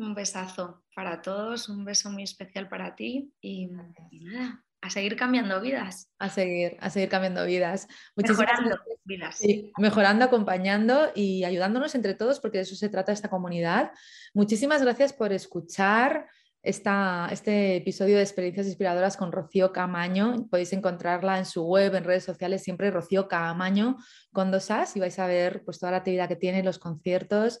un 0.00 0.14
besazo 0.14 0.82
para 0.94 1.22
todos, 1.22 1.68
un 1.68 1.84
beso 1.84 2.10
muy 2.10 2.22
especial 2.22 2.68
para 2.68 2.96
ti 2.96 3.32
y, 3.40 3.66
nada, 3.66 4.64
a 4.80 4.90
seguir 4.90 5.14
cambiando 5.14 5.60
vidas. 5.60 6.10
A 6.18 6.30
seguir, 6.30 6.76
a 6.80 6.90
seguir 6.90 7.08
cambiando 7.08 7.44
vidas. 7.44 7.86
mejorando 8.16 8.78
vidas. 9.04 9.40
mejorando, 9.76 10.24
acompañando 10.24 11.12
y 11.14 11.44
ayudándonos 11.44 11.94
entre 11.94 12.14
todos, 12.14 12.40
porque 12.40 12.58
de 12.58 12.62
eso 12.62 12.74
se 12.76 12.88
trata 12.88 13.12
esta 13.12 13.28
comunidad. 13.28 13.92
Muchísimas 14.32 14.82
gracias 14.82 15.12
por 15.12 15.32
escuchar 15.32 16.28
esta, 16.62 17.28
este 17.32 17.76
episodio 17.76 18.16
de 18.16 18.22
Experiencias 18.22 18.66
Inspiradoras 18.66 19.16
con 19.16 19.32
Rocío 19.32 19.72
Camaño. 19.72 20.46
Podéis 20.50 20.72
encontrarla 20.72 21.38
en 21.38 21.46
su 21.46 21.64
web, 21.64 21.94
en 21.94 22.04
redes 22.04 22.24
sociales, 22.24 22.62
siempre 22.62 22.90
Rocío 22.90 23.28
Camaño 23.28 23.96
con 24.32 24.50
dos 24.50 24.70
As 24.70 24.96
y 24.96 25.00
vais 25.00 25.18
a 25.18 25.26
ver 25.26 25.64
pues, 25.64 25.78
toda 25.78 25.92
la 25.92 25.98
actividad 25.98 26.28
que 26.28 26.36
tiene, 26.36 26.62
los 26.62 26.78
conciertos 26.78 27.60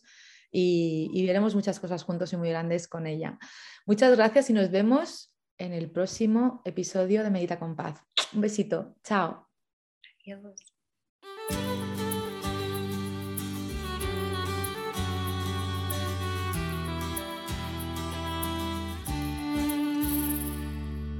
y, 0.52 1.26
veremos 1.26 1.54
muchas 1.54 1.78
cosas 1.78 2.02
juntos 2.02 2.32
y 2.32 2.36
muy 2.36 2.50
grandes 2.50 2.88
con 2.88 3.06
ella. 3.06 3.38
Muchas 3.86 4.16
gracias 4.16 4.50
y 4.50 4.52
nos 4.52 4.70
vemos 4.70 5.34
en 5.58 5.72
el 5.72 5.90
próximo 5.90 6.62
episodio 6.64 7.22
de 7.22 7.30
Medita 7.30 7.58
con 7.58 7.76
Paz. 7.76 8.02
Un 8.32 8.40
besito. 8.40 8.96
Chao. 9.04 9.48